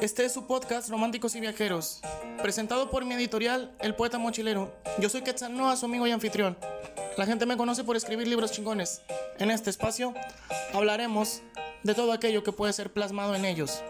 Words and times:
Este 0.00 0.24
es 0.24 0.32
su 0.32 0.46
podcast 0.46 0.90
Románticos 0.90 1.34
y 1.34 1.40
Viajeros, 1.40 2.00
presentado 2.42 2.90
por 2.90 3.04
mi 3.04 3.14
editorial 3.14 3.72
El 3.80 3.94
Poeta 3.94 4.18
Mochilero. 4.18 4.70
Yo 4.98 5.08
soy 5.08 5.22
Quetzal 5.22 5.56
Noa, 5.56 5.76
su 5.76 5.86
amigo 5.86 6.06
y 6.06 6.10
anfitrión. 6.10 6.58
La 7.16 7.26
gente 7.26 7.46
me 7.46 7.56
conoce 7.56 7.84
por 7.84 7.96
escribir 7.96 8.28
libros 8.28 8.52
chingones. 8.52 9.00
En 9.38 9.50
este 9.50 9.70
espacio 9.70 10.12
hablaremos 10.74 11.40
de 11.84 11.94
todo 11.94 12.12
aquello 12.12 12.42
que 12.42 12.52
puede 12.52 12.72
ser 12.72 12.92
plasmado 12.92 13.34
en 13.34 13.44
ellos. 13.44 13.82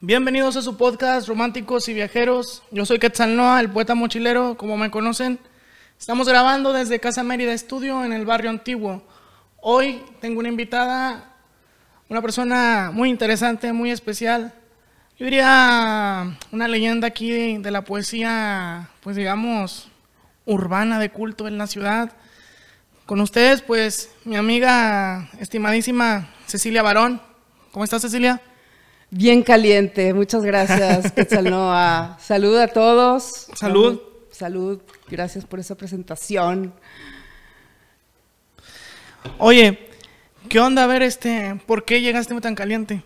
Bienvenidos 0.00 0.56
a 0.56 0.62
su 0.62 0.76
podcast 0.76 1.28
Románticos 1.28 1.88
y 1.88 1.94
Viajeros. 1.94 2.64
Yo 2.72 2.84
soy 2.84 2.98
Quetzal 2.98 3.36
Noa, 3.36 3.60
el 3.60 3.70
poeta 3.70 3.94
mochilero, 3.94 4.56
como 4.56 4.76
me 4.76 4.90
conocen. 4.90 5.38
Estamos 5.96 6.26
grabando 6.26 6.72
desde 6.72 6.98
Casa 6.98 7.22
Mérida 7.22 7.52
Estudio 7.52 8.04
en 8.04 8.12
el 8.12 8.26
barrio 8.26 8.50
antiguo. 8.50 9.04
Hoy 9.64 10.02
tengo 10.20 10.40
una 10.40 10.48
invitada 10.48 11.32
una 12.08 12.20
persona 12.20 12.90
muy 12.92 13.08
interesante, 13.08 13.72
muy 13.72 13.90
especial. 13.90 14.52
Yo 15.18 15.24
diría 15.24 16.36
una 16.50 16.68
leyenda 16.68 17.06
aquí 17.06 17.30
de, 17.58 17.70
la 17.70 17.84
poesía, 17.84 18.90
pues 19.00 19.16
digamos, 19.16 19.88
urbana 20.44 20.98
de 20.98 21.10
culto 21.10 21.48
en 21.48 21.56
la 21.56 21.66
ciudad. 21.66 22.12
Con 23.06 23.20
ustedes, 23.20 23.62
pues, 23.62 24.10
mi 24.24 24.36
amiga 24.36 25.30
estimadísima 25.38 26.28
Cecilia 26.46 26.82
Barón. 26.82 27.22
¿Cómo 27.70 27.84
estás, 27.84 28.02
Cecilia? 28.02 28.42
Bien 29.08 29.42
caliente, 29.42 30.12
muchas 30.12 30.42
gracias, 30.42 31.12
Quetzalnoa. 31.16 32.18
Salud 32.20 32.58
a 32.58 32.66
todos. 32.66 33.46
Salud. 33.54 34.02
Salud, 34.30 34.82
gracias 35.08 35.46
por 35.46 35.60
esa 35.60 35.76
presentación. 35.76 36.74
Oye, 39.38 39.92
¿Qué 40.52 40.60
onda? 40.60 40.84
A 40.84 40.86
ver, 40.86 41.02
este, 41.02 41.58
¿por 41.64 41.84
qué 41.84 42.02
llegaste 42.02 42.38
tan 42.42 42.54
caliente? 42.54 43.02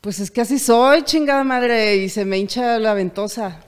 Pues 0.00 0.20
es 0.20 0.30
que 0.30 0.40
así 0.40 0.60
soy, 0.60 1.02
chingada 1.02 1.42
madre, 1.42 1.96
y 1.96 2.08
se 2.08 2.24
me 2.24 2.38
hincha 2.38 2.78
la 2.78 2.94
ventosa. 2.94 3.64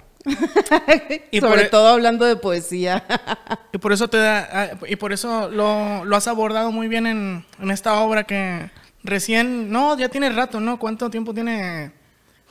y 1.32 1.40
Sobre 1.40 1.62
e- 1.62 1.68
todo 1.70 1.88
hablando 1.88 2.24
de 2.24 2.36
poesía. 2.36 3.04
y 3.72 3.78
por 3.78 3.92
eso 3.92 4.08
te 4.08 4.18
da, 4.18 4.48
ah, 4.52 4.70
y 4.86 4.94
por 4.94 5.12
eso 5.12 5.50
lo, 5.50 6.14
has 6.14 6.28
abordado 6.28 6.70
muy 6.70 6.86
bien 6.86 7.06
en, 7.08 7.44
esta 7.68 7.98
obra 8.00 8.22
que 8.24 8.70
recién, 9.02 9.72
no, 9.72 9.98
ya 9.98 10.08
tiene 10.08 10.30
rato, 10.30 10.60
¿no? 10.60 10.78
¿Cuánto 10.78 11.10
tiempo 11.10 11.34
tiene 11.34 11.90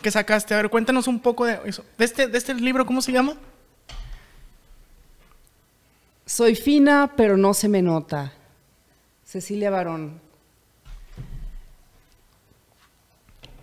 que 0.01 0.11
sacaste? 0.11 0.53
A 0.55 0.57
ver, 0.57 0.69
cuéntanos 0.69 1.07
un 1.07 1.21
poco 1.21 1.45
de 1.45 1.59
eso. 1.65 1.85
De 1.97 2.03
este, 2.03 2.27
de 2.27 2.37
este 2.37 2.53
libro, 2.53 2.85
¿cómo 2.85 3.01
se 3.01 3.13
llama? 3.13 3.35
Soy 6.25 6.55
fina, 6.55 7.13
pero 7.15 7.37
no 7.37 7.53
se 7.53 7.69
me 7.69 7.81
nota. 7.81 8.33
Cecilia 9.33 9.71
Barón. 9.71 10.21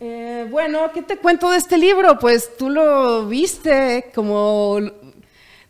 Eh, 0.00 0.48
bueno, 0.50 0.90
¿qué 0.92 1.00
te 1.00 1.16
cuento 1.16 1.48
de 1.48 1.58
este 1.58 1.78
libro? 1.78 2.18
Pues 2.18 2.56
tú 2.56 2.70
lo 2.70 3.28
viste, 3.28 4.10
como 4.12 4.80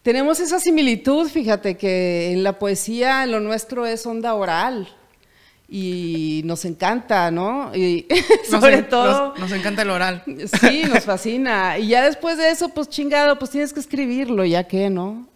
tenemos 0.02 0.40
esa 0.40 0.58
similitud, 0.58 1.28
fíjate 1.28 1.76
que 1.76 2.32
en 2.32 2.42
la 2.42 2.58
poesía 2.58 3.26
lo 3.26 3.40
nuestro 3.40 3.84
es 3.84 4.06
onda 4.06 4.32
oral 4.32 4.88
y 5.72 6.42
nos 6.44 6.64
encanta, 6.64 7.30
¿no? 7.30 7.74
Y 7.74 8.06
sobre 8.50 8.82
todo... 8.82 9.34
Nos, 9.36 9.52
encanta 9.52 9.82
el 9.82 9.90
oral. 9.90 10.24
Sí, 10.60 10.82
nos 10.92 11.04
fascina. 11.04 11.78
Y 11.78 11.88
ya 11.88 12.04
después 12.04 12.36
de 12.36 12.50
eso, 12.50 12.70
pues 12.70 12.88
chingado, 12.88 13.38
pues 13.38 13.52
tienes 13.52 13.72
que 13.72 13.78
escribirlo, 13.78 14.44
ya 14.44 14.64
que, 14.64 14.90
¿no? 14.90 15.28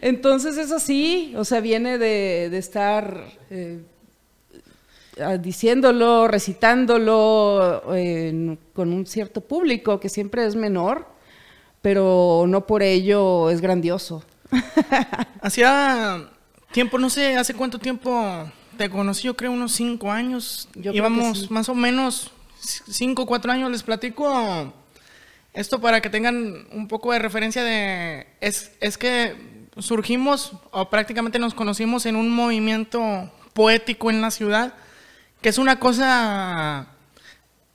Entonces 0.00 0.56
es 0.56 0.72
así, 0.72 1.32
o 1.36 1.44
sea, 1.44 1.60
viene 1.60 1.96
de, 1.96 2.56
estar... 2.58 3.24
Eh, 3.50 3.80
diciéndolo, 5.40 6.28
recitándolo 6.28 7.84
con 8.74 8.92
un 8.92 9.06
cierto 9.06 9.40
público 9.40 9.98
que 9.98 10.10
siempre 10.10 10.44
es 10.44 10.56
menor, 10.56 11.06
pero 11.80 12.44
no 12.46 12.66
por 12.66 12.82
ello 12.82 13.48
es 13.48 13.62
grandioso. 13.62 14.22
Hacía 15.40 16.28
tiempo, 16.72 16.98
no 16.98 17.10
sé, 17.10 17.36
hace 17.36 17.54
cuánto 17.54 17.78
tiempo 17.78 18.50
te 18.76 18.90
conocí, 18.90 19.24
yo 19.24 19.36
creo 19.36 19.52
unos 19.52 19.72
cinco 19.72 20.10
años. 20.10 20.68
Yo 20.74 20.92
Íbamos 20.92 21.50
más 21.50 21.68
o 21.68 21.74
menos 21.74 22.30
cinco, 22.58 23.26
cuatro 23.26 23.52
años, 23.52 23.70
les 23.70 23.82
platico 23.82 24.72
esto 25.52 25.80
para 25.80 26.02
que 26.02 26.10
tengan 26.10 26.66
un 26.72 26.86
poco 26.86 27.12
de 27.12 27.18
referencia 27.18 27.64
de... 27.64 28.26
Es, 28.40 28.72
es 28.80 28.98
que 28.98 29.36
surgimos 29.78 30.52
o 30.70 30.90
prácticamente 30.90 31.38
nos 31.38 31.54
conocimos 31.54 32.06
en 32.06 32.16
un 32.16 32.30
movimiento 32.30 33.30
poético 33.52 34.10
en 34.10 34.20
la 34.20 34.30
ciudad 34.30 34.74
que 35.40 35.48
es 35.50 35.58
una 35.58 35.78
cosa 35.78 36.88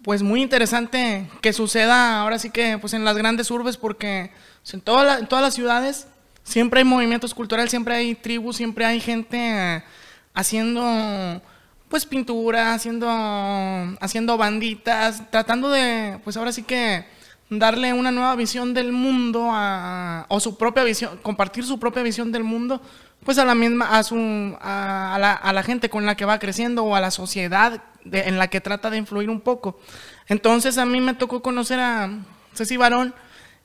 pues 0.04 0.24
muy 0.24 0.42
interesante 0.42 1.30
que 1.42 1.54
suceda 1.54 2.22
ahora 2.22 2.40
sí 2.40 2.50
que 2.50 2.78
pues 2.80 2.94
en 2.94 3.06
las 3.06 3.18
grandes 3.18 3.52
urbes 3.52 3.78
porque 3.78 4.32
pues, 4.62 4.74
en, 4.74 4.82
todas 4.82 5.30
las 5.30 5.54
ciudades 5.54 6.08
siempre 6.44 6.80
hay 6.80 6.86
movimientos 6.86 7.34
culturales, 7.34 7.70
siempre 7.70 7.96
hay 7.96 8.16
tribus, 8.16 8.58
siempre 8.58 8.86
hay 8.86 9.00
gente 9.00 9.84
haciendo 10.34 11.42
pues 11.90 12.06
pintura, 12.06 12.74
haciendo, 12.74 13.08
haciendo 14.00 14.38
banditas, 14.38 15.30
tratando 15.30 15.70
de 15.70 16.20
pues 16.24 16.38
ahora 16.38 16.52
sí 16.52 16.64
que 16.64 17.06
darle 17.50 17.92
una 17.92 18.12
nueva 18.12 18.36
visión 18.38 18.74
del 18.74 18.94
mundo 18.94 19.50
o 20.30 20.40
su 20.40 20.58
propia 20.58 20.84
visión, 20.84 21.18
compartir 21.22 21.66
su 21.66 21.80
propia 21.80 22.02
visión 22.02 22.32
del 22.32 22.46
mundo 22.46 22.82
pues 23.26 23.38
a 23.38 23.46
la 23.46 23.54
misma, 23.54 23.98
a, 23.98 24.04
su, 24.04 24.16
a, 24.62 25.18
la, 25.20 25.34
a 25.34 25.54
la 25.54 25.64
gente 25.64 25.90
con 25.90 26.06
la 26.06 26.16
que 26.16 26.26
va 26.26 26.40
creciendo 26.40 26.84
o 26.86 26.96
a 26.96 27.02
la 27.02 27.12
sociedad 27.12 27.84
en 28.06 28.40
la 28.40 28.48
que 28.48 28.62
trata 28.62 28.90
de 28.90 28.98
influir 28.98 29.30
un 29.30 29.42
poco. 29.42 29.80
Entonces 30.28 30.78
a 30.78 30.86
mí 30.86 31.02
me 31.02 31.14
tocó 31.14 31.42
conocer 31.42 31.80
a 31.80 32.10
Ceci 32.56 32.78
Barón 32.78 33.14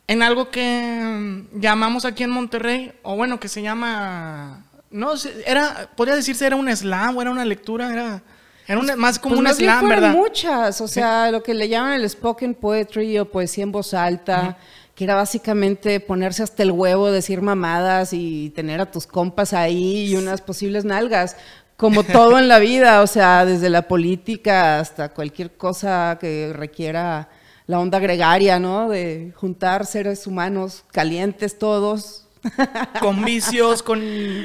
en 0.07 0.23
algo 0.23 0.51
que 0.51 1.01
mm, 1.03 1.61
llamamos 1.61 2.05
aquí 2.05 2.23
en 2.23 2.31
Monterrey, 2.31 2.93
o 3.03 3.17
bueno, 3.17 3.41
que 3.41 3.49
se 3.49 3.63
llama, 3.63 4.65
no, 4.91 5.13
era, 5.47 5.91
podría 5.97 6.17
decirse 6.17 6.47
era 6.47 6.57
un 6.57 6.75
slam, 6.75 7.17
o 7.17 7.23
era 7.23 7.31
una 7.31 7.45
lectura, 7.45 7.93
era... 7.93 8.23
Era 8.69 8.97
más 8.97 9.21
como 9.21 9.37
pues 9.37 9.49
un 9.49 9.55
slam, 9.55 9.89
¿verdad? 9.89 10.13
muchas, 10.13 10.81
o 10.81 10.89
sea, 10.89 11.31
lo 11.31 11.41
que 11.41 11.55
le 11.55 11.69
llaman 11.69 11.93
el 11.93 12.11
spoken 12.11 12.53
poetry 12.53 13.17
o 13.17 13.31
poesía 13.31 13.63
en 13.63 13.71
voz 13.71 13.95
alta 13.95 14.59
que 14.97 15.05
era 15.05 15.15
básicamente 15.15 16.01
ponerse 16.01 16.43
hasta 16.43 16.63
el 16.63 16.73
huevo, 16.73 17.11
decir 17.11 17.43
mamadas 17.43 18.15
y 18.15 18.51
tener 18.57 18.81
a 18.81 18.91
tus 18.91 19.07
compas 19.07 19.53
ahí 19.53 20.07
y 20.07 20.17
unas 20.17 20.41
posibles 20.41 20.87
nalgas, 20.87 21.37
como 21.77 22.03
todo 22.03 22.39
en 22.39 22.49
la 22.49 22.59
vida, 22.59 23.03
o 23.03 23.07
sea, 23.07 23.45
desde 23.45 23.69
la 23.69 23.83
política 23.83 24.81
hasta 24.81 25.11
cualquier 25.11 25.55
cosa 25.59 26.17
que 26.19 26.51
requiera 26.55 27.29
la 27.67 27.81
onda 27.81 27.99
gregaria, 27.99 28.59
¿no? 28.59 28.89
De 28.89 29.33
juntar 29.37 29.87
seres 29.87 30.27
humanos 30.27 30.85
calientes 30.93 31.59
todos. 31.59 32.23
Con 33.01 33.25
vicios, 33.25 33.83
con, 33.83 34.01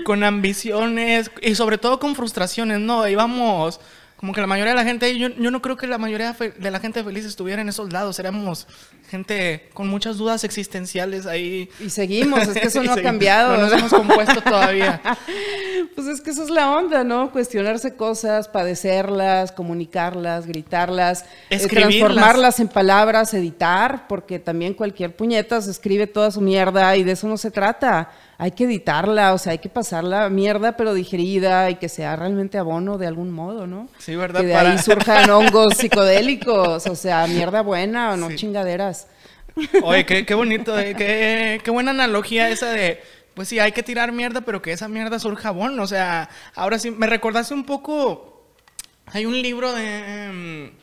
con 0.05 0.23
ambiciones 0.23 1.29
y 1.39 1.53
sobre 1.53 1.77
todo 1.77 1.99
con 1.99 2.15
frustraciones, 2.15 2.79
¿no? 2.79 3.07
Íbamos 3.07 3.79
como 4.21 4.33
que 4.33 4.41
la 4.41 4.45
mayoría 4.45 4.73
de 4.73 4.77
la 4.77 4.85
gente, 4.85 5.17
yo, 5.17 5.29
yo 5.29 5.49
no 5.49 5.63
creo 5.63 5.75
que 5.75 5.87
la 5.87 5.97
mayoría 5.97 6.33
de 6.33 6.71
la 6.71 6.79
gente 6.79 7.03
feliz 7.03 7.25
estuviera 7.25 7.59
en 7.59 7.69
esos 7.69 7.91
lados, 7.91 8.19
éramos 8.19 8.67
gente 9.09 9.67
con 9.73 9.87
muchas 9.87 10.17
dudas 10.17 10.43
existenciales 10.43 11.25
ahí. 11.25 11.71
Y 11.79 11.89
seguimos, 11.89 12.47
es 12.47 12.53
que 12.53 12.67
eso 12.67 12.83
no 12.83 12.93
ha 12.93 13.01
cambiado. 13.01 13.57
No 13.57 13.63
nos 13.63 13.73
hemos 13.73 13.91
compuesto 13.91 14.39
todavía. 14.41 15.01
pues 15.95 16.05
es 16.05 16.21
que 16.21 16.29
eso 16.29 16.43
es 16.43 16.51
la 16.51 16.69
onda, 16.69 17.03
¿no? 17.03 17.31
Cuestionarse 17.31 17.95
cosas, 17.95 18.47
padecerlas, 18.47 19.51
comunicarlas, 19.51 20.45
gritarlas, 20.45 21.25
eh, 21.49 21.57
transformarlas 21.67 22.59
en 22.59 22.67
palabras, 22.67 23.33
editar, 23.33 24.07
porque 24.07 24.37
también 24.37 24.75
cualquier 24.75 25.15
puñeta 25.15 25.59
se 25.61 25.71
escribe 25.71 26.05
toda 26.05 26.29
su 26.29 26.41
mierda 26.41 26.95
y 26.95 27.03
de 27.03 27.13
eso 27.13 27.27
no 27.27 27.37
se 27.37 27.49
trata 27.49 28.11
hay 28.41 28.53
que 28.53 28.63
editarla, 28.63 29.35
o 29.35 29.37
sea, 29.37 29.51
hay 29.51 29.59
que 29.59 29.69
pasarla 29.69 30.27
mierda 30.29 30.75
pero 30.75 30.95
digerida 30.95 31.69
y 31.69 31.75
que 31.75 31.87
sea 31.87 32.15
realmente 32.15 32.57
abono 32.57 32.97
de 32.97 33.05
algún 33.05 33.29
modo, 33.29 33.67
¿no? 33.67 33.87
Sí, 33.99 34.15
¿verdad? 34.15 34.41
Que 34.41 34.47
de 34.47 34.55
ahí 34.55 34.79
surjan 34.79 35.29
hongos 35.29 35.77
psicodélicos, 35.77 36.87
o 36.87 36.95
sea, 36.95 37.27
mierda 37.27 37.61
buena 37.61 38.13
o 38.13 38.17
no 38.17 38.35
chingaderas. 38.35 39.05
Oye, 39.83 40.07
qué, 40.07 40.33
bonito, 40.33 40.79
eh, 40.79 40.95
qué, 40.97 41.61
qué 41.63 41.69
buena 41.69 41.91
analogía 41.91 42.49
esa 42.49 42.71
de 42.71 42.99
pues 43.35 43.47
sí, 43.47 43.59
hay 43.59 43.73
que 43.73 43.83
tirar 43.83 44.11
mierda, 44.11 44.41
pero 44.41 44.59
que 44.59 44.71
esa 44.71 44.87
mierda 44.87 45.19
surja 45.19 45.43
jabón. 45.43 45.79
O 45.79 45.85
sea, 45.85 46.27
ahora 46.55 46.79
sí, 46.79 46.89
me 46.89 47.05
recordaste 47.05 47.53
un 47.53 47.63
poco. 47.63 48.43
Hay 49.05 49.27
un 49.27 49.39
libro 49.39 49.71
de. 49.71 50.73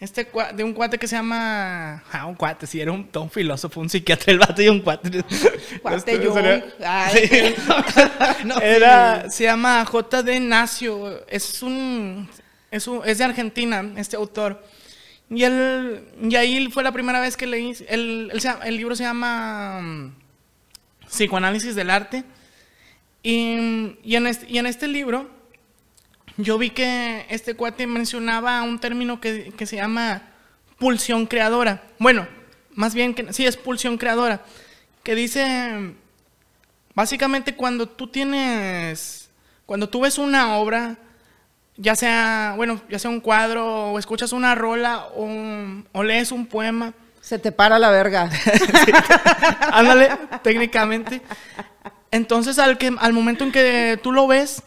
Este 0.00 0.26
de 0.54 0.64
un 0.64 0.72
cuate 0.72 0.96
que 0.96 1.06
se 1.06 1.14
llama. 1.14 2.02
Ah, 2.10 2.24
un 2.24 2.34
cuate, 2.34 2.66
sí, 2.66 2.80
era 2.80 2.90
un, 2.90 3.06
un 3.14 3.30
filósofo, 3.30 3.80
un 3.80 3.90
psiquiatra, 3.90 4.32
el 4.32 4.38
vato 4.38 4.62
y 4.62 4.68
un 4.68 4.80
cuate. 4.80 5.10
Cuate 5.82 6.14
este, 6.14 6.26
Jung. 6.26 6.62
Ay, 6.82 7.54
era, 8.62 9.28
se 9.28 9.44
llama 9.44 9.84
J.D. 9.84 10.40
Nacio. 10.40 11.26
Es 11.28 11.62
un, 11.62 12.26
es 12.70 12.86
un. 12.88 13.02
Es 13.04 13.18
de 13.18 13.24
Argentina, 13.24 13.92
este 13.96 14.16
autor. 14.16 14.64
Y, 15.28 15.44
él, 15.44 16.02
y 16.22 16.34
ahí 16.34 16.70
fue 16.70 16.82
la 16.82 16.92
primera 16.92 17.20
vez 17.20 17.36
que 17.36 17.46
leí. 17.46 17.76
El, 17.86 18.30
el, 18.32 18.42
el 18.64 18.76
libro 18.78 18.96
se 18.96 19.02
llama 19.02 19.80
mm, 19.82 20.14
Psicoanálisis 21.08 21.74
del 21.74 21.90
Arte. 21.90 22.24
Y, 23.22 23.98
y, 24.02 24.16
en 24.16 24.26
este, 24.26 24.46
y 24.50 24.56
en 24.56 24.64
este 24.64 24.88
libro 24.88 25.39
yo 26.42 26.58
vi 26.58 26.70
que 26.70 27.26
este 27.28 27.54
cuate 27.54 27.86
mencionaba 27.86 28.62
un 28.62 28.78
término 28.78 29.20
que, 29.20 29.52
que 29.56 29.66
se 29.66 29.76
llama 29.76 30.22
pulsión 30.78 31.26
creadora. 31.26 31.82
Bueno, 31.98 32.26
más 32.74 32.94
bien 32.94 33.14
que 33.14 33.32
sí 33.32 33.46
es 33.46 33.56
pulsión 33.56 33.98
creadora, 33.98 34.44
que 35.02 35.14
dice 35.14 35.94
básicamente 36.94 37.54
cuando 37.54 37.88
tú 37.88 38.08
tienes 38.08 39.20
cuando 39.70 39.88
tú 39.88 40.00
ves 40.00 40.18
una 40.18 40.56
obra, 40.56 40.96
ya 41.76 41.94
sea, 41.94 42.54
bueno, 42.56 42.80
ya 42.88 42.98
sea 42.98 43.08
un 43.08 43.20
cuadro 43.20 43.92
o 43.92 44.00
escuchas 44.00 44.32
una 44.32 44.56
rola 44.56 45.06
o, 45.14 46.02
lees 46.02 46.32
un 46.32 46.46
poema, 46.46 46.92
se 47.20 47.38
te 47.38 47.52
para 47.52 47.78
la 47.78 47.88
verga. 47.90 48.28
Ándale, 49.72 50.10
técnicamente. 50.42 51.22
Entonces, 52.10 52.58
al, 52.58 52.78
que, 52.78 52.92
al 52.98 53.12
momento 53.12 53.44
en 53.44 53.52
que 53.52 53.96
tú 54.02 54.10
lo 54.10 54.26
ves, 54.26 54.64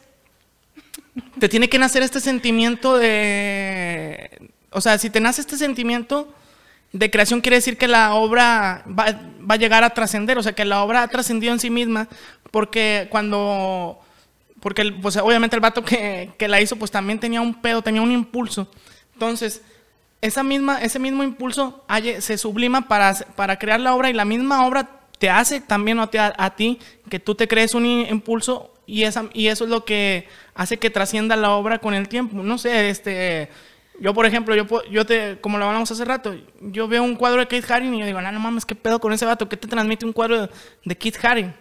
te 1.39 1.49
tiene 1.49 1.69
que 1.69 1.79
nacer 1.79 2.03
este 2.03 2.19
sentimiento 2.19 2.97
de... 2.97 4.51
O 4.71 4.81
sea, 4.81 4.97
si 4.97 5.09
te 5.09 5.19
nace 5.19 5.41
este 5.41 5.57
sentimiento 5.57 6.33
de 6.91 7.11
creación, 7.11 7.41
quiere 7.41 7.57
decir 7.57 7.77
que 7.77 7.87
la 7.87 8.15
obra 8.15 8.83
va, 8.87 9.05
va 9.39 9.55
a 9.55 9.57
llegar 9.57 9.83
a 9.83 9.91
trascender, 9.91 10.37
o 10.37 10.43
sea, 10.43 10.53
que 10.53 10.65
la 10.65 10.83
obra 10.83 11.03
ha 11.03 11.07
trascendido 11.07 11.53
en 11.53 11.59
sí 11.59 11.69
misma, 11.69 12.07
porque 12.51 13.07
cuando... 13.09 13.99
Porque, 14.59 14.91
pues, 15.01 15.17
obviamente 15.17 15.57
el 15.57 15.61
vato 15.61 15.83
que, 15.83 16.31
que 16.37 16.47
la 16.47 16.61
hizo, 16.61 16.77
pues 16.77 16.89
también 16.89 17.19
tenía 17.19 17.41
un 17.41 17.53
pedo, 17.61 17.81
tenía 17.81 18.01
un 18.01 18.13
impulso. 18.13 18.71
Entonces, 19.13 19.61
esa 20.21 20.41
misma, 20.41 20.81
ese 20.81 20.99
mismo 20.99 21.21
impulso 21.21 21.83
se 22.19 22.37
sublima 22.37 22.87
para, 22.87 23.13
para 23.35 23.59
crear 23.59 23.81
la 23.81 23.93
obra 23.93 24.09
y 24.09 24.13
la 24.13 24.23
misma 24.23 24.65
obra 24.65 24.89
te 25.19 25.29
hace 25.29 25.59
también 25.59 25.99
a, 25.99 26.09
a 26.37 26.55
ti 26.55 26.79
que 27.09 27.19
tú 27.19 27.35
te 27.35 27.47
crees 27.47 27.73
un 27.73 27.85
impulso 27.85 28.72
y, 28.85 29.03
esa, 29.03 29.29
y 29.33 29.47
eso 29.47 29.63
es 29.63 29.69
lo 29.69 29.85
que 29.85 30.27
hace 30.55 30.77
que 30.77 30.89
trascienda 30.89 31.35
la 31.35 31.51
obra 31.51 31.79
con 31.79 31.93
el 31.93 32.07
tiempo. 32.09 32.41
No 32.43 32.57
sé, 32.57 32.89
este, 32.89 33.49
yo 33.99 34.13
por 34.13 34.25
ejemplo, 34.25 34.55
yo, 34.55 34.65
yo 34.89 35.05
te, 35.05 35.39
como 35.39 35.57
lo 35.57 35.65
hablamos 35.65 35.89
hace 35.91 36.05
rato, 36.05 36.35
yo 36.61 36.87
veo 36.87 37.03
un 37.03 37.15
cuadro 37.15 37.39
de 37.39 37.47
Keith 37.47 37.69
Haring 37.69 37.93
y 37.93 37.99
yo 37.99 38.05
digo, 38.05 38.21
no, 38.21 38.31
no 38.31 38.39
mames, 38.39 38.65
¿qué 38.65 38.75
pedo 38.75 38.99
con 38.99 39.13
ese 39.13 39.25
vato? 39.25 39.47
¿Qué 39.47 39.57
te 39.57 39.67
transmite 39.67 40.05
un 40.05 40.13
cuadro 40.13 40.49
de, 40.83 40.97
Keith 40.97 41.23
Haring? 41.23 41.53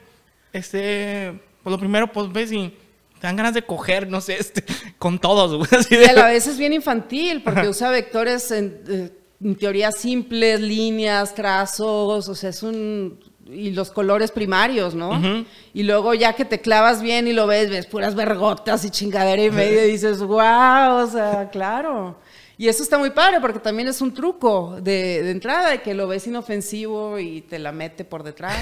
Este, 0.52 1.32
pues 1.62 1.70
lo 1.70 1.78
primero, 1.78 2.10
pues 2.10 2.32
ves 2.32 2.50
y 2.52 2.74
te 3.20 3.26
dan 3.26 3.36
ganas 3.36 3.54
de 3.54 3.62
coger, 3.62 4.08
no 4.08 4.20
sé, 4.20 4.36
este, 4.40 4.64
con 4.98 5.19
todos. 5.19 5.69
y 5.90 5.94
a 6.04 6.12
la 6.12 6.26
vez 6.26 6.46
es 6.46 6.58
bien 6.58 6.72
infantil 6.72 7.42
porque 7.42 7.69
usa 7.69 7.90
vectores 7.90 8.50
en, 8.50 8.82
eh, 8.88 9.10
en 9.42 9.56
teoría 9.56 9.92
simples, 9.92 10.60
líneas, 10.60 11.34
trazos, 11.34 12.28
o 12.28 12.34
sea, 12.34 12.50
es 12.50 12.62
un 12.62 13.19
y 13.47 13.71
los 13.71 13.91
colores 13.91 14.31
primarios, 14.31 14.94
¿no? 14.94 15.44
Y 15.75 15.83
luego 15.83 16.15
ya 16.15 16.35
que 16.35 16.44
te 16.44 16.61
clavas 16.61 17.03
bien 17.03 17.27
y 17.27 17.33
lo 17.33 17.47
ves, 17.47 17.71
ves 17.71 17.87
puras 17.87 18.15
vergotas 18.15 18.85
y 18.85 18.91
chingadera 18.91 19.43
y 19.43 19.50
medio 19.50 19.85
y 19.85 19.93
dices, 19.93 20.21
wow, 20.21 21.03
o 21.03 21.06
sea, 21.11 21.49
claro. 21.50 22.17
Y 22.59 22.69
eso 22.69 22.83
está 22.83 22.99
muy 22.99 23.11
padre 23.11 23.41
porque 23.41 23.59
también 23.59 23.89
es 23.89 24.00
un 24.00 24.15
truco 24.15 24.79
de, 24.81 25.31
entrada, 25.31 25.71
de 25.71 25.83
que 25.83 25.94
lo 25.94 26.06
ves 26.06 26.27
inofensivo 26.27 27.19
y 27.19 27.41
te 27.41 27.59
la 27.59 27.73
mete 27.73 28.05
por 28.05 28.23
detrás. 28.23 28.56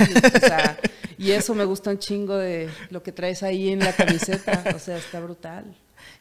Y, 1.18 1.32
eso 1.32 1.54
me 1.54 1.66
gusta 1.66 1.90
un 1.90 1.98
chingo 1.98 2.34
de 2.34 2.70
lo 2.88 3.02
que 3.02 3.12
traes 3.12 3.42
ahí 3.42 3.68
en 3.68 3.80
la 3.80 3.92
camiseta, 3.92 4.64
o 4.74 4.78
sea, 4.78 4.96
está 4.96 5.20
brutal. 5.20 5.66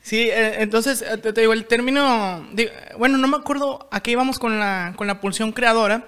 Sí, 0.02 0.30
eh, 0.30 0.62
entonces, 0.62 1.02
eh, 1.02 1.18
te, 1.18 1.32
digo, 1.32 1.54
el 1.54 1.68
término, 1.68 2.46
bueno, 2.98 3.18
no 3.18 3.28
me 3.30 3.38
acuerdo 3.38 3.88
a 3.92 4.02
qué 4.02 4.12
íbamos 4.12 4.40
con 4.40 4.60
la, 4.60 4.94
con 4.98 5.08
la 5.08 5.22
pulsión 5.22 5.54
creadora, 5.54 6.06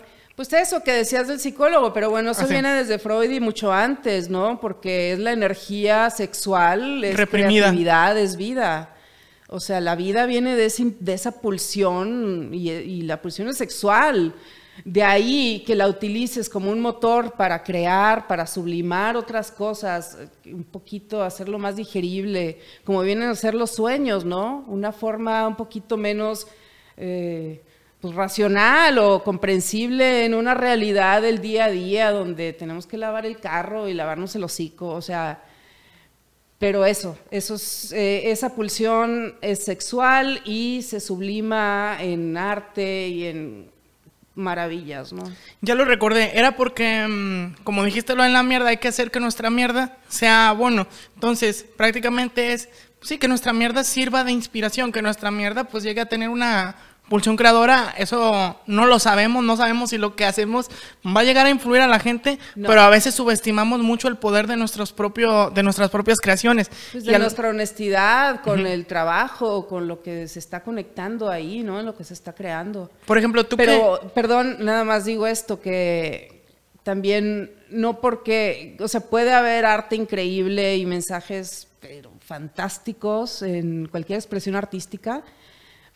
pues 0.49 0.53
eso 0.53 0.81
que 0.81 0.91
decías 0.91 1.27
del 1.27 1.39
psicólogo, 1.39 1.93
pero 1.93 2.09
bueno, 2.09 2.31
eso 2.31 2.47
viene 2.47 2.73
desde 2.73 2.97
Freud 2.97 3.29
y 3.29 3.39
mucho 3.39 3.71
antes, 3.71 4.27
¿no? 4.27 4.59
Porque 4.59 5.13
es 5.13 5.19
la 5.19 5.33
energía 5.33 6.09
sexual, 6.09 7.03
es 7.03 7.15
creatividad, 7.15 8.17
es 8.17 8.35
vida. 8.37 8.95
O 9.49 9.59
sea, 9.59 9.79
la 9.81 9.95
vida 9.95 10.25
viene 10.25 10.55
de, 10.55 10.65
esa 10.65 11.41
pulsión 11.41 12.49
y, 12.53 13.03
la 13.03 13.21
pulsión 13.21 13.49
es 13.49 13.57
sexual. 13.57 14.33
De 14.83 15.03
ahí 15.03 15.63
que 15.67 15.75
la 15.75 15.87
utilices 15.87 16.49
como 16.49 16.71
un 16.71 16.79
motor 16.79 17.33
para 17.33 17.61
crear, 17.61 18.25
para 18.25 18.47
sublimar 18.47 19.15
otras 19.15 19.51
cosas, 19.51 20.17
un 20.45 20.63
poquito 20.63 21.21
hacerlo 21.21 21.59
más 21.59 21.75
digerible, 21.75 22.57
como 22.83 23.03
vienen 23.03 23.29
a 23.29 23.35
ser 23.35 23.53
los 23.53 23.69
sueños, 23.69 24.25
¿no? 24.25 24.65
Una 24.67 24.91
forma 24.91 25.47
un 25.47 25.55
poquito 25.55 25.97
menos... 25.97 26.47
Eh, 26.97 27.61
pues, 28.01 28.15
racional 28.15 28.97
o 28.97 29.23
comprensible 29.23 30.25
en 30.25 30.33
una 30.33 30.55
realidad 30.55 31.21
del 31.21 31.39
día 31.39 31.65
a 31.65 31.69
día 31.69 32.11
donde 32.11 32.51
tenemos 32.51 32.87
que 32.87 32.97
lavar 32.97 33.25
el 33.25 33.39
carro 33.39 33.87
y 33.87 33.93
lavarnos 33.93 34.35
el 34.35 34.43
hocico, 34.43 34.87
o 34.87 35.01
sea, 35.01 35.43
pero 36.57 36.85
eso, 36.85 37.17
eso 37.31 37.55
eh, 37.95 38.23
esa 38.25 38.53
pulsión 38.53 39.35
es 39.41 39.63
sexual 39.63 40.41
y 40.45 40.81
se 40.83 40.99
sublima 40.99 41.97
en 41.99 42.37
arte 42.37 43.07
y 43.07 43.25
en 43.25 43.71
maravillas, 44.35 45.13
¿no? 45.13 45.23
Ya 45.61 45.75
lo 45.75 45.85
recordé, 45.85 46.37
era 46.37 46.55
porque, 46.55 47.07
mm, 47.07 47.63
como 47.63 47.83
dijiste 47.83 48.15
lo 48.15 48.23
en 48.23 48.33
la 48.33 48.43
mierda, 48.43 48.69
hay 48.69 48.77
que 48.77 48.87
hacer 48.87 49.11
que 49.11 49.19
nuestra 49.19 49.49
mierda 49.49 49.97
sea 50.07 50.53
bueno. 50.53 50.87
Entonces, 51.15 51.65
prácticamente 51.77 52.53
es, 52.53 52.69
sí, 53.01 53.17
que 53.17 53.27
nuestra 53.27 53.53
mierda 53.53 53.83
sirva 53.83 54.23
de 54.23 54.31
inspiración, 54.31 54.91
que 54.91 55.01
nuestra 55.01 55.31
mierda 55.31 55.65
pues 55.65 55.83
llegue 55.83 56.01
a 56.01 56.09
tener 56.09 56.29
una 56.29 56.75
pulsión 57.11 57.35
creadora, 57.35 57.93
eso 57.97 58.55
no 58.67 58.85
lo 58.85 58.97
sabemos, 58.97 59.43
no 59.43 59.57
sabemos 59.57 59.89
si 59.89 59.97
lo 59.97 60.15
que 60.15 60.23
hacemos 60.23 60.69
va 61.05 61.19
a 61.19 61.23
llegar 61.25 61.45
a 61.45 61.49
influir 61.49 61.81
a 61.81 61.87
la 61.87 61.99
gente, 61.99 62.39
pero 62.55 62.79
a 62.79 62.89
veces 62.89 63.13
subestimamos 63.13 63.81
mucho 63.81 64.07
el 64.07 64.15
poder 64.15 64.47
de 64.47 64.55
nuestros 64.55 64.93
propios, 64.93 65.53
de 65.53 65.61
nuestras 65.61 65.89
propias 65.89 66.21
creaciones. 66.21 66.71
Pues 66.93 67.03
de 67.03 67.19
nuestra 67.19 67.49
honestidad 67.49 68.39
con 68.39 68.65
el 68.65 68.85
trabajo, 68.85 69.67
con 69.67 69.89
lo 69.89 70.01
que 70.01 70.29
se 70.29 70.39
está 70.39 70.63
conectando 70.63 71.29
ahí, 71.29 71.63
¿no? 71.63 71.81
En 71.81 71.85
lo 71.85 71.97
que 71.97 72.05
se 72.05 72.13
está 72.13 72.31
creando. 72.31 72.89
Por 73.05 73.17
ejemplo, 73.17 73.45
tú 73.45 73.57
Pero, 73.57 73.99
perdón, 74.15 74.55
nada 74.59 74.85
más 74.85 75.03
digo 75.03 75.27
esto, 75.27 75.59
que 75.59 76.45
también 76.83 77.51
no 77.69 77.99
porque, 77.99 78.77
o 78.79 78.87
sea, 78.87 79.01
puede 79.01 79.33
haber 79.33 79.65
arte 79.65 79.97
increíble 79.97 80.77
y 80.77 80.85
mensajes 80.85 81.67
pero 81.81 82.11
fantásticos 82.21 83.41
en 83.41 83.87
cualquier 83.87 84.17
expresión 84.17 84.55
artística, 84.55 85.23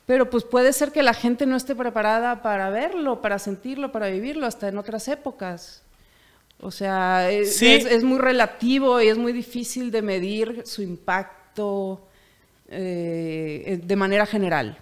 pero 0.06 0.30
pues 0.30 0.44
puede 0.44 0.72
ser 0.74 0.92
que 0.92 1.02
la 1.02 1.13
gente 1.13 1.46
no 1.46 1.56
esté 1.56 1.75
preparada 1.75 2.42
para 2.42 2.69
verlo, 2.69 3.22
para 3.22 3.40
sentirlo, 3.40 3.92
para 3.92 4.07
vivirlo, 4.07 4.46
hasta 4.46 4.68
en 4.68 4.78
otras 4.78 5.07
épocas. 5.07 5.81
O 6.60 6.72
sea, 6.72 7.30
es, 7.30 8.04
muy 8.04 8.19
relativo 8.19 9.02
y 9.02 9.07
es 9.07 9.18
muy 9.18 9.34
difícil 9.34 9.92
de 9.92 10.02
medir 10.02 10.63
su 10.66 10.81
impacto 10.81 12.07
eh, 12.69 13.80
de 13.84 13.96
manera 13.96 14.25
general. 14.25 14.78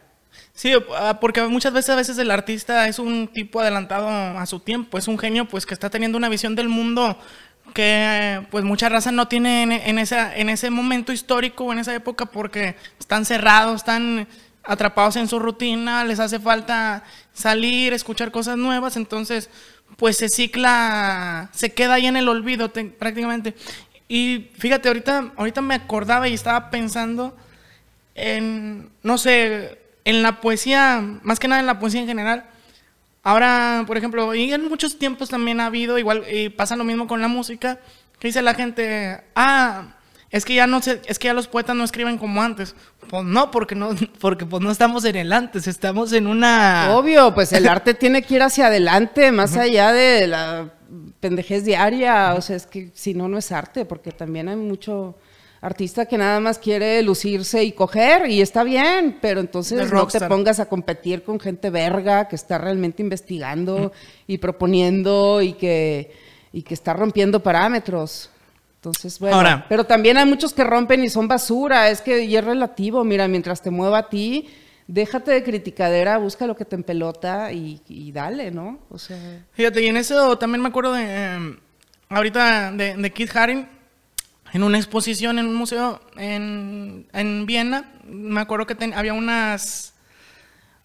Sí, 0.53 0.71
ah, 0.95 1.17
porque 1.19 1.41
muchas 1.43 1.73
veces 1.73 1.89
a 1.89 1.95
veces 1.95 2.17
el 2.17 2.31
artista 2.31 2.87
es 2.87 2.99
un 2.99 3.27
tipo 3.27 3.59
adelantado 3.59 4.07
a 4.07 4.45
su 4.45 4.59
tiempo, 4.59 4.97
es 4.97 5.07
un 5.07 5.17
genio 5.17 5.45
pues 5.45 5.65
que 5.65 5.73
está 5.73 5.89
teniendo 5.89 6.17
una 6.17 6.29
visión 6.29 6.55
del 6.55 6.69
mundo 6.69 7.17
que 7.73 8.45
pues 8.51 8.63
mucha 8.63 8.89
raza 8.89 9.11
no 9.11 9.27
tiene 9.27 9.63
en, 9.63 9.71
en, 9.71 9.97
en 9.97 10.49
ese 10.49 10.69
momento 10.69 11.11
histórico 11.11 11.65
o 11.65 11.73
en 11.73 11.79
esa 11.79 11.95
época 11.95 12.25
porque 12.25 12.75
están 12.99 13.25
cerrados, 13.25 13.77
están 13.77 14.27
atrapados 14.63 15.15
en 15.17 15.27
su 15.27 15.39
rutina, 15.39 16.03
les 16.05 16.19
hace 16.19 16.39
falta 16.39 17.03
salir, 17.33 17.93
escuchar 17.93 18.31
cosas 18.31 18.57
nuevas, 18.57 18.95
entonces 18.95 19.49
pues 19.97 20.17
se 20.17 20.29
cicla, 20.29 21.49
se 21.53 21.73
queda 21.73 21.95
ahí 21.95 22.07
en 22.07 22.17
el 22.17 22.29
olvido 22.29 22.71
prácticamente. 22.71 23.55
Y 24.07 24.49
fíjate, 24.57 24.87
ahorita, 24.87 25.33
ahorita 25.35 25.61
me 25.61 25.75
acordaba 25.75 26.27
y 26.27 26.33
estaba 26.33 26.69
pensando 26.69 27.35
en, 28.15 28.89
no 29.01 29.17
sé, 29.17 29.79
en 30.05 30.21
la 30.21 30.41
poesía, 30.41 31.01
más 31.23 31.39
que 31.39 31.47
nada 31.47 31.61
en 31.61 31.67
la 31.67 31.79
poesía 31.79 32.01
en 32.01 32.07
general. 32.07 32.45
Ahora, 33.23 33.83
por 33.87 33.97
ejemplo, 33.97 34.35
y 34.35 34.51
en 34.51 34.67
muchos 34.67 34.99
tiempos 34.99 35.29
también 35.29 35.61
ha 35.61 35.67
habido, 35.67 35.97
igual, 35.97 36.25
y 36.31 36.49
pasa 36.49 36.75
lo 36.75 36.83
mismo 36.83 37.07
con 37.07 37.21
la 37.21 37.27
música, 37.27 37.79
que 38.19 38.27
dice 38.27 38.41
la 38.41 38.53
gente, 38.53 39.21
ah, 39.35 39.95
es 40.33 40.45
que 40.45 40.55
ya 40.55 40.65
no 40.65 40.81
sé, 40.81 40.99
es 41.05 41.19
que 41.19 41.27
ya 41.27 41.33
los 41.35 41.47
poetas 41.47 41.75
no 41.75 41.83
escriben 41.83 42.17
como 42.17 42.41
antes. 42.41 42.75
Pues 43.07 43.23
no, 43.23 43.51
porque 43.51 43.75
no, 43.75 43.91
porque 44.19 44.47
pues 44.47 44.63
no 44.63 44.71
estamos 44.71 45.05
en 45.05 45.15
el 45.15 45.31
antes, 45.31 45.67
estamos 45.67 46.11
en 46.11 46.25
una. 46.25 46.87
Obvio, 46.97 47.35
pues 47.35 47.53
el 47.53 47.67
arte 47.67 47.93
tiene 47.93 48.23
que 48.23 48.33
ir 48.33 48.41
hacia 48.41 48.65
adelante, 48.65 49.31
más 49.31 49.55
allá 49.55 49.93
de 49.93 50.25
la 50.25 50.73
pendejez 51.19 51.65
diaria. 51.65 52.33
O 52.33 52.41
sea, 52.41 52.55
es 52.55 52.65
que 52.65 52.89
si 52.95 53.13
no, 53.13 53.29
no 53.29 53.37
es 53.37 53.51
arte, 53.51 53.85
porque 53.85 54.11
también 54.11 54.49
hay 54.49 54.55
mucho 54.55 55.15
artista 55.61 56.07
que 56.07 56.17
nada 56.17 56.39
más 56.39 56.57
quiere 56.57 57.03
lucirse 57.03 57.63
y 57.63 57.71
coger, 57.71 58.27
y 58.27 58.41
está 58.41 58.63
bien, 58.63 59.19
pero 59.21 59.39
entonces 59.39 59.93
no 59.93 60.07
te 60.07 60.19
pongas 60.21 60.59
a 60.59 60.65
competir 60.65 61.21
con 61.21 61.39
gente 61.39 61.69
verga 61.69 62.27
que 62.27 62.35
está 62.35 62.57
realmente 62.57 63.03
investigando 63.03 63.91
y 64.25 64.39
proponiendo 64.39 65.43
y 65.43 65.53
que, 65.53 66.11
y 66.51 66.63
que 66.63 66.73
está 66.73 66.93
rompiendo 66.93 67.43
parámetros. 67.43 68.31
Entonces, 68.83 69.17
bueno, 69.17 69.63
pero 69.69 69.85
también 69.85 70.17
hay 70.17 70.25
muchos 70.25 70.53
que 70.53 70.65
rompen 70.65 71.05
y 71.05 71.09
son 71.09 71.25
basura, 71.25 71.89
es 71.89 72.01
que 72.01 72.25
y 72.25 72.35
es 72.35 72.43
relativo, 72.43 73.05
mira, 73.05 73.29
mientras 73.29 73.61
te 73.61 73.71
mueva 73.71 73.99
a 73.99 74.09
ti, 74.09 74.49
déjate 74.87 75.31
de 75.31 75.41
criticadera, 75.41 76.17
busca 76.17 76.45
lo 76.45 76.57
que 76.57 76.65
te 76.65 76.75
empelota 76.75 77.53
y, 77.53 77.81
y 77.87 78.11
dale, 78.11 78.51
¿no? 78.51 78.79
O 78.89 78.99
sea... 78.99 79.45
Fíjate, 79.53 79.81
y 79.81 79.87
en 79.87 79.95
eso 79.95 80.37
también 80.37 80.61
me 80.61 80.67
acuerdo 80.67 80.91
de, 80.91 81.03
em, 81.03 81.59
ahorita 82.09 82.73
de, 82.73 82.97
de 82.97 83.13
Keith 83.13 83.33
Haring, 83.33 83.69
en 84.51 84.63
una 84.63 84.77
exposición 84.77 85.39
en 85.39 85.45
un 85.45 85.55
museo 85.55 86.01
en, 86.17 87.07
en 87.13 87.45
Viena, 87.45 87.89
me 88.05 88.41
acuerdo 88.41 88.67
que 88.67 88.75
había 88.93 89.13
unas, 89.13 89.93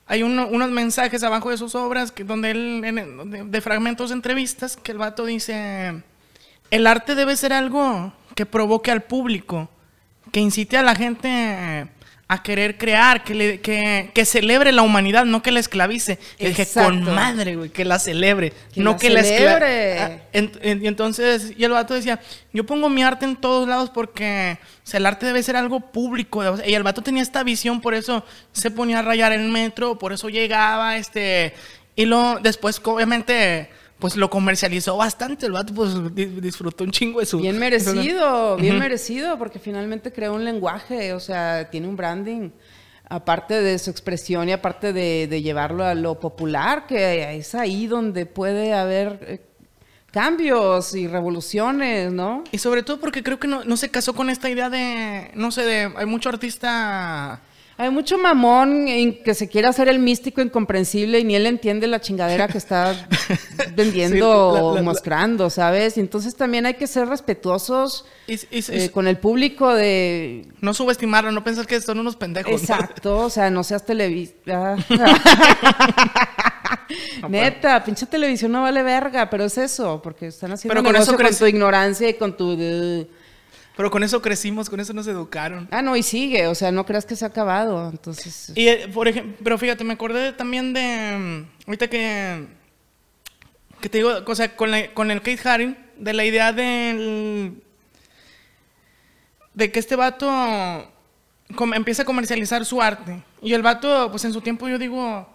hay 0.07 0.23
unos 0.23 0.71
mensajes 0.71 1.25
abajo 1.25 1.51
de 1.51 1.59
sus 1.59 1.75
obras 1.75 2.13
que, 2.13 2.23
donde 2.23 2.53
él, 2.53 3.49
de, 3.51 3.61
fragmentos 3.61 4.11
de 4.11 4.15
entrevistas, 4.15 4.77
que 4.77 4.93
el 4.93 4.99
vato 4.99 5.25
dice, 5.25 6.05
el 6.71 6.87
arte 6.87 7.15
debe 7.15 7.37
ser 7.37 7.53
algo 7.53 8.13
que 8.35 8.47
provoque 8.47 8.91
al 8.91 9.03
público, 9.03 9.69
que 10.33 10.41
incite 10.41 10.77
a 10.77 10.83
la 10.83 10.95
gente 10.95 11.89
a 12.31 12.43
querer 12.43 12.77
crear, 12.77 13.25
que, 13.25 13.35
le, 13.35 13.61
que, 13.61 14.11
que, 14.13 14.27
celebre 14.27 14.71
la 14.71 14.83
humanidad, 14.83 15.25
no 15.25 15.43
que 15.43 15.51
la 15.51 15.61
esclavice. 15.61 16.19
Que 16.37 16.67
con 16.75 17.03
madre, 17.03 17.57
güey, 17.57 17.71
que 17.71 17.87
la 17.87 17.99
celebre, 17.99 18.53
no 18.77 18.99
que 18.99 19.09
la 19.09 19.21
esclavice. 19.21 19.99
Ah, 19.99 20.41
y 20.63 20.87
entonces, 20.87 21.55
y 21.57 21.65
el 21.65 21.71
vato 21.71 21.95
decía, 21.95 22.21
yo 22.53 22.67
pongo 22.67 22.91
mi 22.91 23.03
arte 23.03 23.25
en 23.25 23.35
todos 23.35 23.67
lados 23.67 23.89
porque 23.89 24.59
el 24.93 25.07
arte 25.07 25.25
debe 25.25 25.43
ser 25.43 25.57
algo 25.57 25.81
público. 25.81 26.43
Y 26.67 26.75
el 26.75 26.83
vato 26.83 27.03
tenía 27.03 27.23
esta 27.23 27.43
visión, 27.43 27.81
por 27.81 27.95
eso 27.95 28.23
se 28.53 28.71
ponía 28.71 28.99
a 28.99 29.03
rayar 29.03 29.33
el 29.33 29.49
metro, 29.49 29.99
por 29.99 30.13
eso 30.13 30.29
llegaba, 30.29 30.99
este, 30.99 31.55
y 31.97 32.05
lo, 32.05 32.41
después, 32.43 32.79
obviamente 32.85 33.71
pues 33.99 34.17
lo 34.17 34.31
comercializó 34.31 34.97
bastante. 34.97 35.47
El 35.47 35.53
vato 35.53 35.75
pues 35.75 35.93
disfrutó 36.15 36.85
un 36.85 36.91
chingo 36.91 37.21
de 37.21 37.27
su... 37.27 37.39
Bien 37.39 37.59
merecido, 37.59 38.57
bien 38.61 38.79
merecido, 38.79 39.39
porque 39.39 39.59
finalmente 39.59 40.13
creó 40.13 40.35
un 40.35 40.45
lenguaje, 40.45 41.13
o 41.13 41.21
sea, 41.21 41.69
tiene 41.71 41.89
un 41.89 41.97
branding. 41.97 42.51
Aparte 43.11 43.63
de 43.63 43.79
su 43.79 43.91
expresión 43.91 44.49
y 44.49 44.53
aparte 44.53 44.93
de, 44.93 45.43
llevarlo 45.43 45.85
a 45.85 45.95
lo 45.95 46.21
popular, 46.21 46.87
que 46.87 47.37
es 47.39 47.55
ahí 47.55 47.87
donde 47.87 48.27
puede 48.27 48.75
haber 48.75 49.19
eh, 49.23 49.41
cambios 50.11 50.95
y 50.95 51.09
revoluciones, 51.09 52.13
¿no? 52.13 52.45
Y 52.53 52.59
sobre 52.59 52.83
todo 52.83 53.01
porque 53.01 53.23
creo 53.23 53.41
que 53.41 53.49
no, 53.49 53.65
no 53.65 53.79
se 53.79 53.91
casó 53.91 54.15
con 54.15 54.29
esta 54.29 54.51
idea 54.51 54.69
de, 54.69 55.31
no 55.35 55.51
sé, 55.51 55.63
de, 55.63 55.93
hay 55.97 56.05
mucho 56.05 56.29
artista 56.29 57.41
hay 57.81 57.91
mucho 57.91 58.19
mamón 58.19 58.89
en 58.89 59.23
que 59.23 59.35
se 59.35 59.49
quiere 59.49 59.69
hacer 59.69 59.89
el 59.89 60.01
místico 60.01 60.41
incomprensible 60.41 61.21
y 61.21 61.25
ni 61.25 61.37
él 61.37 61.47
entiende 61.47 61.87
la 61.87 62.01
chingadera 62.01 62.49
que 62.49 62.59
está 62.59 63.07
vendiendo 63.77 64.29
o 64.29 64.83
mostrando, 64.83 65.49
¿sabes? 65.49 65.97
Y 65.97 66.01
entonces 66.01 66.35
también 66.35 66.67
hay 66.67 66.75
que 66.75 66.89
ser 66.89 67.07
respetuosos 67.07 68.05
eh, 68.27 68.91
con 68.91 69.07
el 69.07 69.19
público 69.19 69.73
de... 69.73 70.45
No 70.61 70.75
subestimarlo, 70.75 71.31
no 71.31 71.45
pensar 71.45 71.69
que 71.69 71.81
son 71.81 72.01
unos 72.01 72.17
pendejos. 72.17 72.61
Exacto, 72.61 73.19
o 73.19 73.31
sea, 73.31 73.49
no 73.49 73.63
seas 73.63 73.87
televisa. 73.87 74.35
Neta, 77.29 77.85
pinche 77.85 78.07
televisión 78.07 78.51
no 78.51 78.63
vale 78.63 78.83
verga, 78.83 79.31
pero 79.31 79.45
es 79.45 79.57
eso, 79.57 80.03
porque 80.03 80.27
están 80.27 80.51
haciendo 80.51 80.75
pero 80.75 80.85
con 80.85 81.01
eso 81.01 81.17
con 81.17 81.33
tu 81.33 81.47
ignorancia 81.47 82.09
y 82.09 82.15
con 82.15 82.37
tu... 82.37 83.07
Pero 83.79 83.93
con 83.93 84.03
eso 84.03 84.21
crecimos, 84.21 84.69
con 84.69 84.81
eso 84.81 84.93
nos 84.93 85.07
educaron. 85.07 85.69
Ah, 85.71 85.83
no, 85.83 85.95
y 85.95 86.03
sigue, 86.03 86.49
o 86.49 86.55
sea, 86.57 86.73
no 86.73 86.85
creas 86.85 87.07
que 87.07 87.15
se 87.15 87.25
ha 87.25 87.29
acabado, 87.29 87.89
entonces... 87.89 88.51
Y, 88.57 88.67
eh, 88.67 88.91
por 88.93 89.07
ejemplo, 89.07 89.37
pero 89.45 89.57
fíjate, 89.57 89.85
me 89.85 89.93
acordé 89.93 90.33
también 90.33 90.73
de, 90.73 91.17
mm, 91.17 91.69
ahorita 91.69 91.87
que, 91.87 92.45
que 93.81 93.89
te 93.89 93.99
digo, 93.99 94.11
o 94.27 94.35
sea, 94.35 94.57
con, 94.57 94.73
con 94.95 95.13
el 95.13 95.23
Kate 95.23 95.49
Haring, 95.49 95.77
de 95.97 96.13
la 96.13 96.25
idea 96.25 96.53
del, 96.53 97.63
de 99.55 99.71
que 99.71 99.79
este 99.79 99.95
vato 99.95 100.29
empieza 101.73 102.03
a 102.03 102.05
comercializar 102.05 102.65
su 102.65 102.83
arte. 102.83 103.23
Y 103.43 103.53
el 103.53 103.63
vato, 103.63 104.11
pues 104.11 104.25
en 104.25 104.33
su 104.33 104.41
tiempo 104.41 104.69
yo 104.69 104.81
digo, 104.81 105.29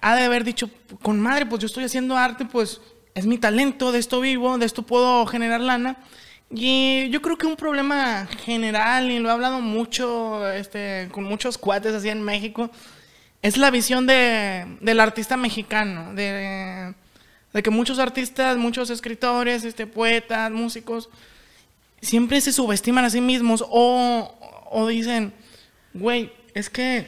ha 0.00 0.16
de 0.16 0.22
haber 0.24 0.44
dicho, 0.44 0.70
con 1.02 1.20
madre, 1.20 1.44
pues 1.44 1.60
yo 1.60 1.66
estoy 1.66 1.84
haciendo 1.84 2.16
arte, 2.16 2.46
pues 2.46 2.80
es 3.14 3.26
mi 3.26 3.36
talento, 3.36 3.92
de 3.92 3.98
esto 3.98 4.22
vivo, 4.22 4.56
de 4.56 4.64
esto 4.64 4.84
puedo 4.84 5.26
generar 5.26 5.60
lana. 5.60 5.98
Y 6.50 7.08
yo 7.10 7.20
creo 7.22 7.36
que 7.36 7.46
un 7.46 7.56
problema 7.56 8.26
general, 8.44 9.10
y 9.10 9.18
lo 9.18 9.28
he 9.28 9.32
hablado 9.32 9.60
mucho 9.60 10.50
este, 10.52 11.08
con 11.10 11.24
muchos 11.24 11.58
cuates 11.58 11.94
así 11.94 12.08
en 12.08 12.22
México, 12.22 12.70
es 13.42 13.56
la 13.56 13.70
visión 13.70 14.06
de, 14.06 14.76
del 14.80 15.00
artista 15.00 15.36
mexicano, 15.36 16.14
de, 16.14 16.94
de, 17.52 17.62
que 17.62 17.70
muchos 17.70 17.98
artistas, 17.98 18.56
muchos 18.56 18.90
escritores, 18.90 19.64
este, 19.64 19.86
poetas, 19.86 20.50
músicos, 20.50 21.10
siempre 22.00 22.40
se 22.40 22.52
subestiman 22.52 23.04
a 23.04 23.10
sí 23.10 23.20
mismos 23.20 23.64
o, 23.68 24.34
o 24.70 24.86
dicen, 24.86 25.32
güey, 25.92 26.32
es 26.54 26.70
que 26.70 27.06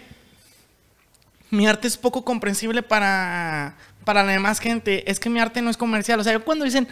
mi 1.51 1.67
arte 1.67 1.89
es 1.89 1.97
poco 1.97 2.25
comprensible 2.25 2.83
para, 2.83 3.77
para 4.05 4.23
la 4.23 4.33
demás 4.33 4.59
gente, 4.59 5.11
es 5.11 5.21
que 5.21 5.31
mi 5.31 5.41
arte 5.41 5.63
no 5.63 5.71
es 5.71 5.77
comercial. 5.77 6.21
O 6.21 6.25
sea, 6.25 6.39
cuando 6.41 6.65
dicen, 6.65 6.89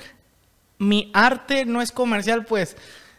mi 0.79 1.11
arte 1.15 1.65
no 1.65 1.83
es 1.83 1.93
comercial, 1.93 2.45
pues 2.45 2.77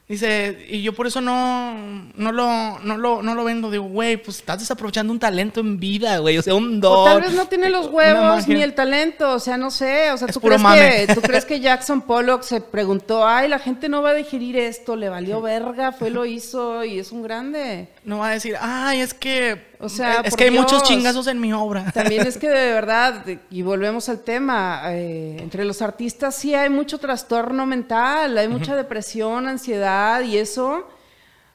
Dice, 0.07 0.67
y 0.69 0.83
yo 0.83 0.93
por 0.93 1.07
eso 1.07 1.19
no, 1.19 1.74
no, 2.13 2.31
lo, 2.31 2.77
no, 2.79 2.95
lo, 2.95 3.24
no 3.24 3.33
lo 3.33 3.43
vendo. 3.43 3.71
Digo, 3.71 3.85
güey, 3.85 4.17
pues 4.17 4.38
estás 4.38 4.59
desaprovechando 4.59 5.12
un 5.12 5.17
talento 5.17 5.62
en 5.62 5.79
vida, 5.79 6.19
güey. 6.19 6.38
O 6.38 6.43
sea, 6.43 6.53
un 6.53 6.79
don. 6.79 7.00
O 7.00 7.05
tal 7.05 7.21
vez 7.21 7.33
no 7.33 7.47
tiene 7.47 7.71
los 7.71 7.88
huevos 7.88 8.47
ni 8.47 8.62
el 8.62 8.75
talento. 8.75 9.33
O 9.33 9.39
sea, 9.39 9.57
no 9.57 9.71
sé. 9.71 10.12
O 10.12 10.17
sea, 10.17 10.27
¿tú 10.27 10.39
crees, 10.39 10.62
que, 10.62 11.15
¿tú 11.15 11.21
crees 11.21 11.43
que 11.45 11.59
Jackson 11.59 12.01
Pollock 12.03 12.43
se 12.43 12.62
preguntó, 12.62 13.27
ay, 13.27 13.50
la 13.50 13.57
gente 13.57 13.89
no 13.89 14.03
va 14.03 14.12
a 14.12 14.13
digerir 14.13 14.57
esto, 14.57 14.95
le 14.95 15.09
valió 15.09 15.41
verga, 15.41 15.91
fue, 15.91 16.12
lo 16.12 16.27
hizo 16.27 16.83
y 16.83 17.00
es 17.00 17.12
un 17.12 17.24
grande? 17.24 17.88
No 18.03 18.19
va 18.19 18.27
a 18.27 18.33
decir, 18.33 18.55
ay, 18.62 19.01
es 19.01 19.15
que. 19.15 19.74
O 19.79 19.89
sea, 19.89 20.22
es 20.22 20.36
que 20.36 20.46
hay 20.46 20.51
muchos 20.51 20.84
chingazos 20.84 21.27
en 21.27 21.39
mi 21.39 21.53
obra. 21.53 21.91
También 21.91 22.25
es 22.27 22.38
que 22.38 22.50
de 22.50 22.72
verdad, 22.72 23.25
y 23.50 23.62
volvemos 23.62 24.10
al 24.10 24.22
tema, 24.22 24.82
eh, 24.94 25.38
entre 25.39 25.65
los 25.65 25.82
artistas 25.82 26.36
sí 26.36 26.53
hay 26.53 26.70
mucho 26.70 26.98
trastorno 26.98 27.65
mental, 27.65 28.38
hay 28.38 28.48
mucha 28.48 28.75
depresión, 28.75 29.48
ansiedad 29.48 30.22
y 30.22 30.38
eso, 30.38 30.88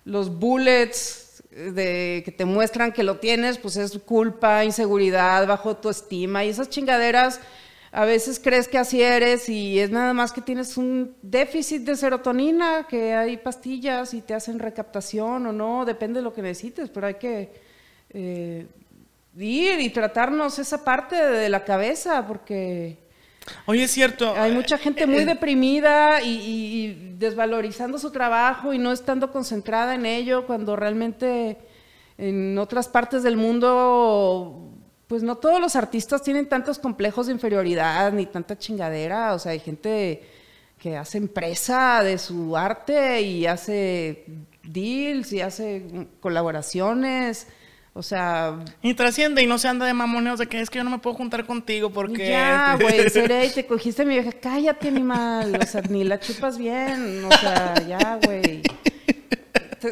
los 0.04 0.38
bullets 0.38 1.42
de, 1.50 2.22
que 2.24 2.32
te 2.32 2.44
muestran 2.44 2.92
que 2.92 3.02
lo 3.02 3.18
tienes, 3.18 3.58
pues 3.58 3.76
es 3.76 3.98
culpa, 3.98 4.64
inseguridad, 4.64 5.46
bajo 5.46 5.76
tu 5.76 5.88
estima 5.88 6.44
y 6.44 6.50
esas 6.50 6.68
chingaderas. 6.68 7.40
A 7.92 8.04
veces 8.04 8.40
crees 8.42 8.68
que 8.68 8.78
así 8.78 9.02
eres 9.02 9.48
y 9.48 9.80
es 9.80 9.90
nada 9.90 10.14
más 10.14 10.32
que 10.32 10.40
tienes 10.40 10.76
un 10.76 11.16
déficit 11.22 11.82
de 11.82 11.96
serotonina, 11.96 12.86
que 12.88 13.14
hay 13.14 13.36
pastillas 13.36 14.14
y 14.14 14.22
te 14.22 14.32
hacen 14.32 14.60
recaptación 14.60 15.46
o 15.46 15.52
no, 15.52 15.84
depende 15.84 16.20
de 16.20 16.24
lo 16.24 16.32
que 16.32 16.40
necesites, 16.40 16.88
pero 16.88 17.08
hay 17.08 17.14
que 17.14 17.69
eh, 18.10 18.66
ir 19.36 19.80
y 19.80 19.90
tratarnos 19.90 20.58
esa 20.58 20.84
parte 20.84 21.16
de 21.16 21.48
la 21.48 21.64
cabeza 21.64 22.26
porque 22.26 22.98
Oye, 23.66 23.84
es 23.84 23.90
cierto. 23.90 24.34
Hay 24.36 24.52
mucha 24.52 24.78
gente 24.78 25.06
muy 25.06 25.20
eh, 25.22 25.26
deprimida 25.26 26.22
y, 26.22 27.16
desvalorizando 27.18 27.98
su 27.98 28.10
trabajo 28.10 28.72
y 28.72 28.78
no 28.78 28.92
estando 28.92 29.30
concentrada 29.30 29.94
en 29.94 30.06
ello 30.06 30.46
cuando 30.46 30.76
realmente 30.76 31.58
en 32.16 32.56
otras 32.58 32.88
partes 32.88 33.22
del 33.22 33.36
mundo, 33.36 34.70
pues 35.06 35.22
no 35.22 35.36
todos 35.36 35.60
los 35.60 35.76
artistas 35.76 36.22
tienen 36.22 36.48
tantos 36.48 36.78
complejos 36.78 37.26
de 37.26 37.32
inferioridad 37.32 38.12
ni 38.12 38.26
tanta 38.26 38.56
chingadera. 38.58 39.34
O 39.34 39.38
sea, 39.38 39.52
hay 39.52 39.60
gente 39.60 40.22
que 40.78 40.96
hace 40.96 41.18
empresa 41.18 42.02
de 42.02 42.18
su 42.18 42.56
arte 42.56 43.20
y 43.20 43.46
hace 43.46 44.24
deals 44.62 45.32
y 45.32 45.40
hace 45.40 46.08
colaboraciones. 46.20 47.46
O 47.92 48.02
sea. 48.02 48.58
Y 48.82 48.94
trasciende 48.94 49.42
y 49.42 49.46
no 49.46 49.58
se 49.58 49.68
anda 49.68 49.84
de 49.84 49.94
mamoneos 49.94 50.38
de 50.38 50.46
que 50.46 50.60
es 50.60 50.70
que 50.70 50.78
yo 50.78 50.84
no 50.84 50.90
me 50.90 50.98
puedo 50.98 51.16
juntar 51.16 51.44
contigo 51.44 51.90
porque. 51.90 52.28
Ya, 52.28 52.76
güey, 52.80 53.08
seré 53.10 53.46
y 53.46 53.50
te 53.50 53.66
cogiste 53.66 54.02
a 54.02 54.04
mi 54.04 54.14
vieja. 54.14 54.32
Cállate, 54.32 54.88
animal. 54.88 55.58
O 55.60 55.66
sea, 55.66 55.82
ni 55.82 56.04
la 56.04 56.20
chupas 56.20 56.56
bien. 56.56 57.24
O 57.24 57.36
sea, 57.36 57.74
ya, 57.86 58.18
güey. 58.24 58.62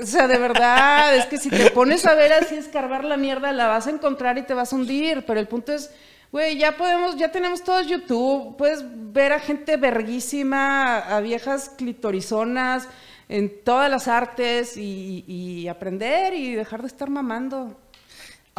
O 0.00 0.06
sea, 0.06 0.28
de 0.28 0.38
verdad, 0.38 1.16
es 1.16 1.26
que 1.26 1.38
si 1.38 1.50
te 1.50 1.70
pones 1.70 2.04
a 2.06 2.14
ver 2.14 2.32
así, 2.32 2.54
escarbar 2.56 3.04
la 3.04 3.16
mierda, 3.16 3.52
la 3.52 3.66
vas 3.66 3.86
a 3.86 3.90
encontrar 3.90 4.38
y 4.38 4.42
te 4.42 4.54
vas 4.54 4.72
a 4.72 4.76
hundir. 4.76 5.24
Pero 5.26 5.40
el 5.40 5.48
punto 5.48 5.72
es, 5.72 5.90
güey, 6.30 6.56
ya 6.56 6.76
podemos, 6.76 7.16
ya 7.16 7.32
tenemos 7.32 7.64
todo 7.64 7.80
YouTube. 7.80 8.56
Puedes 8.56 8.84
ver 8.86 9.32
a 9.32 9.40
gente 9.40 9.76
verguísima, 9.76 10.98
a 10.98 11.20
viejas 11.20 11.70
clitorizonas 11.76 12.86
en 13.28 13.64
todas 13.64 13.90
las 13.90 14.08
artes 14.08 14.76
y, 14.76 15.24
y 15.26 15.68
aprender 15.68 16.34
y 16.34 16.54
dejar 16.54 16.82
de 16.82 16.86
estar 16.86 17.10
mamando. 17.10 17.76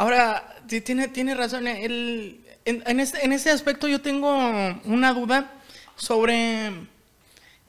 Ahora, 0.00 0.56
tiene, 0.66 1.08
tiene 1.08 1.34
razón. 1.34 1.66
El, 1.66 2.40
en, 2.64 3.00
este, 3.00 3.22
en 3.22 3.32
ese 3.34 3.50
aspecto 3.50 3.86
yo 3.86 4.00
tengo 4.00 4.34
una 4.86 5.12
duda 5.12 5.52
sobre 5.94 6.72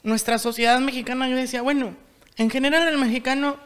nuestra 0.01 0.37
sociedad 0.37 0.79
mexicana. 0.79 1.27
Yo 1.27 1.35
decía, 1.35 1.61
bueno, 1.61 1.93
en 2.37 2.49
general 2.49 2.87
el 2.87 2.97
mexicano 2.97 3.57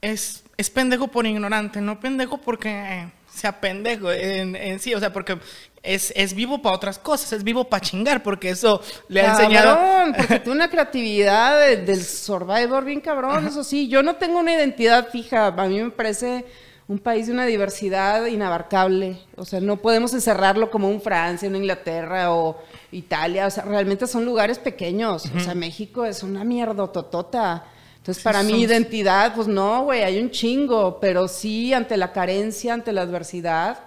es, 0.00 0.44
es 0.56 0.70
pendejo 0.70 1.08
por 1.08 1.26
ignorante, 1.26 1.80
no 1.80 1.98
pendejo 1.98 2.38
porque 2.38 3.08
sea 3.34 3.60
pendejo 3.60 4.12
en, 4.12 4.78
sí, 4.78 4.94
o 4.94 5.00
sea, 5.00 5.12
porque 5.12 5.36
es, 5.82 6.12
es 6.14 6.34
vivo 6.34 6.62
para 6.62 6.76
otras 6.76 7.00
cosas, 7.00 7.32
es 7.32 7.42
vivo 7.42 7.64
para 7.64 7.80
chingar, 7.80 8.22
porque 8.22 8.50
eso 8.50 8.80
le 9.08 9.22
ha 9.22 9.32
enseñado. 9.32 9.76
Porque 10.16 10.38
tiene 10.38 10.52
una 10.52 10.70
creatividad 10.70 11.76
del 11.84 12.04
survivor 12.04 12.84
bien 12.84 13.00
cabrón, 13.00 13.48
eso 13.48 13.64
sí. 13.64 13.88
Yo 13.88 14.04
no 14.04 14.14
tengo 14.14 14.38
una 14.38 14.54
identidad 14.54 15.08
fija, 15.10 15.46
a 15.48 15.66
mí 15.66 15.82
me 15.82 15.90
parece 15.90 16.44
un 16.88 16.98
país 16.98 17.26
de 17.26 17.34
una 17.34 17.44
diversidad 17.44 18.24
inabarcable. 18.26 19.18
O 19.36 19.44
sea, 19.44 19.60
no 19.60 19.76
podemos 19.76 20.14
encerrarlo 20.14 20.70
como 20.70 20.88
un 20.88 21.02
Francia, 21.02 21.46
una 21.46 21.58
Inglaterra 21.58 22.32
o 22.34 22.58
Italia. 22.90 23.46
O 23.46 23.50
sea, 23.50 23.64
realmente 23.64 24.06
son 24.06 24.24
lugares 24.24 24.58
pequeños. 24.58 25.26
O 25.36 25.40
sea, 25.40 25.54
México 25.54 26.06
es 26.06 26.22
una 26.22 26.44
mierda 26.44 26.90
totota. 26.90 27.66
Entonces, 27.98 28.24
para 28.24 28.42
mi 28.42 28.62
identidad, 28.62 29.34
pues 29.34 29.46
no, 29.46 29.84
güey, 29.84 30.02
hay 30.02 30.18
un 30.18 30.30
chingo, 30.30 30.98
pero 30.98 31.28
sí, 31.28 31.74
ante 31.74 31.98
la 31.98 32.10
carencia, 32.10 32.72
ante 32.72 32.90
la 32.90 33.02
adversidad, 33.02 33.80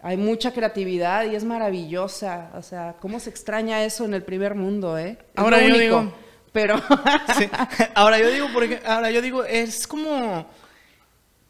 hay 0.00 0.16
mucha 0.16 0.52
creatividad 0.52 1.26
y 1.26 1.34
es 1.34 1.44
maravillosa. 1.44 2.50
O 2.54 2.62
sea, 2.62 2.96
¿cómo 2.98 3.20
se 3.20 3.28
extraña 3.28 3.84
eso 3.84 4.06
en 4.06 4.14
el 4.14 4.22
primer 4.22 4.54
mundo, 4.54 4.96
eh? 4.96 5.18
ahora 5.36 5.60
yo 5.60 5.78
digo... 5.78 6.12
Pero... 6.50 6.80
Ahora 7.94 8.18
yo 8.18 8.30
digo, 8.30 8.48
porque, 8.54 8.80
ahora 8.86 9.10
yo 9.10 9.20
digo, 9.20 9.44
es 9.44 9.86
como 9.86 10.46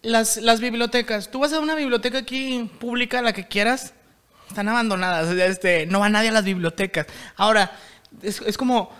las, 0.02 0.36
las 0.38 0.60
bibliotecas. 0.60 1.30
Tú 1.30 1.40
vas 1.40 1.52
a 1.52 1.60
una 1.60 1.74
biblioteca 1.74 2.18
aquí 2.18 2.70
pública, 2.78 3.22
la 3.22 3.32
que 3.32 3.46
quieras, 3.46 3.94
están 4.48 4.68
abandonadas. 4.68 5.28
Este, 5.30 5.86
no 5.86 6.00
va 6.00 6.08
nadie 6.08 6.30
a 6.30 6.32
las 6.32 6.44
bibliotecas. 6.44 7.06
Ahora, 7.36 7.72
es, 8.22 8.40
es 8.42 8.56
como 8.56 8.90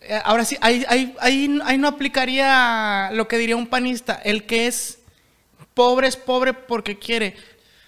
eh, 0.00 0.20
ahora 0.24 0.44
sí, 0.44 0.56
ahí, 0.60 0.84
ahí, 0.88 1.14
ahí, 1.20 1.78
no 1.78 1.88
aplicaría 1.88 3.10
lo 3.12 3.28
que 3.28 3.38
diría 3.38 3.56
un 3.56 3.66
panista. 3.66 4.14
El 4.24 4.44
que 4.44 4.66
es 4.66 5.00
pobre 5.74 6.08
es 6.08 6.16
pobre 6.16 6.54
porque 6.54 6.98
quiere. 6.98 7.36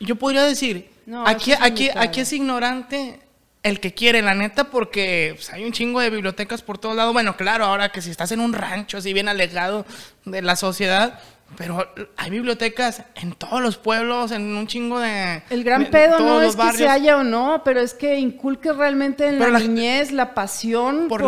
Yo 0.00 0.16
podría 0.16 0.44
decir, 0.44 0.90
aquí, 1.26 1.52
aquí, 1.58 1.90
aquí 1.94 2.20
es 2.20 2.32
ignorante 2.32 3.20
el 3.62 3.80
que 3.80 3.92
quiere, 3.92 4.22
la 4.22 4.34
neta, 4.34 4.64
porque 4.64 5.32
pues, 5.34 5.50
hay 5.52 5.64
un 5.64 5.72
chingo 5.72 6.00
de 6.00 6.10
bibliotecas 6.10 6.62
por 6.62 6.78
todos 6.78 6.96
lados. 6.96 7.12
Bueno, 7.12 7.36
claro, 7.36 7.64
ahora 7.64 7.90
que 7.90 8.00
si 8.00 8.10
estás 8.10 8.32
en 8.32 8.40
un 8.40 8.52
rancho 8.52 8.98
así 8.98 9.12
bien 9.12 9.28
alejado 9.28 9.84
de 10.24 10.42
la 10.42 10.56
sociedad, 10.56 11.20
pero 11.56 11.86
hay 12.16 12.30
bibliotecas 12.30 13.02
en 13.16 13.32
todos 13.32 13.60
los 13.60 13.76
pueblos, 13.76 14.30
en 14.30 14.56
un 14.56 14.66
chingo 14.66 14.98
de. 14.98 15.42
El 15.50 15.64
gran 15.64 15.86
pedo 15.86 16.18
no 16.18 16.42
es 16.42 16.56
que 16.56 16.72
se 16.72 16.88
haya 16.88 17.18
o 17.18 17.24
no, 17.24 17.62
pero 17.64 17.80
es 17.80 17.94
que 17.94 18.18
inculque 18.18 18.72
realmente 18.72 19.26
en 19.26 19.38
la, 19.38 19.58
niñez 19.58 20.12
la 20.12 20.32
pasión 20.34 21.08
por, 21.08 21.22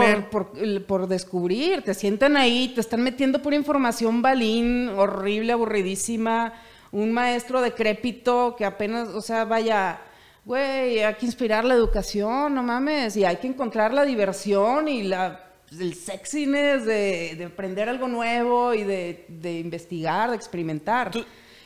por, 0.86 1.08
descubrir. 1.08 1.82
Te 1.82 1.94
sientan 1.94 2.36
ahí, 2.36 2.72
te 2.74 2.80
están 2.80 3.02
metiendo 3.02 3.42
por 3.42 3.52
información 3.52 4.22
balín, 4.22 4.88
horrible, 4.90 5.52
aburridísima. 5.52 6.52
Un 6.92 7.12
maestro 7.12 7.60
decrépito 7.60 8.54
que 8.56 8.64
apenas, 8.64 9.08
o 9.08 9.20
sea, 9.20 9.44
vaya. 9.44 10.00
Güey, 10.44 11.04
hay 11.04 11.14
que 11.14 11.26
inspirar 11.26 11.64
la 11.64 11.74
educación, 11.74 12.52
no 12.52 12.64
mames, 12.64 13.16
y 13.16 13.24
hay 13.24 13.36
que 13.36 13.46
encontrar 13.46 13.94
la 13.94 14.04
diversión 14.04 14.88
y 14.88 15.04
la 15.04 15.51
el 15.80 15.94
sexiness 15.94 16.84
de, 16.84 17.34
de 17.36 17.44
aprender 17.44 17.88
algo 17.88 18.08
nuevo 18.08 18.74
y 18.74 18.82
de, 18.84 19.24
de 19.28 19.58
investigar, 19.58 20.30
de 20.30 20.36
experimentar. 20.36 21.10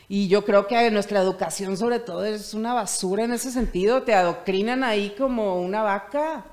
Y 0.09 0.27
yo 0.29 0.45
creo 0.45 0.67
que 0.67 0.89
nuestra 0.89 1.19
educación 1.19 1.75
sobre 1.75 1.99
todo 1.99 2.23
es 2.23 2.53
una 2.53 2.73
basura 2.73 3.25
en 3.25 3.33
ese 3.33 3.51
sentido. 3.51 4.03
Te 4.03 4.13
adoctrinan 4.13 4.83
ahí 4.83 5.13
como 5.17 5.61
una 5.61 5.81
vaca. 5.83 6.45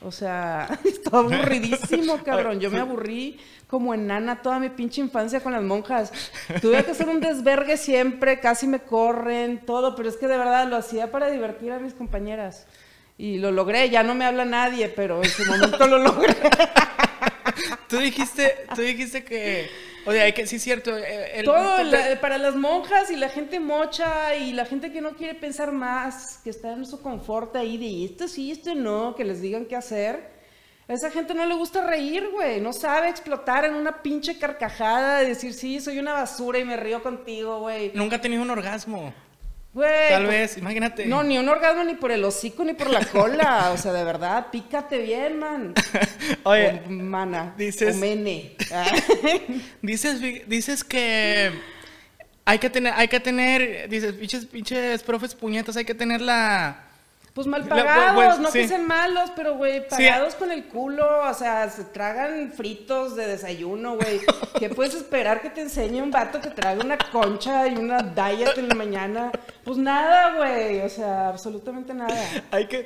O 0.00 0.10
sea, 0.10 0.78
está 0.84 1.18
aburridísimo, 1.18 2.18
cabrón. 2.24 2.58
Yo 2.58 2.70
me 2.70 2.80
aburrí 2.80 3.38
como 3.66 3.94
enana 3.94 4.42
toda 4.42 4.58
mi 4.58 4.70
pinche 4.70 5.00
infancia 5.00 5.40
con 5.40 5.52
las 5.52 5.62
monjas. 5.62 6.12
Tuve 6.60 6.84
que 6.84 6.90
hacer 6.90 7.08
un 7.08 7.20
desvergue 7.20 7.76
siempre, 7.76 8.40
casi 8.40 8.66
me 8.66 8.80
corren, 8.80 9.64
todo, 9.64 9.94
pero 9.94 10.08
es 10.08 10.16
que 10.16 10.28
de 10.28 10.36
verdad 10.36 10.68
lo 10.68 10.76
hacía 10.76 11.10
para 11.10 11.30
divertir 11.30 11.72
a 11.72 11.78
mis 11.78 11.94
compañeras. 11.94 12.66
Y 13.18 13.38
lo 13.38 13.52
logré, 13.52 13.88
ya 13.90 14.02
no 14.02 14.14
me 14.14 14.24
habla 14.24 14.44
nadie, 14.44 14.88
pero 14.88 15.22
en 15.22 15.30
su 15.30 15.44
momento 15.44 15.86
lo 15.86 15.98
logré. 15.98 16.34
tú 17.88 17.98
dijiste, 17.98 18.66
tú 18.74 18.82
dijiste 18.82 19.24
que, 19.24 19.68
o 20.06 20.12
sea, 20.12 20.32
que 20.32 20.46
sí 20.46 20.56
es 20.56 20.62
cierto. 20.62 20.96
Eh, 20.96 21.42
Todo 21.44 21.76
para 22.20 22.38
las 22.38 22.54
monjas 22.54 23.10
y 23.10 23.16
la 23.16 23.28
gente 23.28 23.60
mocha 23.60 24.34
y 24.34 24.52
la 24.52 24.64
gente 24.64 24.92
que 24.92 25.00
no 25.00 25.12
quiere 25.12 25.34
pensar 25.34 25.72
más, 25.72 26.40
que 26.44 26.50
está 26.50 26.72
en 26.72 26.86
su 26.86 27.00
confort 27.00 27.54
ahí 27.56 27.76
de 27.76 28.04
esto 28.04 28.28
sí, 28.28 28.50
esto 28.50 28.74
no, 28.74 29.14
que 29.14 29.24
les 29.24 29.40
digan 29.40 29.66
qué 29.66 29.76
hacer. 29.76 30.32
A 30.88 30.94
esa 30.94 31.10
gente 31.10 31.32
no 31.32 31.46
le 31.46 31.54
gusta 31.54 31.86
reír, 31.86 32.28
güey. 32.32 32.60
No 32.60 32.72
sabe 32.72 33.08
explotar 33.08 33.64
en 33.64 33.74
una 33.74 34.02
pinche 34.02 34.38
carcajada 34.38 35.20
de 35.20 35.28
decir, 35.28 35.54
sí, 35.54 35.80
soy 35.80 35.98
una 35.98 36.12
basura 36.12 36.58
y 36.58 36.64
me 36.64 36.76
río 36.76 37.02
contigo, 37.02 37.60
güey. 37.60 37.92
Nunca 37.94 38.16
ha 38.16 38.20
tenido 38.20 38.42
un 38.42 38.50
orgasmo. 38.50 39.14
Güey. 39.72 40.10
Tal 40.10 40.26
pues, 40.26 40.38
vez, 40.38 40.58
imagínate. 40.58 41.06
No, 41.06 41.22
ni 41.22 41.38
un 41.38 41.48
orgasmo 41.48 41.82
ni 41.84 41.94
por 41.94 42.12
el 42.12 42.22
hocico 42.24 42.64
ni 42.64 42.74
por 42.74 42.90
la 42.90 43.04
cola. 43.06 43.70
o 43.72 43.78
sea, 43.78 43.92
de 43.92 44.04
verdad, 44.04 44.48
pícate 44.52 44.98
bien, 44.98 45.38
man. 45.38 45.74
Oye, 46.44 46.82
mana. 46.88 47.54
Dices. 47.56 47.96
mene. 47.96 48.56
dices, 49.82 50.20
dices 50.46 50.84
que 50.84 51.52
hay 52.44 52.58
que 52.58 52.68
tener, 52.68 52.92
hay 52.94 53.08
que 53.08 53.20
tener, 53.20 53.88
dices, 53.88 54.12
pinches, 54.12 54.44
pinches 54.44 55.02
profes 55.02 55.34
puñetas, 55.34 55.76
hay 55.76 55.86
que 55.86 55.94
tener 55.94 56.20
la 56.20 56.91
pues 57.34 57.46
mal 57.46 57.66
pagados, 57.66 58.40
no 58.40 58.52
que 58.52 58.68
sean 58.68 58.86
malos, 58.86 59.32
pero 59.34 59.56
güey, 59.56 59.88
pagados 59.88 60.34
con 60.34 60.52
el 60.52 60.66
culo, 60.66 61.06
o 61.30 61.34
sea, 61.34 61.70
se 61.70 61.84
tragan 61.84 62.52
fritos 62.52 63.16
de 63.16 63.26
desayuno, 63.26 63.96
güey. 63.96 64.20
¿Qué 64.58 64.68
puedes 64.68 64.94
esperar 64.94 65.40
que 65.40 65.48
te 65.48 65.62
enseñe 65.62 66.02
un 66.02 66.10
vato 66.10 66.40
que 66.40 66.50
traga 66.50 66.84
una 66.84 66.98
concha 66.98 67.66
y 67.68 67.76
una 67.76 68.02
diet 68.02 68.58
en 68.58 68.68
la 68.68 68.74
mañana? 68.74 69.32
Pues 69.64 69.78
nada, 69.78 70.36
güey, 70.36 70.80
o 70.80 70.88
sea, 70.90 71.28
absolutamente 71.28 71.94
nada. 71.94 72.14
Hay 72.50 72.66
que... 72.66 72.84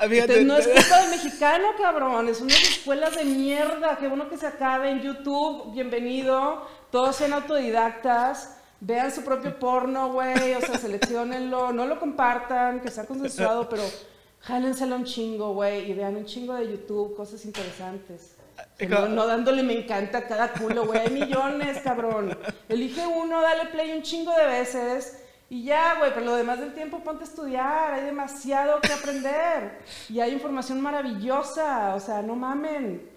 Entonces, 0.00 0.44
no 0.44 0.56
es 0.56 0.66
culpa 0.74 1.00
del 1.02 1.10
mexicano, 1.10 1.68
cabrón, 1.80 2.28
es 2.28 2.40
unas 2.40 2.60
escuelas 2.60 3.14
de 3.14 3.24
mierda, 3.24 3.96
qué 3.98 4.08
bueno 4.08 4.28
que 4.28 4.36
se 4.36 4.48
acabe 4.48 4.90
en 4.90 5.00
YouTube, 5.00 5.72
bienvenido, 5.72 6.66
todos 6.90 7.14
sean 7.14 7.34
autodidactas 7.34 8.55
vean 8.80 9.12
su 9.12 9.22
propio 9.22 9.58
porno, 9.58 10.12
güey, 10.12 10.54
o 10.54 10.60
sea, 10.60 10.78
seleccionenlo, 10.78 11.72
no 11.72 11.86
lo 11.86 11.98
compartan, 11.98 12.80
que 12.80 12.90
sea 12.90 13.04
consensuado, 13.04 13.68
pero 13.68 13.82
jálenselo 14.40 14.96
un 14.96 15.04
chingo, 15.04 15.54
güey, 15.54 15.90
y 15.90 15.94
vean 15.94 16.16
un 16.16 16.24
chingo 16.24 16.54
de 16.54 16.70
YouTube, 16.70 17.16
cosas 17.16 17.44
interesantes. 17.44 18.36
No, 18.88 19.26
dándole 19.26 19.62
me 19.62 19.78
encanta 19.78 20.18
a 20.18 20.26
cada 20.26 20.52
culo, 20.52 20.86
güey, 20.86 21.00
hay 21.00 21.10
millones, 21.10 21.78
cabrón. 21.82 22.36
Elige 22.68 23.06
uno, 23.06 23.40
dale 23.40 23.66
play 23.66 23.92
un 23.92 24.02
chingo 24.02 24.34
de 24.36 24.46
veces. 24.46 25.22
Y 25.48 25.64
ya, 25.64 25.94
güey, 25.98 26.12
pero 26.12 26.26
lo 26.26 26.36
demás 26.36 26.58
del 26.58 26.74
tiempo 26.74 27.00
ponte 27.04 27.24
a 27.24 27.26
estudiar, 27.26 27.94
hay 27.94 28.04
demasiado 28.04 28.80
que 28.80 28.92
aprender. 28.92 29.78
Y 30.08 30.20
hay 30.20 30.32
información 30.32 30.80
maravillosa, 30.80 31.94
o 31.94 32.00
sea, 32.00 32.20
no 32.20 32.34
mamen. 32.34 33.08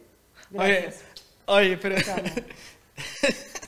Gracias. 0.52 1.04
Oye, 1.46 1.76
oye, 1.76 1.78
pero... 1.78 1.96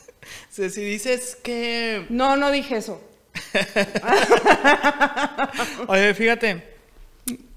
si 0.52 0.84
dices 0.84 1.38
que... 1.42 2.06
No, 2.10 2.36
no 2.36 2.52
dije 2.52 2.78
eso. 2.78 3.02
Oye, 5.88 6.14
fíjate, 6.14 6.76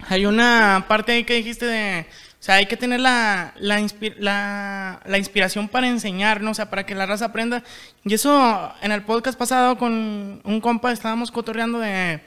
hay 0.09 0.27
una 0.27 0.85
parte 0.87 1.13
ahí 1.13 1.25
que 1.25 1.35
dijiste 1.35 1.67
de... 1.67 2.07
O 2.39 2.43
sea, 2.45 2.57
hay 2.57 2.67
que 2.67 2.77
tener 2.77 3.01
la, 3.01 3.55
la, 3.59 5.01
la, 5.07 5.19
inspiración 5.19 5.69
para 5.69 5.89
enseñar, 5.89 6.43
¿no? 6.43 6.51
O 6.51 6.55
sea, 6.55 6.69
para 6.69 6.85
que 6.85 6.95
la 6.95 7.07
raza 7.07 7.25
aprenda. 7.25 7.65
Y 8.05 8.13
eso, 8.13 8.73
en 8.83 8.93
el 8.93 9.03
podcast 9.03 9.39
pasado 9.39 9.79
con 9.79 10.43
un 10.45 10.61
compa 10.61 10.93
estábamos 10.93 11.33
cotorreando 11.33 11.81
de... 11.81 12.21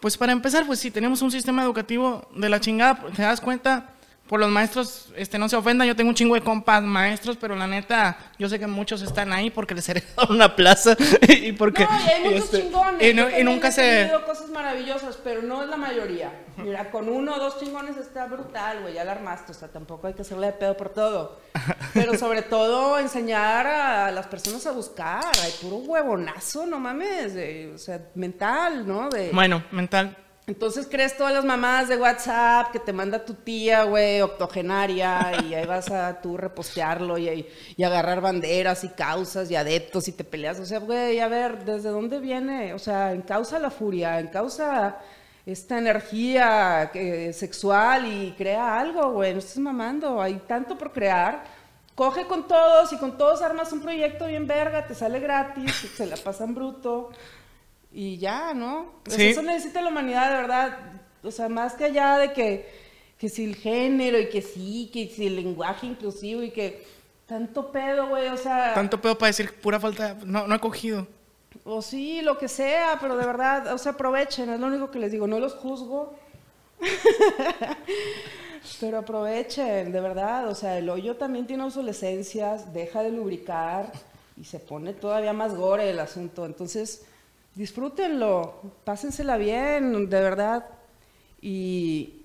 Pues 0.00 0.16
para 0.16 0.32
empezar, 0.32 0.66
pues 0.66 0.80
si 0.80 0.90
tenemos 0.90 1.22
un 1.22 1.30
sistema 1.30 1.62
educativo 1.62 2.28
de 2.34 2.48
la 2.48 2.58
chingada, 2.58 3.00
te 3.14 3.22
das 3.22 3.40
cuenta 3.40 3.90
por 4.30 4.38
los 4.38 4.48
maestros, 4.48 5.08
este, 5.16 5.40
no 5.40 5.48
se 5.48 5.56
ofendan, 5.56 5.88
yo 5.88 5.96
tengo 5.96 6.08
un 6.08 6.14
chingo 6.14 6.36
de 6.36 6.40
compas 6.40 6.84
maestros, 6.84 7.36
pero 7.36 7.56
la 7.56 7.66
neta, 7.66 8.16
yo 8.38 8.48
sé 8.48 8.60
que 8.60 8.68
muchos 8.68 9.02
están 9.02 9.32
ahí 9.32 9.50
porque 9.50 9.74
les 9.74 9.88
heredaron 9.88 10.30
una 10.36 10.54
plaza 10.54 10.96
y 11.26 11.50
porque... 11.50 11.82
No, 11.82 11.90
y 11.98 12.08
hay 12.08 12.22
muchos 12.22 12.44
este, 12.44 12.62
chingones. 12.62 13.10
Y, 13.10 13.12
no, 13.12 13.28
y 13.28 13.42
nunca 13.42 13.72
se... 13.72 14.08
cosas 14.24 14.48
maravillosas, 14.50 15.18
pero 15.24 15.42
no 15.42 15.64
es 15.64 15.68
la 15.68 15.76
mayoría. 15.76 16.30
Mira, 16.58 16.92
con 16.92 17.08
uno 17.08 17.34
o 17.34 17.38
dos 17.40 17.58
chingones 17.58 17.96
está 17.96 18.26
brutal, 18.26 18.82
güey, 18.82 18.94
ya 18.94 19.02
la 19.02 19.10
armaste, 19.10 19.50
o 19.50 19.54
sea, 19.56 19.66
tampoco 19.66 20.06
hay 20.06 20.14
que 20.14 20.22
hacerle 20.22 20.46
de 20.46 20.52
pedo 20.52 20.76
por 20.76 20.90
todo. 20.90 21.40
Pero 21.92 22.16
sobre 22.16 22.42
todo 22.42 23.00
enseñar 23.00 23.66
a 23.66 24.12
las 24.12 24.28
personas 24.28 24.64
a 24.64 24.70
buscar, 24.70 25.24
hay 25.42 25.50
puro 25.60 25.78
huevonazo, 25.78 26.66
no 26.66 26.78
mames, 26.78 27.32
o 27.74 27.78
sea, 27.78 28.00
mental, 28.14 28.86
¿no? 28.86 29.08
De... 29.08 29.30
Bueno, 29.32 29.64
mental. 29.72 30.16
Entonces 30.50 30.88
crees 30.90 31.16
todas 31.16 31.32
las 31.32 31.44
mamadas 31.44 31.88
de 31.88 31.96
WhatsApp 31.96 32.72
que 32.72 32.80
te 32.80 32.92
manda 32.92 33.24
tu 33.24 33.34
tía, 33.34 33.84
güey, 33.84 34.20
octogenaria, 34.20 35.30
y 35.44 35.54
ahí 35.54 35.64
vas 35.64 35.88
a 35.92 36.20
tú 36.20 36.36
repostearlo 36.36 37.16
y, 37.18 37.46
y, 37.76 37.84
agarrar 37.84 38.20
banderas 38.20 38.82
y 38.82 38.88
causas 38.88 39.48
y 39.48 39.54
adeptos 39.54 40.08
y 40.08 40.12
te 40.12 40.24
peleas. 40.24 40.58
O 40.58 40.66
sea, 40.66 40.80
güey, 40.80 41.20
a 41.20 41.28
ver, 41.28 41.64
¿desde 41.64 41.90
dónde 41.90 42.18
viene? 42.18 42.74
O 42.74 42.80
sea, 42.80 43.12
en 43.12 43.22
causa 43.22 43.60
la 43.60 43.70
furia, 43.70 44.18
en 44.18 44.26
causa 44.26 44.98
esta 45.46 45.78
energía 45.78 46.90
sexual 47.32 48.06
y 48.06 48.34
crea 48.36 48.76
algo, 48.76 49.12
güey, 49.12 49.32
no 49.32 49.38
estés 49.38 49.58
mamando, 49.58 50.20
hay 50.20 50.34
tanto 50.48 50.76
por 50.76 50.90
crear. 50.92 51.44
Coge 51.94 52.26
con 52.26 52.48
todos 52.48 52.92
y 52.92 52.96
con 52.96 53.16
todos 53.16 53.40
armas 53.40 53.72
un 53.72 53.82
proyecto 53.82 54.26
bien 54.26 54.48
verga, 54.48 54.84
te 54.84 54.96
sale 54.96 55.20
gratis, 55.20 55.72
se 55.94 56.06
la 56.06 56.16
pasan 56.16 56.56
bruto 56.56 57.12
y 57.92 58.18
ya, 58.18 58.54
¿no? 58.54 58.92
eso 59.06 59.42
necesita 59.42 59.82
la 59.82 59.90
humanidad, 59.90 60.30
de 60.30 60.36
verdad. 60.36 60.78
O 61.22 61.30
sea, 61.30 61.48
más 61.48 61.74
que 61.74 61.84
allá 61.84 62.18
de 62.18 62.32
que, 62.32 62.68
que 63.18 63.28
si 63.28 63.44
el 63.44 63.56
género 63.56 64.18
y 64.18 64.28
que 64.28 64.42
sí, 64.42 64.90
que 64.92 65.08
si 65.08 65.26
el 65.26 65.36
lenguaje 65.36 65.86
inclusivo 65.86 66.42
y 66.42 66.50
que 66.50 66.86
tanto 67.26 67.70
pedo, 67.72 68.08
güey, 68.08 68.28
o 68.28 68.36
sea... 68.36 68.74
Tanto 68.74 69.00
pedo 69.00 69.18
para 69.18 69.28
decir 69.28 69.52
pura 69.60 69.78
falta, 69.78 70.16
no, 70.24 70.46
no 70.46 70.54
he 70.54 70.60
cogido. 70.60 71.06
O 71.64 71.82
sí, 71.82 72.22
lo 72.22 72.38
que 72.38 72.48
sea, 72.48 72.98
pero 73.00 73.16
de 73.16 73.26
verdad, 73.26 73.72
o 73.72 73.78
sea, 73.78 73.92
aprovechen, 73.92 74.50
es 74.50 74.60
lo 74.60 74.66
único 74.66 74.90
que 74.90 74.98
les 74.98 75.12
digo, 75.12 75.26
no 75.26 75.38
los 75.38 75.54
juzgo. 75.54 76.14
Pero 78.78 78.98
aprovechen, 78.98 79.90
de 79.90 80.00
verdad, 80.00 80.48
o 80.48 80.54
sea, 80.54 80.78
el 80.78 80.88
hoyo 80.90 81.16
también 81.16 81.46
tiene 81.46 81.64
obsolescencias, 81.64 82.72
deja 82.72 83.02
de 83.02 83.10
lubricar 83.10 83.90
y 84.36 84.44
se 84.44 84.58
pone 84.58 84.92
todavía 84.92 85.32
más 85.32 85.54
gore 85.54 85.90
el 85.90 85.98
asunto. 85.98 86.44
Entonces, 86.44 87.06
disfrútenlo, 87.60 88.54
pásensela 88.84 89.36
bien, 89.36 90.08
de 90.08 90.20
verdad. 90.22 90.64
Y, 91.42 92.16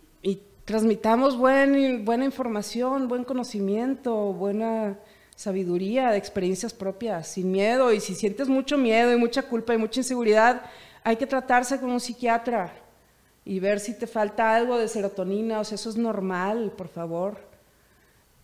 transmitamos 0.64 1.38
buen, 1.38 2.06
buena 2.06 2.26
información, 2.26 3.08
buen 3.08 3.24
conocimiento, 3.24 4.34
buena 4.34 4.98
sabiduría 5.36 6.10
de 6.10 6.18
experiencias 6.18 6.74
propias, 6.74 7.28
sin 7.28 7.52
miedo. 7.52 7.92
Y 7.94 8.00
si 8.00 8.16
sientes 8.16 8.48
mucho 8.48 8.78
miedo 8.78 9.14
y 9.14 9.18
mucha 9.18 9.44
culpa 9.44 9.76
y 9.76 9.78
mucha 9.78 10.00
inseguridad, 10.00 10.64
hay 11.04 11.18
que 11.18 11.28
tratarse 11.28 11.80
con 11.80 11.92
un 11.92 12.00
psiquiatra 12.00 12.74
y 13.44 13.60
ver 13.60 13.80
si 13.80 13.94
te 13.94 14.08
falta 14.08 14.56
algo 14.56 14.80
de 14.80 14.88
serotonina, 14.88 15.60
o 15.60 15.64
sea, 15.66 15.76
eso 15.76 15.90
es 15.90 15.98
normal, 15.98 16.72
por 16.76 16.88
favor. 16.88 17.38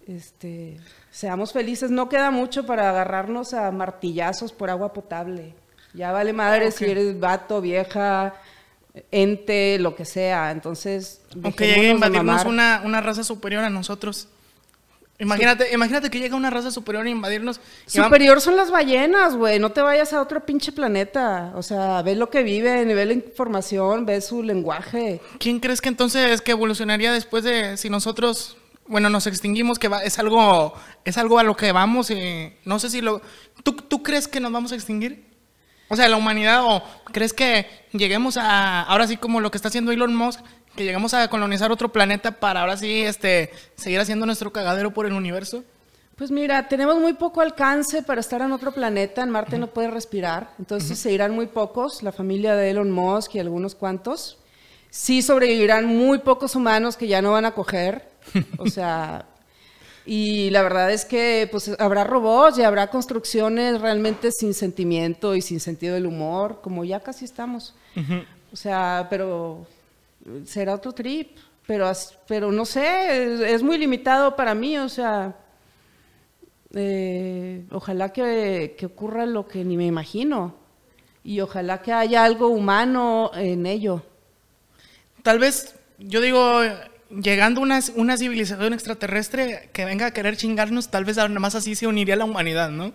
Este, 0.06 0.78
seamos 1.10 1.54
felices, 1.54 1.90
no 1.90 2.08
queda 2.10 2.30
mucho 2.30 2.66
para 2.66 2.90
agarrarnos 2.90 3.56
a 3.56 3.72
martillazos 3.72 4.52
por 4.52 4.70
agua 4.70 4.94
potable. 4.94 5.56
Ya 5.94 6.12
vale 6.12 6.34
madre 6.34 6.72
si 6.72 6.86
eres 6.86 7.20
vato, 7.20 7.62
vieja, 7.62 8.34
ente, 9.12 9.78
lo 9.80 9.96
que 9.96 10.06
sea. 10.06 10.52
Entonces, 10.52 11.22
aunque 11.44 11.68
llegue 11.68 11.90
a 11.90 11.92
invadirnos 11.92 12.46
una, 12.46 12.82
una 12.84 13.02
raza 13.02 13.24
superior 13.24 13.64
a 13.64 13.70
nosotros. 13.70 14.28
Imagínate, 15.22 15.72
imagínate 15.72 16.10
que 16.10 16.18
llega 16.18 16.36
una 16.36 16.50
raza 16.50 16.72
superior 16.72 17.06
a 17.06 17.10
invadirnos. 17.10 17.62
Superior 17.86 18.42
son 18.42 18.56
las 18.58 18.72
ballenas, 18.72 19.36
güey. 19.36 19.60
No 19.60 19.72
te 19.72 19.82
vayas 19.82 20.14
a 20.14 20.22
otro 20.22 20.44
pinche 20.44 20.72
planeta. 20.72 21.54
O 21.56 21.62
sea, 21.62 22.02
ve 22.02 22.16
lo 22.16 22.32
que 22.32 22.42
vive, 22.42 22.84
ve 22.86 23.06
la 23.06 23.14
información, 23.14 24.08
ve 24.08 24.20
su 24.22 24.42
lenguaje. 24.42 25.22
¿Quién 25.38 25.60
crees 25.60 25.80
que 25.80 25.90
entonces 25.90 26.42
que 26.42 26.52
evolucionaría 26.52 27.14
después 27.14 27.44
de 27.44 27.78
si 27.78 27.92
nosotros, 27.92 28.58
bueno, 28.88 29.12
nos 29.12 29.28
extinguimos, 29.28 29.78
que 29.78 29.92
es 30.04 30.18
algo, 30.18 30.74
es 31.06 31.20
algo 31.20 31.38
a 31.38 31.44
lo 31.44 31.56
que 31.56 31.72
vamos 31.72 32.10
y 32.10 32.54
no 32.66 32.80
sé 32.80 32.90
si 32.90 33.02
lo... 33.02 33.22
¿Tú, 33.62 33.74
¿Tú 33.74 34.02
crees 34.02 34.28
que 34.28 34.40
nos 34.40 34.52
vamos 34.52 34.72
a 34.72 34.76
extinguir? 34.76 35.31
O 35.92 35.96
sea, 35.98 36.08
la 36.08 36.16
humanidad, 36.16 36.64
o 36.64 36.82
crees 37.12 37.34
que 37.34 37.68
lleguemos 37.92 38.38
a, 38.38 38.82
ahora 38.84 39.08
sí 39.08 39.18
como 39.18 39.42
lo 39.42 39.52
que 39.52 39.58
está 39.58 39.68
haciendo 39.68 39.92
Elon 39.92 40.16
Musk, 40.16 40.40
que 40.74 40.86
llegamos 40.86 41.14
a 41.14 41.28
colonizar 41.28 41.70
otro 41.70 41.92
planeta 41.92 42.32
para 42.32 42.62
ahora 42.62 42.78
sí 42.78 43.02
este, 43.02 43.52
seguir 43.76 44.00
haciendo 44.00 44.26
nuestro 44.26 44.54
cagadero 44.54 44.94
por 44.94 45.06
el 45.06 45.12
universo? 45.12 45.66
Pues 46.16 46.32
mira, 46.32 46.70
tenemos 46.70 46.98
muy 46.98 47.12
poco 47.12 47.42
alcance 47.42 48.04
para 48.04 48.22
estar 48.22 48.42
en 48.42 48.54
otro 48.54 48.72
planeta. 48.72 49.22
En 49.22 49.32
Marte 49.32 49.58
no 49.58 49.68
puede 49.68 49.92
respirar, 49.92 50.52
entonces 50.60 50.98
se 50.98 51.12
irán 51.12 51.34
muy 51.36 51.48
pocos, 51.48 52.04
la 52.04 52.14
familia 52.14 52.56
de 52.56 52.70
Elon 52.70 52.90
Musk 52.90 53.36
y 53.36 53.40
algunos 53.40 53.76
cuantos. 53.76 54.38
Sí 54.90 55.22
sobrevivirán 55.22 55.88
muy 55.88 56.20
pocos 56.20 56.56
humanos 56.56 56.96
que 56.96 57.08
ya 57.08 57.22
no 57.22 57.34
van 57.34 57.44
a 57.44 57.52
coger. 57.52 58.08
O 58.60 58.68
sea, 58.68 59.26
y 60.06 60.50
la 60.50 60.64
verdad 60.64 60.92
es 60.92 61.06
que 61.06 61.48
pues 61.52 61.72
habrá 61.80 62.04
robots 62.04 62.58
y 62.58 62.64
habrá 62.64 62.88
construcciones 62.88 63.80
realmente 63.82 64.32
sin 64.32 64.54
sentimiento 64.54 65.36
y 65.36 65.42
sin 65.42 65.60
sentido 65.60 65.94
del 65.94 66.08
humor, 66.08 66.60
como 66.62 66.84
ya 66.84 67.00
casi 67.00 67.26
estamos. 67.26 67.76
O 68.52 68.56
sea, 68.56 69.08
pero 69.10 69.66
será 70.46 70.76
otro 70.76 70.92
trip, 70.94 71.38
pero, 71.68 71.92
pero 72.28 72.52
no 72.52 72.66
sé, 72.66 73.54
es, 73.54 73.62
muy 73.62 73.78
limitado 73.78 74.36
para 74.36 74.56
mí, 74.56 74.78
o 74.78 74.90
sea, 74.90 75.36
eh, 76.74 77.64
ojalá 77.72 78.12
que, 78.12 78.76
que, 78.78 78.88
ocurra 78.88 79.26
lo 79.26 79.48
que 79.48 79.64
ni 79.64 79.78
me 79.78 79.86
imagino 79.86 80.56
y 81.24 81.42
ojalá 81.42 81.82
que 81.82 81.94
haya 81.94 82.24
algo 82.24 82.48
humano 82.48 83.32
en 83.36 83.66
ello. 83.66 84.04
Tal 85.22 85.38
vez, 85.38 85.76
yo 86.00 86.22
digo, 86.22 86.62
llegando 87.22 87.62
una, 87.62 87.80
una 87.96 88.18
civilización 88.18 88.74
extraterrestre 88.74 89.70
que 89.74 89.86
venga 89.86 90.08
a 90.08 90.12
querer 90.12 90.38
chingarnos, 90.38 90.90
tal 90.90 91.06
vez 91.06 91.18
nada 91.18 91.30
más 91.30 91.56
así 91.56 91.76
se 91.76 91.88
uniría 91.88 92.16
la 92.16 92.26
humanidad, 92.26 92.70
¿no? 92.70 92.94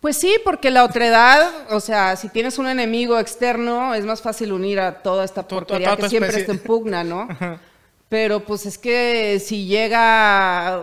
Pues 0.00 0.16
sí, 0.16 0.36
porque 0.44 0.70
la 0.70 0.84
otredad, 0.84 1.48
o 1.70 1.78
sea, 1.78 2.16
si 2.16 2.28
tienes 2.28 2.58
un 2.58 2.66
enemigo 2.66 3.20
externo, 3.20 3.94
es 3.94 4.04
más 4.04 4.20
fácil 4.20 4.52
unir 4.52 4.80
a 4.80 5.02
toda 5.02 5.24
esta 5.24 5.46
porquería 5.46 5.96
que 5.96 6.08
siempre 6.08 6.40
está 6.40 6.52
en 6.52 6.58
pugna, 6.58 7.04
¿no? 7.04 7.28
Pero 8.12 8.44
pues 8.44 8.66
es 8.66 8.76
que 8.76 9.40
si 9.40 9.64
llega 9.64 10.82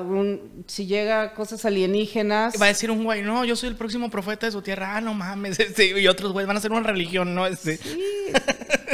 si 0.65 0.88
llega 0.88 1.36
cosas 1.36 1.63
alienígenas. 1.63 2.60
Va 2.60 2.65
a 2.65 2.70
decir 2.70 2.89
un 2.89 3.04
güey, 3.04 3.22
no, 3.22 3.46
yo 3.46 3.56
soy 3.56 3.70
el 3.70 3.76
próximo 3.76 4.10
profeta 4.10 4.48
de 4.48 4.52
su 4.52 4.63
tierra, 4.63 4.96
ah, 4.96 5.02
no 5.02 5.13
mames, 5.13 5.60
este, 5.60 6.00
y 6.02 6.08
otros 6.08 6.32
güeyes 6.32 6.48
van 6.48 6.58
a 6.58 6.60
ser 6.60 6.72
una 6.72 6.82
religión, 6.82 7.36
¿no? 7.36 7.46
Este. 7.46 7.78
Sí, 7.78 8.04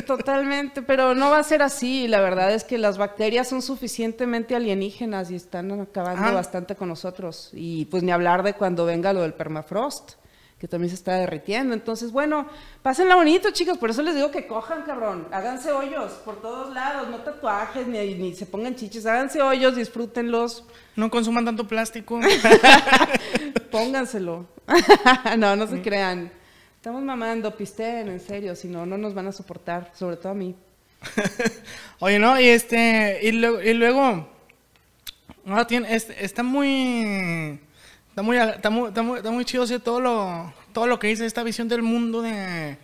totalmente, 0.06 0.82
pero 0.82 1.16
no 1.16 1.30
va 1.30 1.40
a 1.40 1.44
ser 1.44 1.62
así. 1.62 2.10
La 2.10 2.20
verdad 2.20 2.54
es 2.54 2.66
que 2.66 2.78
las 2.78 2.98
bacterias 2.98 3.48
son 3.48 3.62
suficientemente 3.62 4.54
alienígenas 4.54 5.32
y 5.32 5.36
están 5.36 5.72
acabando 5.80 6.34
bastante 6.34 6.76
con 6.76 6.90
nosotros. 6.90 7.52
Y 7.54 7.86
pues 7.86 8.04
ni 8.04 8.12
hablar 8.12 8.44
de 8.44 8.52
cuando 8.52 8.84
venga 8.86 9.14
lo 9.14 9.22
del 9.22 9.34
permafrost 9.34 10.16
que 10.60 10.68
también 10.68 10.90
se 10.90 10.96
está 10.96 11.18
derritiendo. 11.18 11.74
Entonces, 11.74 12.12
bueno, 12.12 12.48
pásenla 12.82 13.16
bonito, 13.16 13.52
chicos. 13.52 13.78
Por 13.78 13.90
eso 13.90 14.02
les 14.02 14.16
digo 14.16 14.32
que 14.32 14.48
cojan, 14.48 14.84
cabrón. 14.84 15.28
Háganse 15.32 15.72
hoyos 15.72 16.14
por 16.24 16.42
todos 16.42 16.74
lados, 16.74 17.10
no 17.10 17.20
tatuajes, 17.20 17.88
ni, 17.88 18.16
ni 18.16 18.34
se 18.34 18.46
pongan 18.46 18.76
chiches. 18.76 19.06
Háganse 19.06 19.42
hoyos, 19.42 19.76
disfrútenlos. 19.76 20.64
No 20.96 21.10
consuman 21.12 21.46
tanto 21.46 21.68
plástico. 21.68 22.20
Pónganselo. 23.72 24.46
no, 25.38 25.56
no 25.56 25.68
se 25.68 25.82
crean. 25.82 26.32
Estamos 26.78 27.04
mamando, 27.04 27.56
pisteen, 27.56 28.08
en 28.10 28.20
serio, 28.20 28.56
si 28.56 28.68
no, 28.68 28.86
no 28.86 28.98
nos 28.98 29.14
van 29.14 29.28
a 29.28 29.32
soportar, 29.32 29.92
sobre 29.96 30.18
todo 30.18 30.34
a 30.34 30.36
mí. 30.36 30.56
Oye, 32.00 32.20
no, 32.20 32.40
y 32.40 32.48
este, 32.48 33.20
y, 33.24 33.30
y 33.30 33.74
luego, 33.74 34.30
no, 35.44 35.68
tiene, 35.68 35.96
está 35.96 36.44
muy 36.44 37.60
Está 38.16 38.22
muy, 38.22 38.38
está 38.38 38.70
muy, 38.70 39.18
está 39.18 39.30
muy, 39.30 39.44
chido 39.44 39.66
todo 39.82 40.00
lo, 40.00 40.54
todo 40.72 40.88
lo 40.88 41.00
que 41.00 41.08
dice 41.08 41.26
esta 41.26 41.44
visión 41.44 41.68
del 41.68 41.82
mundo 41.82 42.22
de... 42.22 42.78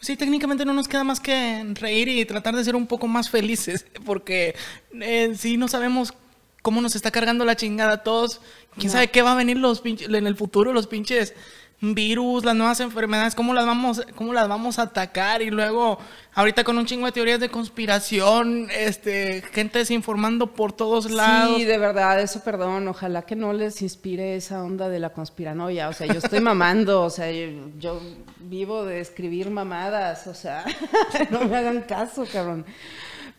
Sí, 0.00 0.16
técnicamente 0.16 0.64
no 0.64 0.72
nos 0.72 0.88
queda 0.88 1.04
más 1.04 1.20
que 1.20 1.62
reír 1.74 2.08
y 2.08 2.24
tratar 2.24 2.56
de 2.56 2.64
ser 2.64 2.74
un 2.74 2.86
poco 2.86 3.06
más 3.06 3.28
felices, 3.28 3.84
porque 4.06 4.54
eh, 4.98 5.34
sí 5.36 5.58
no 5.58 5.68
sabemos 5.68 6.14
cómo 6.62 6.80
nos 6.80 6.96
está 6.96 7.10
cargando 7.10 7.44
la 7.44 7.54
chingada 7.54 7.92
a 7.92 8.02
todos. 8.02 8.40
¿Quién 8.78 8.90
sabe 8.90 9.10
qué 9.10 9.20
va 9.20 9.32
a 9.32 9.34
venir 9.34 9.58
los 9.58 9.82
en 9.84 10.26
el 10.26 10.36
futuro, 10.36 10.72
los 10.72 10.86
pinches 10.86 11.34
virus, 11.80 12.44
las 12.44 12.56
nuevas 12.56 12.80
enfermedades, 12.80 13.36
cómo 13.36 13.54
las 13.54 13.64
vamos, 13.64 14.04
cómo 14.16 14.32
las 14.32 14.48
vamos 14.48 14.78
a 14.78 14.82
atacar 14.82 15.42
y 15.42 15.50
luego 15.50 15.98
ahorita 16.34 16.64
con 16.64 16.76
un 16.76 16.86
chingo 16.86 17.06
de 17.06 17.12
teorías 17.12 17.38
de 17.38 17.50
conspiración, 17.50 18.68
este, 18.70 19.42
gente 19.52 19.78
desinformando 19.78 20.54
por 20.54 20.72
todos 20.72 21.08
lados. 21.10 21.56
Sí, 21.56 21.64
de 21.64 21.78
verdad, 21.78 22.20
eso 22.20 22.42
perdón, 22.42 22.88
ojalá 22.88 23.22
que 23.22 23.36
no 23.36 23.52
les 23.52 23.80
inspire 23.80 24.34
esa 24.34 24.64
onda 24.64 24.88
de 24.88 24.98
la 24.98 25.10
conspiranoia, 25.10 25.88
o 25.88 25.92
sea, 25.92 26.08
yo 26.08 26.18
estoy 26.18 26.40
mamando, 26.40 27.02
o 27.02 27.10
sea, 27.10 27.30
yo, 27.30 28.00
vivo 28.40 28.84
de 28.84 29.00
escribir 29.00 29.50
mamadas, 29.50 30.26
o 30.26 30.34
sea, 30.34 30.64
no 31.30 31.44
me 31.44 31.56
hagan 31.56 31.82
caso, 31.82 32.24
cabrón. 32.32 32.64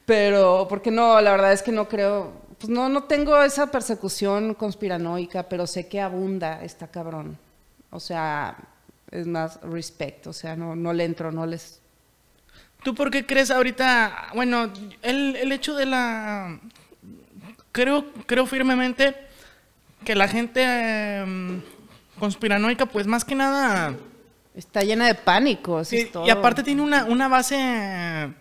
Pero, 0.05 0.65
porque 0.69 0.91
no, 0.91 1.19
la 1.19 1.31
verdad 1.31 1.51
es 1.51 1.61
que 1.61 1.71
no 1.71 1.87
creo, 1.87 2.31
pues 2.57 2.69
no, 2.69 2.89
no 2.89 3.03
tengo 3.03 3.41
esa 3.41 3.69
persecución 3.69 4.53
conspiranoica, 4.53 5.43
pero 5.49 5.67
sé 5.67 5.87
que 5.87 5.99
abunda 5.99 6.63
esta 6.63 6.87
cabrón. 6.87 7.37
O 7.91 7.99
sea, 7.99 8.55
es 9.11 9.27
más 9.27 9.59
respect, 9.61 10.27
o 10.27 10.33
sea, 10.33 10.55
no, 10.55 10.75
no 10.75 10.93
le 10.93 11.05
entro, 11.05 11.31
no 11.31 11.45
les... 11.45 11.81
¿Tú 12.83 12.95
por 12.95 13.11
qué 13.11 13.25
crees 13.25 13.51
ahorita, 13.51 14.29
bueno, 14.33 14.71
el, 15.01 15.35
el 15.35 15.51
hecho 15.51 15.75
de 15.75 15.85
la... 15.85 16.59
Creo, 17.71 18.05
creo 18.25 18.45
firmemente 18.45 19.15
que 20.05 20.15
la 20.15 20.27
gente 20.27 20.63
em, 20.63 21.61
conspiranoica, 22.19 22.85
pues 22.85 23.07
más 23.07 23.25
que 23.25 23.35
nada... 23.35 23.95
Está 24.55 24.81
llena 24.81 25.07
de 25.07 25.15
pánico, 25.15 25.85
sí, 25.85 26.11
Y 26.25 26.29
aparte 26.29 26.63
tiene 26.63 26.81
una, 26.81 27.05
una 27.05 27.29
base 27.29 28.33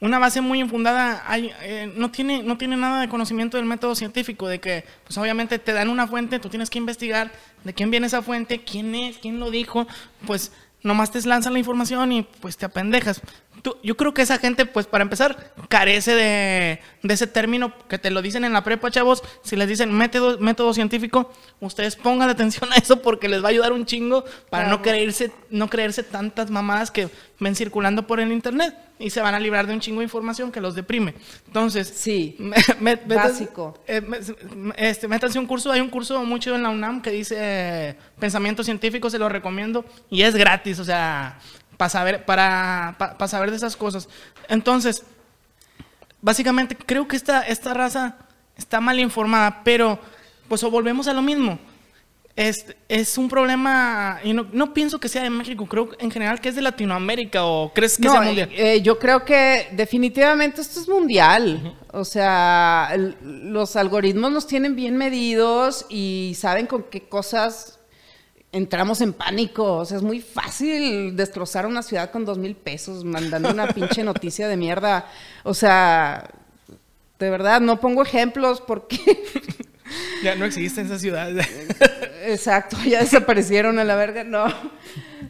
una 0.00 0.18
base 0.18 0.40
muy 0.40 0.60
infundada, 0.60 1.22
hay, 1.26 1.52
eh, 1.60 1.92
no, 1.94 2.10
tiene, 2.10 2.42
no 2.42 2.56
tiene 2.56 2.76
nada 2.76 3.02
de 3.02 3.08
conocimiento 3.08 3.58
del 3.58 3.66
método 3.66 3.94
científico, 3.94 4.48
de 4.48 4.58
que 4.58 4.84
pues 5.04 5.18
obviamente 5.18 5.58
te 5.58 5.72
dan 5.72 5.90
una 5.90 6.06
fuente, 6.06 6.38
tú 6.38 6.48
tienes 6.48 6.70
que 6.70 6.78
investigar 6.78 7.30
de 7.64 7.74
quién 7.74 7.90
viene 7.90 8.06
esa 8.06 8.22
fuente, 8.22 8.62
quién 8.62 8.94
es, 8.94 9.18
quién 9.18 9.40
lo 9.40 9.50
dijo, 9.50 9.86
pues 10.26 10.52
nomás 10.82 11.10
te 11.10 11.20
lanzan 11.22 11.52
la 11.52 11.58
información 11.58 12.12
y 12.12 12.22
pues 12.22 12.56
te 12.56 12.66
apendejas 12.66 13.20
yo 13.82 13.96
creo 13.96 14.14
que 14.14 14.22
esa 14.22 14.38
gente, 14.38 14.66
pues 14.66 14.86
para 14.86 15.02
empezar, 15.02 15.52
carece 15.68 16.14
de, 16.14 16.80
ese 17.02 17.26
término 17.26 17.72
que 17.88 17.98
te 17.98 18.10
lo 18.10 18.22
dicen 18.22 18.44
en 18.44 18.52
la 18.52 18.64
prepa, 18.64 18.90
chavos. 18.90 19.22
Si 19.42 19.56
les 19.56 19.68
dicen 19.68 19.92
método, 19.92 20.38
método 20.38 20.72
científico, 20.74 21.32
ustedes 21.60 21.96
pongan 21.96 22.28
atención 22.30 22.72
a 22.72 22.76
eso 22.76 23.02
porque 23.02 23.28
les 23.28 23.42
va 23.42 23.48
a 23.48 23.50
ayudar 23.50 23.72
un 23.72 23.86
chingo 23.86 24.24
para 24.48 24.68
no, 24.68 24.82
creerse, 24.82 25.32
no 25.50 25.68
creerse 25.68 26.02
tantas 26.02 26.50
mamadas 26.50 26.90
que 26.90 27.08
ven 27.38 27.54
circulando 27.54 28.06
por 28.06 28.20
el 28.20 28.32
internet 28.32 28.74
y 28.98 29.10
se 29.10 29.22
van 29.22 29.34
a 29.34 29.40
librar 29.40 29.66
de 29.66 29.72
un 29.72 29.80
chingo 29.80 30.00
de 30.00 30.04
información 30.04 30.52
que 30.52 30.60
los 30.60 30.74
deprime. 30.74 31.14
Entonces, 31.46 31.88
sí, 31.88 32.36
básico. 33.06 33.78
Eh, 33.86 34.02
este, 34.76 35.08
métanse 35.08 35.38
un 35.38 35.46
curso, 35.46 35.72
hay 35.72 35.80
un 35.80 35.88
curso 35.88 36.22
muy 36.24 36.38
chido 36.38 36.54
en 36.54 36.62
la 36.62 36.68
UNAM 36.68 37.00
que 37.00 37.10
dice 37.10 37.36
eh, 37.38 37.96
pensamiento 38.18 38.62
científico, 38.62 39.08
se 39.08 39.18
lo 39.18 39.28
recomiendo 39.28 39.84
y 40.10 40.22
es 40.22 40.36
gratis, 40.36 40.78
o 40.78 40.84
sea, 40.84 41.38
para 41.80 41.88
saber, 41.88 42.26
para, 42.26 42.94
para, 42.98 43.26
saber 43.26 43.50
de 43.50 43.56
esas 43.56 43.74
cosas. 43.74 44.06
Entonces, 44.48 45.02
básicamente 46.20 46.76
creo 46.76 47.08
que 47.08 47.16
esta, 47.16 47.40
esta 47.40 47.72
raza 47.72 48.18
está 48.54 48.82
mal 48.82 49.00
informada, 49.00 49.62
pero 49.64 49.98
pues 50.46 50.62
volvemos 50.62 51.08
a 51.08 51.14
lo 51.14 51.22
mismo. 51.22 51.58
Es, 52.36 52.66
es 52.86 53.16
un 53.16 53.30
problema, 53.30 54.20
y 54.22 54.34
no, 54.34 54.46
no, 54.52 54.74
pienso 54.74 55.00
que 55.00 55.08
sea 55.08 55.22
de 55.22 55.30
México, 55.30 55.64
creo 55.64 55.88
en 55.98 56.10
general 56.10 56.38
que 56.38 56.50
es 56.50 56.54
de 56.54 56.60
Latinoamérica 56.60 57.46
o 57.46 57.72
crees 57.72 57.96
que 57.96 58.10
sea 58.10 58.20
mundial. 58.20 58.50
Eh, 58.52 58.82
yo 58.82 58.98
creo 58.98 59.24
que 59.24 59.68
definitivamente 59.72 60.60
esto 60.60 60.80
es 60.80 60.88
mundial. 60.88 61.78
O 61.92 62.04
sea, 62.04 62.94
los 63.22 63.74
algoritmos 63.74 64.30
nos 64.30 64.46
tienen 64.46 64.76
bien 64.76 64.98
medidos 64.98 65.86
y 65.88 66.34
saben 66.36 66.66
con 66.66 66.82
qué 66.82 67.08
cosas 67.08 67.79
entramos 68.52 69.00
en 69.00 69.12
pánico. 69.12 69.76
O 69.78 69.84
sea, 69.84 69.96
es 69.96 70.02
muy 70.02 70.20
fácil 70.20 71.16
destrozar 71.16 71.66
una 71.66 71.82
ciudad 71.82 72.10
con 72.10 72.24
dos 72.24 72.38
mil 72.38 72.56
pesos 72.56 73.04
mandando 73.04 73.50
una 73.50 73.68
pinche 73.74 74.04
noticia 74.04 74.48
de 74.48 74.56
mierda. 74.56 75.06
O 75.44 75.54
sea, 75.54 76.30
de 77.18 77.30
verdad, 77.30 77.60
no 77.60 77.80
pongo 77.80 78.02
ejemplos 78.02 78.60
porque 78.60 78.98
Ya 80.22 80.34
no 80.34 80.44
existe 80.44 80.82
esa 80.82 80.98
ciudad. 80.98 81.30
Exacto, 82.24 82.76
ya 82.86 83.00
desaparecieron 83.00 83.78
a 83.78 83.84
la 83.84 83.96
verga, 83.96 84.24
no. 84.24 84.46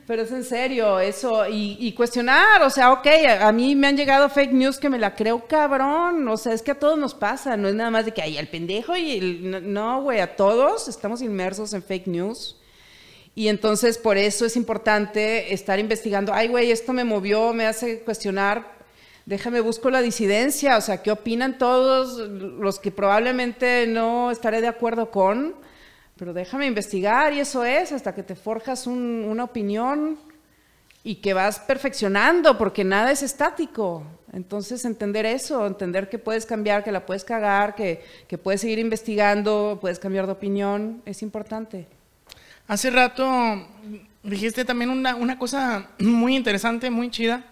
Pero 0.06 0.22
es 0.22 0.32
en 0.32 0.44
serio, 0.44 0.98
eso, 0.98 1.44
y, 1.48 1.92
cuestionar, 1.92 2.62
o 2.62 2.70
sea, 2.70 2.92
ok, 2.92 3.06
a, 3.40 3.52
mí 3.52 3.76
me 3.76 3.86
han 3.86 3.96
llegado 3.96 4.28
fake 4.28 4.52
news 4.52 4.78
que 4.78 4.90
me 4.90 4.98
la 4.98 5.14
creo 5.14 5.46
cabrón, 5.46 6.26
o 6.26 6.36
sea, 6.36 6.52
es 6.52 6.62
que 6.62 6.72
a 6.72 6.78
todos 6.78 6.98
nos 6.98 7.14
pasa, 7.14 7.56
no 7.56 7.68
es 7.68 7.74
nada 7.76 7.90
más 7.90 8.04
de 8.04 8.12
que 8.12 8.20
hay 8.20 8.36
el 8.36 8.48
pendejo 8.48 8.96
y 8.96 9.18
el, 9.18 9.72
no, 9.72 10.02
güey, 10.02 10.18
a 10.18 10.34
todos 10.34 10.88
estamos 10.88 11.22
inmersos 11.22 11.72
en 11.74 11.82
fake 11.84 12.08
news. 12.08 12.56
Y 13.34 13.48
entonces 13.48 13.98
por 13.98 14.18
eso 14.18 14.44
es 14.44 14.56
importante 14.56 15.54
estar 15.54 15.78
investigando, 15.78 16.32
ay, 16.34 16.48
güey, 16.48 16.70
esto 16.70 16.92
me 16.92 17.04
movió, 17.04 17.52
me 17.52 17.66
hace 17.66 18.00
cuestionar 18.00 18.80
déjame 19.30 19.60
busco 19.60 19.90
la 19.90 20.02
disidencia, 20.02 20.76
o 20.76 20.80
sea, 20.80 21.02
¿qué 21.02 21.12
opinan 21.12 21.56
todos 21.56 22.28
los 22.28 22.80
que 22.80 22.90
probablemente 22.90 23.86
no 23.86 24.32
estaré 24.32 24.60
de 24.60 24.66
acuerdo 24.66 25.12
con? 25.12 25.54
Pero 26.16 26.32
déjame 26.32 26.66
investigar 26.66 27.32
y 27.32 27.38
eso 27.38 27.64
es, 27.64 27.92
hasta 27.92 28.12
que 28.12 28.24
te 28.24 28.34
forjas 28.34 28.88
una 28.88 29.44
opinión 29.44 30.18
y 31.04 31.16
que 31.16 31.32
vas 31.32 31.60
perfeccionando, 31.60 32.58
porque 32.58 32.82
nada 32.82 33.12
es 33.12 33.22
estático. 33.22 34.02
Entonces, 34.32 34.84
entender 34.84 35.24
eso, 35.24 35.64
entender 35.64 36.08
que 36.08 36.18
puedes 36.18 36.44
cambiar, 36.44 36.82
que 36.82 36.92
la 36.92 37.06
puedes 37.06 37.24
cagar, 37.24 37.76
que, 37.76 38.02
que 38.26 38.36
puedes 38.36 38.60
seguir 38.60 38.80
investigando, 38.80 39.78
puedes 39.80 40.00
cambiar 40.00 40.26
de 40.26 40.32
opinión, 40.32 41.02
es 41.06 41.22
importante. 41.22 41.86
Hace 42.70 42.88
rato 42.90 43.66
dijiste 44.22 44.64
también 44.64 44.90
una, 44.90 45.16
una 45.16 45.40
cosa 45.40 45.88
muy 45.98 46.36
interesante, 46.36 46.88
muy 46.88 47.10
chida, 47.10 47.44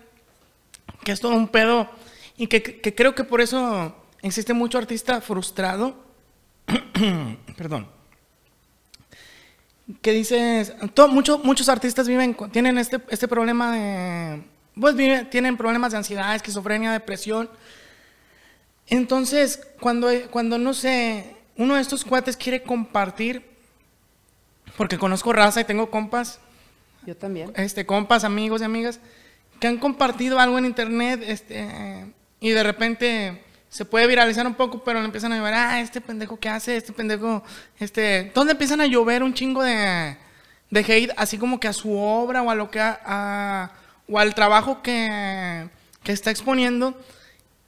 que 1.02 1.10
es 1.10 1.18
todo 1.18 1.34
un 1.34 1.48
pedo 1.48 1.90
y 2.36 2.46
que, 2.46 2.80
creo 2.94 3.16
que 3.16 3.24
por 3.24 3.40
eso 3.40 3.96
existe 4.22 4.54
mucho 4.54 4.78
artista 4.78 5.20
frustrado. 5.20 5.96
Perdón. 7.56 7.88
Que 10.02 10.12
dices, 10.12 10.72
mucho, 11.10 11.40
muchos 11.40 11.68
artistas 11.68 12.06
viven, 12.06 12.36
tienen 12.52 12.78
este, 12.78 13.00
este 13.08 13.26
problema 13.26 13.72
de, 13.72 14.44
pues 14.80 14.94
tienen 15.30 15.56
problemas 15.56 15.90
de 15.90 15.98
ansiedad, 15.98 16.32
esquizofrenia, 16.36 16.92
depresión. 16.92 17.50
Entonces, 18.86 19.66
cuando, 19.80 20.10
cuando 20.30 20.58
no 20.58 20.74
sé, 20.74 21.34
uno 21.56 21.74
de 21.74 21.80
estos 21.80 22.04
cuates 22.04 22.36
quiere 22.36 22.62
compartir, 22.62 23.57
porque 24.78 24.96
conozco 24.96 25.34
raza 25.34 25.60
y 25.60 25.64
tengo 25.64 25.90
compas. 25.90 26.40
Yo 27.04 27.14
también. 27.14 27.52
Este, 27.56 27.84
compas, 27.84 28.24
amigos 28.24 28.62
y 28.62 28.64
amigas 28.64 29.00
que 29.60 29.66
han 29.66 29.78
compartido 29.78 30.38
algo 30.38 30.58
en 30.58 30.66
internet 30.66 31.22
este, 31.26 32.06
y 32.40 32.50
de 32.50 32.62
repente 32.62 33.42
se 33.68 33.84
puede 33.84 34.06
viralizar 34.06 34.46
un 34.46 34.54
poco, 34.54 34.82
pero 34.82 35.00
le 35.00 35.06
empiezan 35.06 35.32
a 35.32 35.36
llover, 35.36 35.54
ah, 35.54 35.80
este 35.80 36.00
pendejo 36.00 36.38
que 36.38 36.48
hace, 36.48 36.76
este 36.76 36.92
pendejo, 36.92 37.42
este, 37.78 38.32
¿dónde 38.34 38.52
empiezan 38.52 38.80
a 38.80 38.86
llover 38.86 39.22
un 39.22 39.34
chingo 39.34 39.62
de, 39.62 40.16
de 40.70 40.80
hate, 40.80 41.12
así 41.16 41.36
como 41.38 41.60
que 41.60 41.68
a 41.68 41.72
su 41.72 41.98
obra 41.98 42.42
o 42.42 42.50
a 42.50 42.54
lo 42.54 42.70
que 42.70 42.80
a, 42.80 43.72
o 44.08 44.18
al 44.18 44.34
trabajo 44.34 44.80
que, 44.80 45.68
que, 46.02 46.12
está 46.12 46.30
exponiendo. 46.30 46.98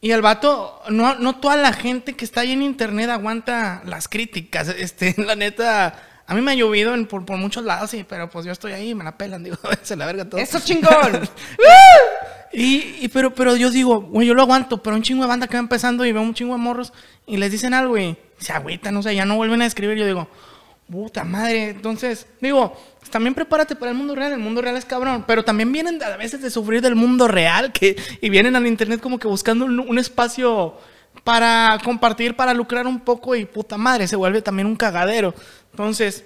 Y 0.01 0.13
el 0.13 0.23
vato, 0.23 0.81
no, 0.89 1.17
no 1.17 1.37
toda 1.37 1.57
la 1.57 1.75
gente 1.75 2.15
que 2.15 2.25
está 2.25 2.41
ahí 2.41 2.53
en 2.53 2.63
internet 2.63 3.11
aguanta 3.11 3.83
las 3.85 4.09
críticas, 4.09 4.69
este, 4.79 5.15
la 5.19 5.37
neta, 5.37 6.03
a 6.31 6.35
mí 6.35 6.43
me 6.43 6.53
ha 6.53 6.55
llovido 6.55 6.95
por, 7.09 7.29
muchos 7.37 7.65
lados, 7.65 7.91
sí, 7.91 8.07
pero 8.09 8.31
pues 8.31 8.47
yo 8.47 8.53
estoy 8.53 8.71
ahí, 8.71 8.95
me 8.95 9.03
la 9.03 9.19
pelan, 9.19 9.43
digo, 9.45 9.57
se 9.83 9.97
la 9.97 10.07
verga 10.07 10.25
todo. 10.25 10.41
¡Eso 10.41 10.61
chingón! 10.61 11.29
y, 12.53 13.09
pero, 13.09 13.35
pero 13.35 13.57
yo 13.57 13.69
digo, 13.69 14.01
güey, 14.03 14.29
yo 14.29 14.35
lo 14.35 14.43
aguanto, 14.43 14.81
pero 14.81 14.95
un 14.95 15.03
chingo 15.03 15.25
de 15.25 15.29
banda 15.29 15.49
que 15.49 15.55
va 15.55 15.59
empezando 15.59 16.05
y 16.05 16.13
veo 16.13 16.23
un 16.23 16.33
chingo 16.33 16.53
de 16.53 16.61
morros 16.61 16.93
y 17.27 17.37
les 17.37 17.51
dicen 17.51 17.75
algo 17.75 17.99
y 17.99 18.17
se 18.39 18.53
agüitan, 18.53 18.95
no 18.95 19.03
sé, 19.03 19.13
ya 19.13 19.25
no 19.25 19.35
vuelven 19.35 19.61
a 19.61 19.67
escribir. 19.67 19.99
Yo 19.99 20.07
digo, 20.07 20.29
puta 20.89 21.25
madre. 21.25 21.71
Entonces, 21.71 22.29
digo, 22.41 22.81
también 23.11 23.35
prepárate 23.35 23.75
para 23.75 23.91
el 23.91 23.97
mundo 23.97 24.15
real. 24.15 24.31
El 24.31 24.39
mundo 24.39 24.63
real 24.63 24.77
es 24.77 24.85
cabrón. 24.85 25.25
Pero 25.27 25.45
también 25.45 25.73
vienen 25.73 26.01
a 26.01 26.17
veces 26.17 26.43
de 26.43 26.51
sufrir 26.51 26.81
del 26.81 26.95
mundo 26.95 27.27
real 27.27 27.73
que, 27.73 27.97
y 28.21 28.31
vienen 28.31 28.55
al 28.55 28.69
internet 28.69 29.01
como 29.01 29.19
que 29.19 29.27
buscando 29.27 29.65
un 29.65 29.99
espacio 29.99 30.77
para 31.25 31.79
compartir, 31.85 32.35
para 32.35 32.55
lucrar 32.55 32.87
un 32.87 33.01
poco 33.01 33.35
y 33.35 33.45
puta 33.45 33.77
madre, 33.77 34.09
se 34.09 34.17
vuelve 34.17 34.43
también 34.43 34.67
un 34.67 34.77
cagadero. 34.77 35.35
Entonces, 35.71 36.25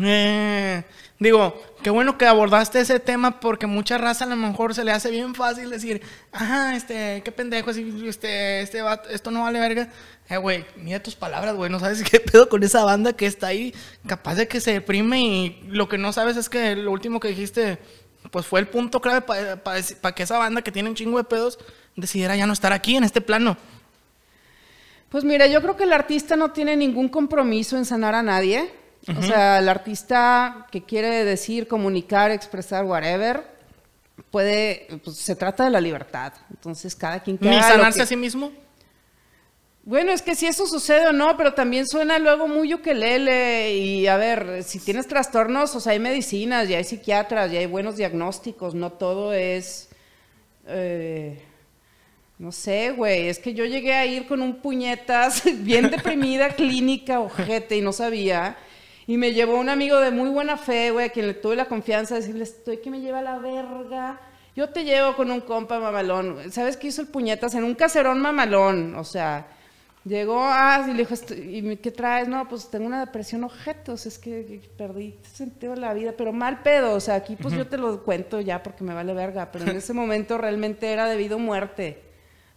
eh, 0.00 0.82
digo, 1.18 1.60
qué 1.82 1.90
bueno 1.90 2.18
que 2.18 2.26
abordaste 2.26 2.80
ese 2.80 3.00
tema 3.00 3.40
porque 3.40 3.66
mucha 3.66 3.98
raza 3.98 4.24
a 4.24 4.28
lo 4.28 4.36
mejor 4.36 4.74
se 4.74 4.84
le 4.84 4.92
hace 4.92 5.10
bien 5.10 5.34
fácil 5.34 5.70
decir, 5.70 6.02
ajá, 6.32 6.76
este, 6.76 7.22
qué 7.24 7.32
pendejo, 7.32 7.70
este, 7.70 8.62
este, 8.62 8.82
esto 9.10 9.30
no 9.30 9.42
vale 9.42 9.60
verga. 9.60 9.88
Eh, 10.28 10.36
güey, 10.36 10.64
mira 10.76 11.02
tus 11.02 11.14
palabras, 11.14 11.54
güey, 11.54 11.70
no 11.70 11.80
sabes 11.80 12.02
qué 12.10 12.20
pedo 12.20 12.48
con 12.48 12.62
esa 12.62 12.84
banda 12.84 13.12
que 13.12 13.26
está 13.26 13.48
ahí, 13.48 13.74
capaz 14.06 14.34
de 14.34 14.48
que 14.48 14.60
se 14.60 14.72
deprime 14.72 15.20
y 15.20 15.62
lo 15.68 15.88
que 15.88 15.98
no 15.98 16.12
sabes 16.12 16.36
es 16.36 16.48
que 16.48 16.76
lo 16.76 16.90
último 16.92 17.20
que 17.20 17.28
dijiste, 17.28 17.78
pues 18.30 18.46
fue 18.46 18.60
el 18.60 18.68
punto 18.68 19.00
clave 19.00 19.22
para 19.22 20.14
que 20.14 20.22
esa 20.22 20.38
banda 20.38 20.62
que 20.62 20.72
tiene 20.72 20.88
un 20.88 20.94
chingo 20.94 21.18
de 21.18 21.24
pedos 21.24 21.58
decidiera 21.96 22.36
ya 22.36 22.46
no 22.46 22.52
estar 22.52 22.72
aquí 22.72 22.96
en 22.96 23.04
este 23.04 23.20
plano. 23.20 23.56
Pues 25.08 25.24
mira, 25.24 25.46
yo 25.46 25.62
creo 25.62 25.76
que 25.76 25.84
el 25.84 25.92
artista 25.92 26.36
no 26.36 26.52
tiene 26.52 26.76
ningún 26.76 27.08
compromiso 27.08 27.76
en 27.76 27.84
sanar 27.84 28.14
a 28.14 28.22
nadie. 28.22 28.70
O 29.16 29.22
sea, 29.22 29.58
el 29.58 29.68
artista 29.68 30.66
que 30.70 30.82
quiere 30.82 31.24
decir, 31.24 31.66
comunicar, 31.66 32.30
expresar, 32.30 32.84
whatever, 32.84 33.42
puede, 34.30 34.86
pues 35.02 35.16
se 35.16 35.34
trata 35.34 35.64
de 35.64 35.70
la 35.70 35.80
libertad. 35.80 36.34
Entonces, 36.50 36.94
cada 36.94 37.20
quien 37.20 37.38
que 37.38 37.48
¿Ni 37.48 37.62
sanarse 37.62 38.02
a 38.02 38.06
sí 38.06 38.16
mismo? 38.16 38.52
Bueno, 39.84 40.12
es 40.12 40.20
que 40.20 40.34
si 40.34 40.46
eso 40.46 40.66
sucede 40.66 41.06
o 41.06 41.12
no, 41.12 41.38
pero 41.38 41.54
también 41.54 41.86
suena 41.86 42.18
luego 42.18 42.46
muy 42.46 42.74
ukelele 42.74 43.74
y 43.74 44.06
a 44.06 44.18
ver, 44.18 44.62
si 44.62 44.78
tienes 44.78 45.06
trastornos, 45.06 45.74
o 45.74 45.80
sea, 45.80 45.92
hay 45.92 45.98
medicinas, 45.98 46.68
ya 46.68 46.76
hay 46.76 46.84
psiquiatras, 46.84 47.50
ya 47.50 47.60
hay 47.60 47.66
buenos 47.66 47.96
diagnósticos, 47.96 48.74
no 48.74 48.92
todo 48.92 49.32
es... 49.32 49.88
Eh, 50.66 51.42
no 52.38 52.52
sé, 52.52 52.92
güey, 52.92 53.28
es 53.28 53.40
que 53.40 53.52
yo 53.52 53.64
llegué 53.64 53.94
a 53.94 54.06
ir 54.06 54.28
con 54.28 54.42
un 54.42 54.56
puñetas 54.56 55.42
bien 55.64 55.90
deprimida, 55.90 56.50
clínica, 56.56 57.20
ojete, 57.20 57.76
y 57.76 57.80
no 57.80 57.92
sabía. 57.92 58.56
Y 59.08 59.16
me 59.16 59.32
llevó 59.32 59.58
un 59.58 59.68
amigo 59.68 59.98
de 59.98 60.10
muy 60.10 60.28
buena 60.28 60.56
fe, 60.56 60.90
güey, 60.90 61.06
a 61.06 61.08
quien 61.08 61.26
le 61.26 61.34
tuve 61.34 61.56
la 61.56 61.64
confianza 61.64 62.14
de 62.14 62.20
decirle, 62.20 62.44
estoy 62.44 62.78
que 62.78 62.90
me 62.90 63.00
lleva 63.00 63.18
a 63.20 63.22
la 63.22 63.38
verga. 63.38 64.20
Yo 64.54 64.68
te 64.68 64.84
llevo 64.84 65.16
con 65.16 65.30
un 65.30 65.40
compa 65.40 65.80
mamalón. 65.80 66.52
¿Sabes 66.52 66.76
qué 66.76 66.88
hizo 66.88 67.00
el 67.00 67.08
puñetas? 67.08 67.54
En 67.54 67.64
un 67.64 67.74
caserón 67.74 68.20
mamalón. 68.20 68.94
O 68.96 69.04
sea, 69.04 69.46
llegó, 70.04 70.40
ah, 70.42 70.84
y 70.86 70.92
le 70.92 71.06
dijo, 71.06 71.14
¿y 71.34 71.76
qué 71.78 71.90
traes? 71.90 72.28
No, 72.28 72.46
pues 72.48 72.68
tengo 72.70 72.86
una 72.86 73.00
depresión 73.00 73.44
objetos, 73.44 74.04
es 74.06 74.18
que 74.18 74.60
perdí 74.76 75.16
sentido 75.32 75.74
de 75.74 75.80
la 75.80 75.94
vida, 75.94 76.12
pero 76.16 76.32
mal 76.32 76.62
pedo. 76.62 76.94
O 76.94 77.00
sea, 77.00 77.14
aquí 77.14 77.34
pues 77.34 77.54
yo 77.54 77.66
te 77.66 77.78
lo 77.78 78.04
cuento 78.04 78.40
ya 78.40 78.62
porque 78.62 78.84
me 78.84 78.94
vale 78.94 79.14
verga, 79.14 79.50
pero 79.50 79.64
en 79.64 79.76
ese 79.76 79.92
momento 79.92 80.38
realmente 80.38 80.92
era 80.92 81.08
debido 81.08 81.36
a 81.36 81.40
muerte. 81.40 82.07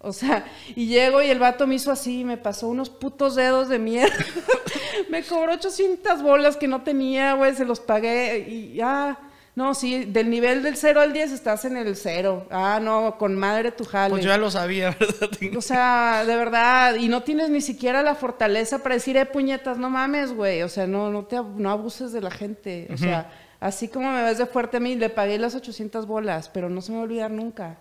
O 0.03 0.13
sea, 0.13 0.45
y 0.75 0.87
llego 0.87 1.21
y 1.21 1.29
el 1.29 1.39
vato 1.39 1.67
me 1.67 1.75
hizo 1.75 1.91
así, 1.91 2.23
me 2.23 2.37
pasó 2.37 2.67
unos 2.67 2.89
putos 2.89 3.35
dedos 3.35 3.69
de 3.69 3.79
mierda. 3.79 4.15
me 5.09 5.23
cobró 5.23 5.53
800 5.53 6.21
bolas 6.23 6.57
que 6.57 6.67
no 6.67 6.81
tenía, 6.81 7.33
güey, 7.33 7.55
se 7.55 7.65
los 7.65 7.79
pagué 7.79 8.39
y 8.39 8.73
ya. 8.73 9.19
no, 9.55 9.75
sí, 9.75 10.05
del 10.05 10.29
nivel 10.29 10.63
del 10.63 10.75
0 10.75 11.01
al 11.01 11.13
10 11.13 11.33
estás 11.33 11.65
en 11.65 11.77
el 11.77 11.95
0. 11.95 12.47
Ah, 12.49 12.79
no, 12.81 13.15
con 13.19 13.35
madre 13.35 13.71
tu 13.71 13.83
jale. 13.83 14.09
Pues 14.09 14.23
yo 14.23 14.29
ya 14.29 14.37
lo 14.37 14.49
sabía, 14.49 14.89
¿verdad? 14.99 15.29
O 15.55 15.61
sea, 15.61 16.25
de 16.25 16.35
verdad, 16.35 16.95
y 16.95 17.07
no 17.07 17.21
tienes 17.21 17.49
ni 17.49 17.61
siquiera 17.61 18.01
la 18.01 18.15
fortaleza 18.15 18.79
para 18.79 18.95
decir, 18.95 19.17
eh, 19.17 19.25
puñetas, 19.25 19.77
no 19.77 19.91
mames, 19.91 20.33
güey. 20.33 20.63
O 20.63 20.69
sea, 20.69 20.87
no, 20.87 21.11
no 21.11 21.25
te 21.25 21.35
no 21.35 21.69
abuses 21.69 22.11
de 22.11 22.21
la 22.21 22.31
gente. 22.31 22.87
O 22.91 22.97
sea, 22.97 23.31
así 23.59 23.87
como 23.87 24.11
me 24.11 24.23
ves 24.23 24.39
de 24.39 24.47
fuerte 24.47 24.77
a 24.77 24.79
mí, 24.79 24.95
le 24.95 25.09
pagué 25.09 25.37
las 25.37 25.53
800 25.53 26.07
bolas, 26.07 26.49
pero 26.49 26.69
no 26.69 26.81
se 26.81 26.91
me 26.91 26.97
va 26.97 27.03
a 27.03 27.05
olvidar 27.05 27.29
nunca. 27.29 27.77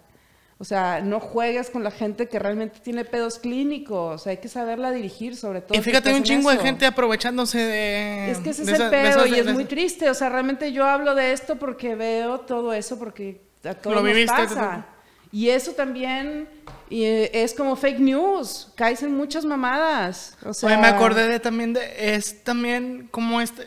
O 0.60 0.64
sea, 0.64 1.00
no 1.00 1.20
juegues 1.20 1.70
con 1.70 1.82
la 1.82 1.90
gente 1.90 2.28
que 2.28 2.38
realmente 2.38 2.80
tiene 2.80 3.06
pedos 3.06 3.38
clínicos. 3.38 4.26
hay 4.26 4.36
que 4.36 4.48
saberla 4.48 4.92
dirigir, 4.92 5.34
sobre 5.34 5.62
todo. 5.62 5.78
Y 5.78 5.80
fíjate, 5.80 6.12
un 6.12 6.22
chingo 6.22 6.50
de 6.50 6.58
gente 6.58 6.84
aprovechándose 6.84 7.58
de. 7.58 8.30
Es 8.30 8.38
que 8.40 8.50
ese 8.50 8.64
es 8.64 8.68
el 8.68 8.90
pedo 8.90 9.24
y 9.26 9.36
es 9.36 9.46
muy 9.46 9.64
triste. 9.64 10.10
O 10.10 10.14
sea, 10.14 10.28
realmente 10.28 10.70
yo 10.70 10.84
hablo 10.84 11.14
de 11.14 11.32
esto 11.32 11.56
porque 11.56 11.94
veo 11.94 12.40
todo 12.40 12.74
eso, 12.74 12.98
porque 12.98 13.40
a 13.64 13.72
todos 13.72 14.04
nos 14.04 14.26
pasa. 14.26 14.86
Y 15.32 15.48
eso 15.48 15.72
también 15.72 16.46
es 16.90 17.54
como 17.54 17.74
fake 17.74 18.00
news, 18.00 18.68
caes 18.74 19.02
en 19.02 19.16
muchas 19.16 19.46
mamadas. 19.46 20.36
O 20.44 20.52
sea, 20.52 20.76
me 20.76 20.88
acordé 20.88 21.26
de 21.26 21.40
también 21.40 21.72
de, 21.72 22.14
es 22.14 22.44
también 22.44 23.08
como 23.10 23.40
este, 23.40 23.66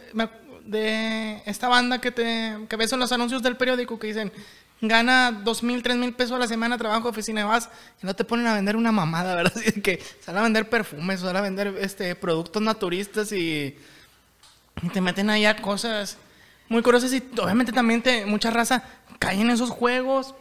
de 0.63 1.41
esta 1.47 1.69
banda 1.69 1.99
que 1.99 2.11
te, 2.11 2.55
que 2.69 2.75
ves 2.75 2.93
en 2.93 2.99
los 2.99 3.11
anuncios 3.11 3.41
del 3.41 3.57
periódico 3.57 3.97
que 3.97 4.07
dicen, 4.07 4.31
gana 4.87 5.31
dos 5.31 5.63
mil, 5.63 5.81
tres 5.81 5.95
mil 5.95 6.13
pesos 6.13 6.33
a 6.33 6.39
la 6.39 6.47
semana 6.47 6.77
trabajo 6.77 7.03
de 7.03 7.09
oficina 7.09 7.41
y 7.41 7.43
vas 7.45 7.69
y 8.01 8.05
no 8.05 8.13
te 8.15 8.25
ponen 8.25 8.47
a 8.47 8.53
vender 8.53 8.75
una 8.75 8.91
mamada, 8.91 9.33
¿verdad? 9.35 9.53
Así 9.55 9.81
que 9.81 10.01
salen 10.19 10.39
a 10.39 10.43
vender 10.43 10.69
perfumes, 10.69 11.21
salen 11.21 11.37
a 11.37 11.41
vender 11.41 11.67
este, 11.79 12.15
productos 12.15 12.61
naturistas 12.61 13.31
y, 13.31 13.75
te 14.91 15.01
meten 15.01 15.29
ahí 15.29 15.45
a 15.45 15.55
cosas 15.55 16.17
muy 16.67 16.81
curiosas 16.81 17.13
y 17.13 17.23
obviamente 17.39 17.71
también 17.71 18.01
te, 18.01 18.25
mucha 18.25 18.49
raza 18.49 18.83
cae 19.19 19.39
en 19.39 19.51
esos 19.51 19.69
juegos 19.69 20.33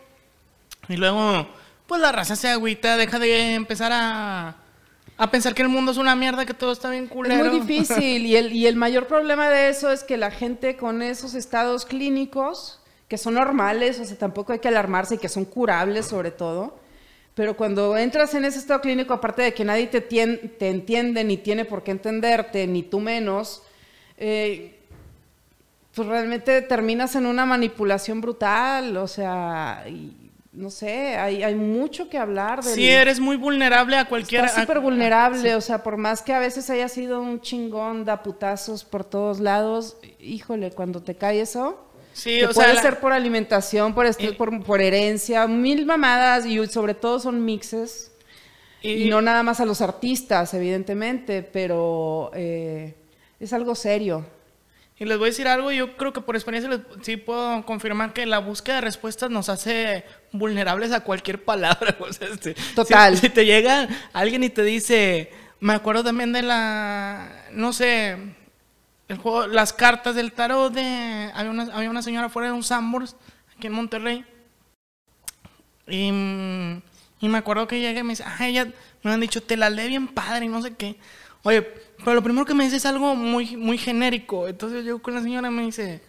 y 0.89 0.97
luego 0.97 1.47
pues 1.87 2.01
la 2.01 2.11
raza 2.11 2.35
se 2.35 2.49
agüita, 2.49 2.97
deja 2.97 3.19
de 3.19 3.55
empezar 3.55 3.93
a, 3.93 4.57
a 5.19 5.31
pensar 5.31 5.55
que 5.55 5.63
el 5.63 5.69
mundo 5.69 5.93
es 5.93 5.99
una 5.99 6.17
mierda, 6.17 6.47
que 6.47 6.55
todo 6.55 6.73
está 6.73 6.89
bien 6.91 7.07
culero. 7.07 7.45
Es 7.45 7.53
muy 7.53 7.61
difícil 7.61 8.27
y 8.27 8.37
el, 8.37 8.53
y 8.53 8.67
el 8.67 8.75
mayor 8.75 9.07
problema 9.07 9.51
de 9.51 9.69
eso 9.69 9.93
es 9.93 10.03
que 10.03 10.17
la 10.17 10.31
gente 10.31 10.77
con 10.77 11.03
esos 11.03 11.35
estados 11.35 11.85
clínicos 11.85 12.82
que 13.13 13.19
son 13.19 13.35
normales, 13.35 14.01
o 14.01 14.07
sea, 14.07 14.17
tampoco 14.17 14.55
hay 14.55 14.59
que 14.59 14.69
alarmarse 14.69 15.17
y 15.17 15.19
que 15.19 15.29
son 15.29 15.45
curables 15.45 16.07
sobre 16.07 16.31
todo. 16.31 16.79
Pero 17.35 17.59
cuando 17.59 17.95
entras 17.95 18.33
en 18.33 18.47
ese 18.47 18.59
estado 18.59 18.81
clínico, 18.81 19.13
aparte 19.13 19.43
de 19.43 19.53
que 19.53 19.67
nadie 19.67 19.87
te, 19.89 20.01
te 20.01 20.69
entiende, 20.71 21.23
ni 21.23 21.37
tiene 21.37 21.67
por 21.67 21.83
qué 21.83 21.91
entenderte, 21.91 22.67
ni 22.67 22.83
tú 22.83 23.01
menos, 23.01 23.65
eh, 24.17 24.81
pues 25.95 26.09
realmente 26.09 26.63
terminas 26.63 27.15
en 27.15 27.27
una 27.27 27.45
manipulación 27.45 28.23
brutal, 28.23 28.97
o 28.97 29.07
sea, 29.07 29.85
no 30.55 30.71
sé, 30.71 31.19
hay, 31.19 31.43
hay, 31.43 31.55
mucho 31.55 32.09
que 32.09 32.17
hablar. 32.17 32.65
de 32.65 32.75
Sí, 32.75 32.89
eres 32.89 33.21
muy 33.21 33.37
vulnerable 33.37 33.99
a 33.99 34.07
cualquier... 34.07 34.47
Estás 34.47 34.63
súper 34.63 34.81
vulnerable, 34.81 35.55
o 35.55 35.61
sea, 35.61 35.83
por 35.83 35.99
más 35.99 36.23
que 36.23 36.33
a 36.33 36.39
veces 36.39 36.71
haya 36.71 36.89
sido 36.89 37.21
un 37.21 37.43
chingón, 37.43 38.07
da 38.07 38.23
putazos 38.23 38.85
por 38.85 39.05
todos 39.05 39.39
lados, 39.39 39.99
híjole, 40.19 40.71
cuando 40.71 41.03
te 41.03 41.15
cae 41.15 41.43
eso 41.43 41.92
Sí, 42.13 42.43
o 42.43 42.51
puede 42.51 42.77
ser 42.81 43.01
por 43.01 43.13
alimentación, 43.13 43.95
por, 43.95 44.07
por, 44.37 44.65
por, 44.65 44.81
herencia, 44.81 45.47
mil 45.47 45.87
mamadas 45.87 46.47
y 46.47 46.67
sobre 46.67 46.95
todo 46.95 47.19
son 47.19 47.45
mixes. 47.45 48.13
Y, 48.83 49.09
no 49.09 49.23
nada 49.23 49.43
más 49.43 49.61
a 49.61 49.65
los 49.65 49.81
artistas, 49.81 50.53
evidentemente, 50.55 51.43
pero 51.43 52.31
eh, 52.35 52.95
es 53.39 53.53
algo 53.53 53.75
serio. 53.75 54.27
Y 54.99 55.05
les 55.05 55.19
voy 55.19 55.27
a 55.27 55.31
decir 55.31 55.49
algo, 55.49 55.73
yo 55.73 55.97
creo 55.97 56.13
que 56.13 56.21
por 56.21 56.37
experiencia 56.37 56.85
sí 57.01 57.17
puedo 57.17 57.65
confirmar 57.65 58.13
que 58.13 58.27
la 58.27 58.39
búsqueda 58.39 58.77
de 58.77 58.81
respuestas 58.83 59.31
nos 59.31 59.49
hace 59.49 60.05
vulnerables 60.33 60.93
a 60.93 61.01
cualquier 61.01 61.45
palabra. 61.45 61.97
Este, 62.21 62.55
Total. 62.75 63.17
si 63.17 63.29
te 63.29 63.45
llega 63.45 63.89
alguien 64.13 64.45
y 64.45 64.51
te 64.51 64.63
dice, 64.63 65.31
me 65.61 65.73
acuerdo 65.73 66.05
también 66.05 66.33
de 66.33 66.43
la, 66.43 67.47
no 67.53 67.73
sé, 67.73 68.17
el 69.13 69.19
juego, 69.19 69.47
las 69.47 69.73
cartas 69.73 70.15
del 70.15 70.33
tarot 70.33 70.73
de... 70.73 71.31
Había 71.35 71.51
una, 71.51 71.63
había 71.75 71.91
una 71.91 72.03
señora 72.03 72.29
fuera 72.29 72.49
de 72.49 72.55
un 72.55 72.63
Sambors, 72.63 73.17
aquí 73.57 73.67
en 73.67 73.75
Monterrey. 73.75 74.25
Y, 75.87 76.09
y, 77.21 77.29
me 77.29 77.39
acuerdo 77.39 77.67
que 77.67 77.81
llegué 77.81 78.01
y 78.01 78.03
me 78.03 78.11
dice, 78.11 78.25
ah, 78.27 78.47
ella 78.47 78.69
me 79.03 79.13
han 79.13 79.21
dicho, 79.21 79.43
te 79.43 79.57
la 79.57 79.69
lee 79.69 79.89
bien 79.89 80.09
padre 80.09 80.47
y 80.47 80.49
no 80.49 80.63
sé 80.63 80.75
qué. 80.75 80.97
Oye, 81.43 81.63
pero 81.99 82.15
lo 82.15 82.23
primero 82.23 82.47
que 82.47 82.55
me 82.55 82.65
dice 82.65 82.77
es 82.77 82.87
algo 82.87 83.15
muy, 83.15 83.57
muy 83.57 83.77
genérico. 83.77 84.49
Entonces 84.49 84.85
yo 84.85 85.01
con 85.01 85.15
la 85.15 85.23
señora 85.23 85.51
me 85.51 85.65
dice, 85.65 86.01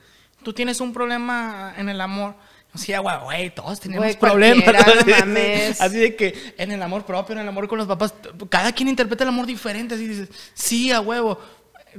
tú 0.44 0.54
tienes 0.54 0.80
un 0.80 0.94
problema 0.94 1.74
en 1.78 1.90
el 1.90 2.00
amor. 2.00 2.36
Sí, 2.76 2.94
güey, 2.96 3.16
güey, 3.24 3.50
todos 3.54 3.80
tenemos 3.80 4.16
problemas. 4.16 4.66
Así 5.82 5.98
de 5.98 6.16
que 6.16 6.56
en 6.58 6.72
el 6.72 6.82
amor 6.82 7.06
propio, 7.06 7.34
en 7.34 7.42
el 7.42 7.48
amor 7.48 7.68
con 7.68 7.78
los 7.78 7.88
papás, 7.88 8.14
cada 8.50 8.72
quien 8.72 8.88
interpreta 8.88 9.24
el 9.24 9.30
amor 9.30 9.46
diferente. 9.46 9.96
Así 9.96 10.08
dices, 10.08 10.30
sí, 10.54 10.92
a 10.92 11.02
huevo 11.02 11.38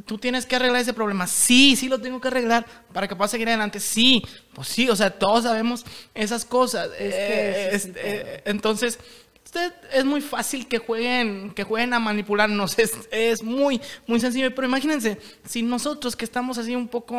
tú 0.06 0.18
tienes 0.18 0.46
que 0.46 0.56
arreglar 0.56 0.80
ese 0.80 0.92
problema. 0.92 1.26
Sí, 1.26 1.76
sí 1.76 1.88
lo 1.88 2.00
tengo 2.00 2.20
que 2.20 2.28
arreglar 2.28 2.66
para 2.92 3.08
que 3.08 3.16
pueda 3.16 3.28
seguir 3.28 3.48
adelante. 3.48 3.80
Sí, 3.80 4.22
pues 4.54 4.68
sí, 4.68 4.88
o 4.88 4.96
sea, 4.96 5.10
todos 5.10 5.44
sabemos 5.44 5.84
esas 6.14 6.44
cosas. 6.44 6.90
Eh, 6.98 7.70
este, 7.72 8.48
entonces, 8.48 8.98
es 9.92 10.04
muy 10.04 10.20
fácil 10.20 10.66
que 10.66 10.78
jueguen, 10.78 11.52
que 11.52 11.64
jueguen 11.64 11.94
a 11.94 11.98
manipularnos. 11.98 12.78
Es, 12.78 12.92
es 13.10 13.42
muy, 13.42 13.80
muy 14.06 14.20
sencillo. 14.20 14.54
Pero 14.54 14.66
imagínense, 14.66 15.18
si 15.44 15.62
nosotros 15.62 16.16
que 16.16 16.24
estamos 16.24 16.58
así 16.58 16.74
un 16.74 16.88
poco 16.88 17.16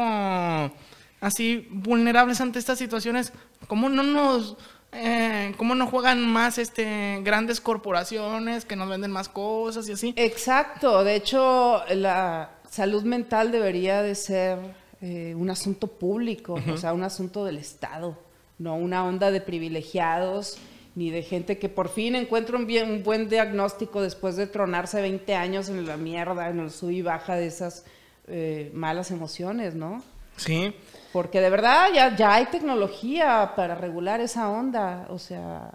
así 1.22 1.68
vulnerables 1.72 2.42
ante 2.42 2.60
estas 2.60 2.78
situaciones, 2.78 3.32
¿cómo 3.68 3.90
no 3.90 4.04
nos 4.04 4.58
eh, 4.98 5.54
cómo 5.58 5.76
no 5.76 5.88
juegan 5.88 6.26
más 6.26 6.58
este 6.58 7.20
grandes 7.22 7.60
corporaciones 7.60 8.64
que 8.64 8.78
nos 8.78 8.88
venden 8.88 9.12
más 9.12 9.28
cosas 9.28 9.90
y 9.90 9.92
así. 9.92 10.14
Exacto, 10.16 11.04
de 11.04 11.16
hecho 11.16 11.84
la 11.90 12.55
salud 12.70 13.04
mental 13.04 13.52
debería 13.52 14.02
de 14.02 14.16
ser 14.16 14.60
eh, 15.02 15.36
un 15.36 15.50
asunto 15.50 15.88
público, 15.88 16.60
o 16.72 16.78
sea, 16.78 16.94
un 16.94 17.04
asunto 17.04 17.46
del 17.46 17.58
Estado, 17.58 18.18
no 18.58 18.76
una 18.76 19.06
onda 19.06 19.32
de 19.32 19.42
privilegiados 19.42 20.58
ni 20.96 21.12
de 21.12 21.24
gente 21.24 21.58
que 21.58 21.68
por 21.68 21.90
fin 21.90 22.16
encuentra 22.16 22.58
un, 22.58 22.66
bien, 22.66 22.90
un 22.90 23.04
buen 23.04 23.28
diagnóstico 23.28 24.02
después 24.02 24.38
de 24.38 24.48
tronarse 24.48 25.02
20 25.02 25.36
años 25.36 25.68
en 25.68 25.86
la 25.86 25.98
mierda, 25.98 26.50
en 26.50 26.60
el 26.60 26.72
sub 26.72 26.90
y 26.90 27.02
baja 27.02 27.36
de 27.36 27.48
esas 27.48 27.86
eh, 28.28 28.72
malas 28.74 29.12
emociones, 29.12 29.76
¿no? 29.76 30.02
Sí. 30.38 30.74
Porque 31.12 31.42
de 31.42 31.50
verdad 31.50 31.88
ya, 31.94 32.16
ya 32.16 32.36
hay 32.36 32.46
tecnología 32.46 33.54
para 33.56 33.76
regular 33.76 34.22
esa 34.22 34.50
onda, 34.50 35.06
o 35.10 35.20
sea, 35.20 35.70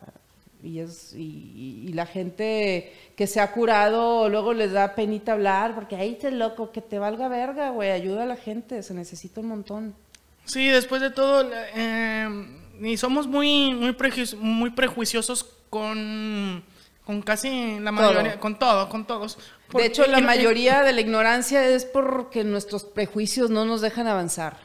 y, 0.63 0.81
es, 0.81 1.15
y, 1.15 1.93
la 1.93 2.07
gente 2.07 2.93
que 3.17 3.27
se 3.27 3.41
ha 3.41 3.53
curado 3.53 4.29
luego 4.29 4.53
les 4.53 4.73
da 4.73 4.95
penita 4.95 5.33
hablar 5.33 5.75
porque 5.75 5.97
ahí 5.97 6.15
te 6.15 6.31
loco, 6.31 6.73
que 6.73 6.81
te 6.81 6.99
valga 6.99 7.29
verga, 7.29 7.71
güey, 7.71 7.91
ayuda 7.91 8.23
a 8.23 8.27
la 8.27 8.37
gente, 8.37 8.83
se 8.83 8.95
necesita 8.95 9.41
un 9.41 9.49
montón. 9.49 9.95
Sí, 10.45 10.69
después 10.69 11.01
de 11.01 11.11
todo, 11.11 11.49
eh, 11.75 12.29
y 12.81 12.97
somos 12.97 13.27
muy, 13.27 13.75
muy, 13.75 13.95
muy 14.39 14.71
prejuiciosos 14.71 15.45
con, 15.69 16.63
con 17.05 17.23
casi 17.23 17.79
la 17.81 17.93
mayoría, 17.93 18.39
con 18.41 18.59
todo, 18.59 18.89
con 18.89 19.07
todos. 19.07 19.39
de 19.73 19.87
hecho, 19.87 20.07
la 20.07 20.21
mayoría 20.21 20.83
de 20.83 20.93
la 20.93 21.01
ignorancia 21.01 21.67
es 21.69 21.85
porque 21.85 22.45
nuestros 22.45 22.85
prejuicios 22.85 23.51
no 23.51 23.65
nos 23.65 23.81
dejan 23.81 24.07
avanzar. 24.07 24.59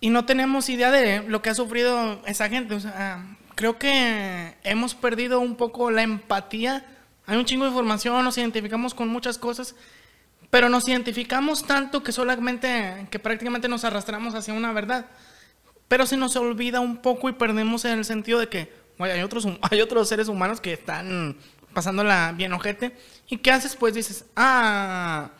Y 0.00 0.10
no 0.10 0.24
tenemos 0.24 0.68
idea 0.68 0.90
de 0.90 1.22
lo 1.22 1.42
que 1.42 1.50
ha 1.50 1.54
sufrido 1.54 2.20
esa 2.26 2.48
gente. 2.48 2.74
O 2.74 2.80
sea, 2.80 3.36
creo 3.54 3.78
que 3.78 4.54
hemos 4.64 4.94
perdido 4.94 5.40
un 5.40 5.56
poco 5.56 5.90
la 5.90 6.02
empatía. 6.02 6.86
Hay 7.26 7.36
un 7.36 7.44
chingo 7.44 7.64
de 7.64 7.70
información, 7.70 8.24
nos 8.24 8.38
identificamos 8.38 8.94
con 8.94 9.08
muchas 9.08 9.38
cosas, 9.38 9.74
pero 10.50 10.68
nos 10.68 10.88
identificamos 10.88 11.64
tanto 11.64 12.02
que 12.02 12.12
solamente, 12.12 13.06
que 13.10 13.18
prácticamente 13.18 13.68
nos 13.68 13.84
arrastramos 13.84 14.34
hacia 14.34 14.54
una 14.54 14.72
verdad. 14.72 15.06
Pero 15.88 16.06
se 16.06 16.16
nos 16.16 16.36
olvida 16.36 16.80
un 16.80 16.98
poco 16.98 17.28
y 17.28 17.32
perdemos 17.32 17.84
el 17.84 18.04
sentido 18.04 18.38
de 18.38 18.48
que 18.48 18.72
hay, 18.98 19.22
otros, 19.22 19.46
hay 19.70 19.80
otros 19.80 20.08
seres 20.08 20.28
humanos 20.28 20.60
que 20.60 20.74
están 20.74 21.36
pasándola 21.72 22.32
bien 22.36 22.52
ojete. 22.52 22.96
¿Y 23.28 23.38
qué 23.38 23.50
haces? 23.50 23.76
Pues 23.76 23.94
dices, 23.94 24.24
ah, 24.36 25.30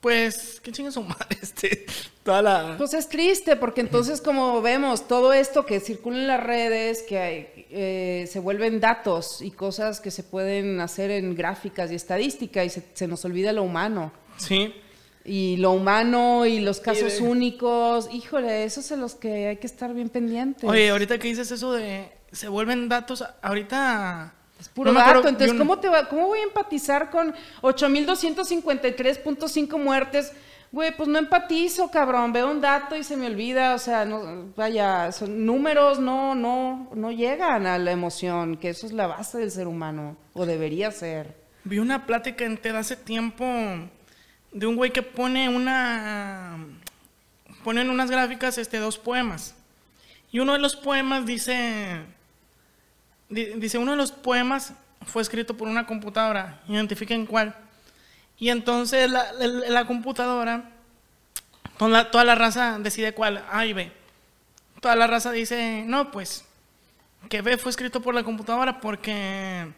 pues, 0.00 0.60
¿qué 0.62 0.72
chingas 0.72 0.94
su 0.94 1.02
madre? 1.04 1.38
Este, 1.40 1.86
toda 2.28 2.42
la... 2.42 2.74
Pues 2.76 2.92
es 2.92 3.08
triste, 3.08 3.56
porque 3.56 3.80
entonces, 3.80 4.20
como 4.20 4.60
vemos, 4.60 5.08
todo 5.08 5.32
esto 5.32 5.64
que 5.64 5.80
circula 5.80 6.18
en 6.18 6.26
las 6.26 6.42
redes, 6.42 7.02
que 7.02 7.18
hay, 7.18 7.48
eh, 7.70 8.28
se 8.30 8.38
vuelven 8.38 8.80
datos 8.80 9.40
y 9.40 9.50
cosas 9.50 9.98
que 9.98 10.10
se 10.10 10.24
pueden 10.24 10.78
hacer 10.82 11.10
en 11.10 11.34
gráficas 11.34 11.90
y 11.90 11.94
estadística, 11.94 12.62
y 12.62 12.68
se, 12.68 13.08
nos 13.08 13.24
olvida 13.24 13.54
lo 13.54 13.62
humano. 13.62 14.12
Sí. 14.36 14.74
Y 15.24 15.56
lo 15.56 15.72
humano 15.72 16.44
y 16.44 16.60
los 16.60 16.80
casos 16.80 17.22
únicos, 17.22 18.10
híjole, 18.12 18.64
esos 18.64 18.84
son 18.84 19.00
los 19.00 19.14
que 19.14 19.46
hay 19.46 19.56
que 19.56 19.66
estar 19.66 19.94
bien 19.94 20.10
pendientes. 20.10 20.68
Oye, 20.68 20.90
ahorita 20.90 21.18
que 21.18 21.28
dices 21.28 21.50
eso 21.50 21.72
de 21.72 22.12
se 22.30 22.48
vuelven 22.48 22.90
datos, 22.90 23.24
ahorita 23.40 24.34
es 24.60 24.68
puro 24.68 24.92
dato. 24.92 25.28
Entonces, 25.28 25.56
¿cómo, 25.56 25.78
te 25.78 25.88
va, 25.88 26.10
¿cómo 26.10 26.26
voy 26.26 26.40
a 26.40 26.42
empatizar 26.42 27.08
con 27.08 27.34
8.253.5 27.62 29.78
muertes? 29.78 30.34
Güey, 30.70 30.96
pues 30.96 31.08
no 31.08 31.18
empatizo, 31.18 31.90
cabrón. 31.90 32.32
Veo 32.32 32.50
un 32.50 32.60
dato 32.60 32.96
y 32.96 33.02
se 33.02 33.16
me 33.16 33.26
olvida. 33.26 33.74
O 33.74 33.78
sea, 33.78 34.04
no, 34.04 34.52
vaya, 34.56 35.10
son 35.12 35.46
números 35.46 35.98
no, 35.98 36.34
no, 36.34 36.90
no 36.94 37.10
llegan 37.10 37.66
a 37.66 37.78
la 37.78 37.90
emoción, 37.90 38.56
que 38.56 38.70
eso 38.70 38.86
es 38.86 38.92
la 38.92 39.06
base 39.06 39.38
del 39.38 39.50
ser 39.50 39.66
humano, 39.66 40.16
o 40.34 40.44
debería 40.44 40.90
ser. 40.90 41.34
Vi 41.64 41.78
una 41.78 42.06
plática 42.06 42.44
en 42.44 42.58
TED 42.58 42.76
hace 42.76 42.96
tiempo 42.96 43.44
de 44.52 44.66
un 44.66 44.76
güey 44.76 44.90
que 44.90 45.02
pone 45.02 45.48
una. 45.48 46.58
pone 47.64 47.80
en 47.80 47.90
unas 47.90 48.10
gráficas 48.10 48.58
este, 48.58 48.78
dos 48.78 48.98
poemas. 48.98 49.54
Y 50.30 50.40
uno 50.40 50.52
de 50.52 50.58
los 50.58 50.76
poemas 50.76 51.24
dice 51.24 52.04
Dice, 53.28 53.76
uno 53.76 53.90
de 53.90 53.98
los 53.98 54.10
poemas 54.10 54.72
fue 55.06 55.20
escrito 55.20 55.54
por 55.54 55.68
una 55.68 55.86
computadora, 55.86 56.60
identifiquen 56.66 57.26
cuál. 57.26 57.54
Y 58.38 58.50
entonces 58.50 59.10
la, 59.10 59.84
computadora, 59.86 60.70
toda 61.76 61.90
la, 61.90 62.10
toda 62.10 62.24
la 62.24 62.34
raza 62.34 62.78
decide 62.78 63.12
cuál, 63.12 63.44
A 63.50 63.66
y 63.66 63.72
B. 63.72 63.92
Toda 64.80 64.94
la 64.94 65.08
raza 65.08 65.32
dice, 65.32 65.82
no, 65.86 66.12
pues, 66.12 66.44
que 67.28 67.42
B 67.42 67.58
fue 67.58 67.70
escrito 67.70 68.00
por 68.00 68.14
la 68.14 68.22
computadora 68.22 68.80
porque 68.80 69.72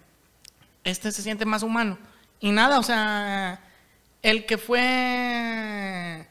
este 0.84 1.10
se 1.10 1.22
siente 1.22 1.46
más 1.46 1.62
humano. 1.62 1.98
Y 2.38 2.52
nada, 2.52 2.78
o 2.78 2.82
sea, 2.82 3.60
el 4.22 4.44
que 4.44 4.58
fue 4.58 6.26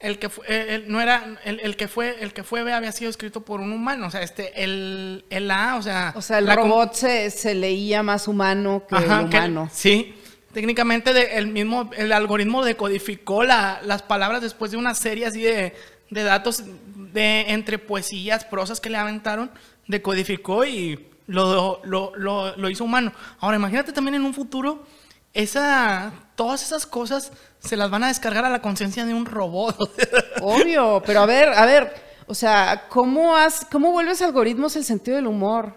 el 0.00 0.18
que 0.18 0.28
fue, 0.28 0.84
no 0.86 1.00
era, 1.00 1.38
el, 1.44 1.76
que 1.76 1.88
fue, 1.88 2.22
el 2.22 2.34
que 2.34 2.44
fue 2.44 2.62
B 2.62 2.74
había 2.74 2.92
sido 2.92 3.08
escrito 3.08 3.40
por 3.40 3.60
un 3.60 3.72
humano, 3.72 4.08
o 4.08 4.10
sea, 4.10 4.20
este, 4.20 4.62
el, 4.62 5.24
el 5.30 5.50
A, 5.50 5.76
o 5.76 5.82
sea... 5.82 6.12
O 6.14 6.20
sea, 6.20 6.40
el 6.40 6.54
robot 6.54 6.92
se, 6.92 7.30
se, 7.30 7.54
leía 7.54 8.02
más 8.02 8.28
humano 8.28 8.82
que 8.86 8.96
el 8.96 9.04
humano. 9.04 9.70
sí, 9.72 10.14
técnicamente 10.54 11.36
el 11.36 11.48
mismo, 11.48 11.90
el 11.96 12.12
algoritmo 12.12 12.64
decodificó 12.64 13.44
la, 13.44 13.80
las 13.84 14.02
palabras 14.02 14.40
después 14.40 14.70
de 14.70 14.78
una 14.78 14.94
serie 14.94 15.26
así 15.26 15.42
de, 15.42 15.74
de 16.10 16.22
datos 16.22 16.64
de 17.12 17.52
entre 17.52 17.78
poesías, 17.78 18.44
prosas 18.44 18.80
que 18.80 18.88
le 18.88 18.96
aventaron, 18.96 19.50
decodificó 19.86 20.64
y 20.64 21.08
lo, 21.26 21.82
lo, 21.84 22.12
lo, 22.16 22.56
lo 22.56 22.70
hizo 22.70 22.84
humano. 22.84 23.12
Ahora, 23.40 23.56
imagínate 23.56 23.92
también 23.92 24.14
en 24.14 24.24
un 24.24 24.32
futuro 24.32 24.86
esa, 25.34 26.12
todas 26.36 26.62
esas 26.62 26.86
cosas 26.86 27.32
se 27.58 27.76
las 27.76 27.90
van 27.90 28.04
a 28.04 28.08
descargar 28.08 28.44
a 28.44 28.50
la 28.50 28.62
conciencia 28.62 29.04
de 29.04 29.12
un 29.12 29.26
robot. 29.26 29.76
Obvio, 30.40 31.02
pero 31.04 31.20
a 31.20 31.26
ver, 31.26 31.48
a 31.48 31.66
ver, 31.66 31.92
o 32.26 32.34
sea, 32.34 32.84
¿cómo, 32.88 33.36
has, 33.36 33.66
¿cómo 33.70 33.90
vuelves 33.90 34.22
algoritmos 34.22 34.76
el 34.76 34.84
sentido 34.84 35.16
del 35.16 35.26
humor? 35.26 35.74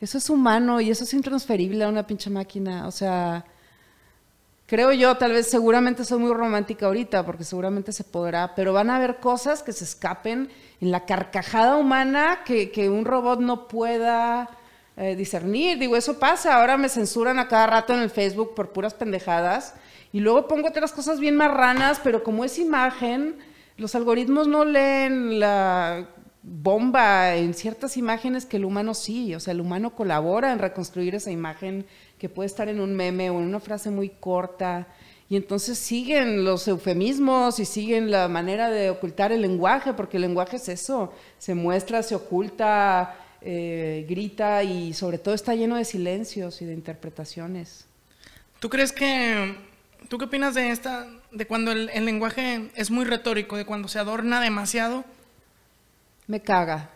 Eso 0.00 0.16
es 0.16 0.30
humano 0.30 0.80
y 0.80 0.90
eso 0.90 1.04
es 1.04 1.12
intransferible 1.12 1.84
a 1.84 1.88
una 1.88 2.06
pinche 2.06 2.30
máquina. 2.30 2.86
O 2.86 2.90
sea, 2.90 3.44
creo 4.70 4.92
yo, 4.92 5.16
tal 5.16 5.32
vez 5.32 5.50
seguramente 5.50 6.04
soy 6.04 6.20
muy 6.20 6.32
romántica 6.32 6.86
ahorita, 6.86 7.26
porque 7.26 7.42
seguramente 7.42 7.90
se 7.90 8.04
podrá, 8.04 8.54
pero 8.54 8.72
van 8.72 8.88
a 8.88 8.96
haber 8.96 9.16
cosas 9.16 9.64
que 9.64 9.72
se 9.72 9.82
escapen 9.82 10.48
en 10.80 10.92
la 10.92 11.06
carcajada 11.06 11.76
humana 11.76 12.42
que, 12.44 12.70
que 12.70 12.88
un 12.88 13.04
robot 13.04 13.40
no 13.40 13.66
pueda 13.66 14.48
eh, 14.96 15.16
discernir. 15.16 15.76
Digo, 15.80 15.96
eso 15.96 16.20
pasa. 16.20 16.54
Ahora 16.54 16.76
me 16.76 16.88
censuran 16.88 17.40
a 17.40 17.48
cada 17.48 17.66
rato 17.66 17.94
en 17.94 17.98
el 17.98 18.10
Facebook 18.10 18.54
por 18.54 18.70
puras 18.70 18.94
pendejadas. 18.94 19.74
Y 20.12 20.20
luego 20.20 20.46
pongo 20.46 20.68
otras 20.68 20.92
cosas 20.92 21.18
bien 21.18 21.34
marranas, 21.34 22.00
pero 22.04 22.22
como 22.22 22.44
es 22.44 22.56
imagen, 22.56 23.38
los 23.76 23.96
algoritmos 23.96 24.46
no 24.46 24.64
leen 24.64 25.40
la 25.40 26.06
bomba 26.44 27.34
en 27.34 27.54
ciertas 27.54 27.96
imágenes 27.96 28.46
que 28.46 28.58
el 28.58 28.64
humano 28.64 28.94
sí. 28.94 29.34
O 29.34 29.40
sea, 29.40 29.50
el 29.50 29.60
humano 29.60 29.96
colabora 29.96 30.52
en 30.52 30.60
reconstruir 30.60 31.16
esa 31.16 31.32
imagen 31.32 31.86
que 32.20 32.28
puede 32.28 32.46
estar 32.46 32.68
en 32.68 32.80
un 32.80 32.94
meme 32.94 33.30
o 33.30 33.40
en 33.40 33.46
una 33.46 33.60
frase 33.60 33.90
muy 33.90 34.10
corta. 34.10 34.86
Y 35.30 35.36
entonces 35.36 35.78
siguen 35.78 36.44
los 36.44 36.68
eufemismos 36.68 37.58
y 37.58 37.64
siguen 37.64 38.10
la 38.10 38.28
manera 38.28 38.68
de 38.68 38.90
ocultar 38.90 39.32
el 39.32 39.40
lenguaje, 39.40 39.94
porque 39.94 40.18
el 40.18 40.22
lenguaje 40.22 40.56
es 40.56 40.68
eso, 40.68 41.14
se 41.38 41.54
muestra, 41.54 42.02
se 42.02 42.14
oculta, 42.14 43.16
eh, 43.40 44.04
grita 44.06 44.62
y 44.62 44.92
sobre 44.92 45.16
todo 45.16 45.34
está 45.34 45.54
lleno 45.54 45.76
de 45.76 45.86
silencios 45.86 46.60
y 46.60 46.66
de 46.66 46.74
interpretaciones. 46.74 47.86
¿Tú 48.58 48.68
crees 48.68 48.92
que, 48.92 49.56
tú 50.08 50.18
qué 50.18 50.26
opinas 50.26 50.54
de 50.54 50.70
esta, 50.70 51.06
de 51.30 51.46
cuando 51.46 51.72
el, 51.72 51.86
lenguaje 52.04 52.70
es 52.74 52.90
muy 52.90 53.06
retórico, 53.06 53.56
de 53.56 53.64
cuando 53.64 53.88
se 53.88 53.98
adorna 53.98 54.42
demasiado? 54.42 55.04
Me 56.26 56.40
caga. 56.40 56.90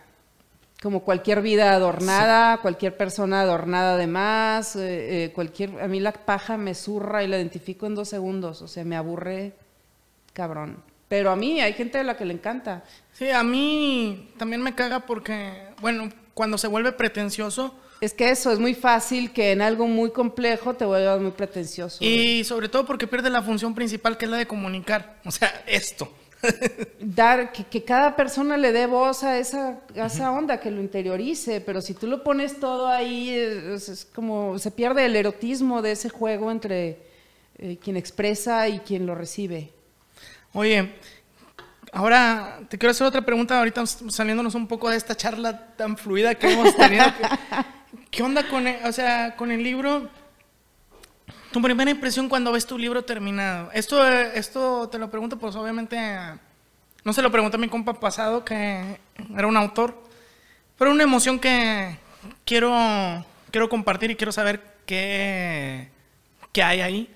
Como 0.84 1.00
cualquier 1.00 1.40
vida 1.40 1.72
adornada, 1.72 2.58
cualquier 2.58 2.94
persona 2.94 3.40
adornada 3.40 3.96
de 3.96 4.06
más, 4.06 4.76
eh, 4.76 5.24
eh, 5.24 5.32
cualquier, 5.32 5.80
a 5.80 5.88
mí 5.88 5.98
la 5.98 6.12
paja 6.12 6.58
me 6.58 6.74
zurra 6.74 7.24
y 7.24 7.26
la 7.26 7.38
identifico 7.38 7.86
en 7.86 7.94
dos 7.94 8.10
segundos, 8.10 8.60
o 8.60 8.68
sea, 8.68 8.84
me 8.84 8.94
aburre 8.94 9.54
cabrón. 10.34 10.82
Pero 11.08 11.30
a 11.30 11.36
mí 11.36 11.58
hay 11.62 11.72
gente 11.72 11.96
a 11.96 12.02
la 12.02 12.18
que 12.18 12.26
le 12.26 12.34
encanta. 12.34 12.84
Sí, 13.14 13.30
a 13.30 13.42
mí 13.42 14.28
también 14.36 14.60
me 14.60 14.74
caga 14.74 15.00
porque, 15.00 15.68
bueno, 15.80 16.10
cuando 16.34 16.58
se 16.58 16.68
vuelve 16.68 16.92
pretencioso. 16.92 17.74
Es 18.02 18.12
que 18.12 18.28
eso, 18.28 18.52
es 18.52 18.58
muy 18.58 18.74
fácil 18.74 19.32
que 19.32 19.52
en 19.52 19.62
algo 19.62 19.86
muy 19.86 20.10
complejo 20.10 20.74
te 20.74 20.84
vuelvas 20.84 21.18
muy 21.18 21.30
pretencioso. 21.30 22.04
Y 22.04 22.44
sobre 22.44 22.68
todo 22.68 22.84
porque 22.84 23.06
pierde 23.06 23.30
la 23.30 23.40
función 23.40 23.74
principal 23.74 24.18
que 24.18 24.26
es 24.26 24.30
la 24.30 24.36
de 24.36 24.46
comunicar. 24.46 25.16
O 25.24 25.30
sea, 25.30 25.64
esto. 25.66 26.12
Dar, 27.00 27.52
que, 27.52 27.84
cada 27.84 28.16
persona 28.16 28.56
le 28.56 28.72
dé 28.72 28.86
voz 28.86 29.24
a 29.24 29.38
esa, 29.38 29.80
esa 29.94 30.32
onda, 30.32 30.60
que 30.60 30.70
lo 30.70 30.80
interiorice, 30.80 31.60
pero 31.60 31.80
si 31.80 31.94
tú 31.94 32.06
lo 32.06 32.22
pones 32.22 32.58
todo 32.60 32.88
ahí, 32.88 33.30
es, 33.30 34.08
como 34.14 34.58
se 34.58 34.70
pierde 34.70 35.06
el 35.06 35.16
erotismo 35.16 35.82
de 35.82 35.92
ese 35.92 36.08
juego 36.08 36.50
entre 36.50 36.98
eh, 37.58 37.78
quien 37.82 37.96
expresa 37.96 38.68
y 38.68 38.80
quien 38.80 39.06
lo 39.06 39.14
recibe. 39.14 39.70
Oye, 40.52 40.92
Ahora 41.94 42.58
te 42.68 42.76
quiero 42.76 42.90
hacer 42.90 43.06
otra 43.06 43.22
pregunta, 43.22 43.56
ahorita 43.56 43.86
saliéndonos 43.86 44.56
un 44.56 44.66
poco 44.66 44.90
de 44.90 44.96
esta 44.96 45.16
charla 45.16 45.76
tan 45.76 45.96
fluida 45.96 46.34
que 46.34 46.52
hemos 46.52 46.74
tenido. 46.74 47.04
¿Qué 48.10 48.20
onda 48.20 48.48
con 48.48 48.66
el, 48.66 48.84
o 48.84 48.90
sea, 48.90 49.36
con 49.36 49.52
el 49.52 49.62
libro? 49.62 50.10
Tu 51.54 51.62
primera 51.62 51.88
impresión 51.88 52.28
cuando 52.28 52.50
ves 52.50 52.66
tu 52.66 52.76
libro 52.76 53.04
terminado. 53.04 53.70
Esto, 53.72 54.04
esto 54.04 54.88
te 54.88 54.98
lo 54.98 55.08
pregunto, 55.08 55.38
pues 55.38 55.54
obviamente, 55.54 55.96
no 57.04 57.12
se 57.12 57.22
lo 57.22 57.30
pregunté 57.30 57.56
a 57.56 57.60
mi 57.60 57.68
compa 57.68 57.94
pasado, 57.94 58.44
que 58.44 58.98
era 59.36 59.46
un 59.46 59.56
autor, 59.56 59.96
pero 60.76 60.90
una 60.90 61.04
emoción 61.04 61.38
que 61.38 61.96
quiero, 62.44 62.74
quiero 63.52 63.68
compartir 63.68 64.10
y 64.10 64.16
quiero 64.16 64.32
saber 64.32 64.64
qué, 64.84 65.90
qué 66.50 66.60
hay 66.64 66.80
ahí. 66.80 67.08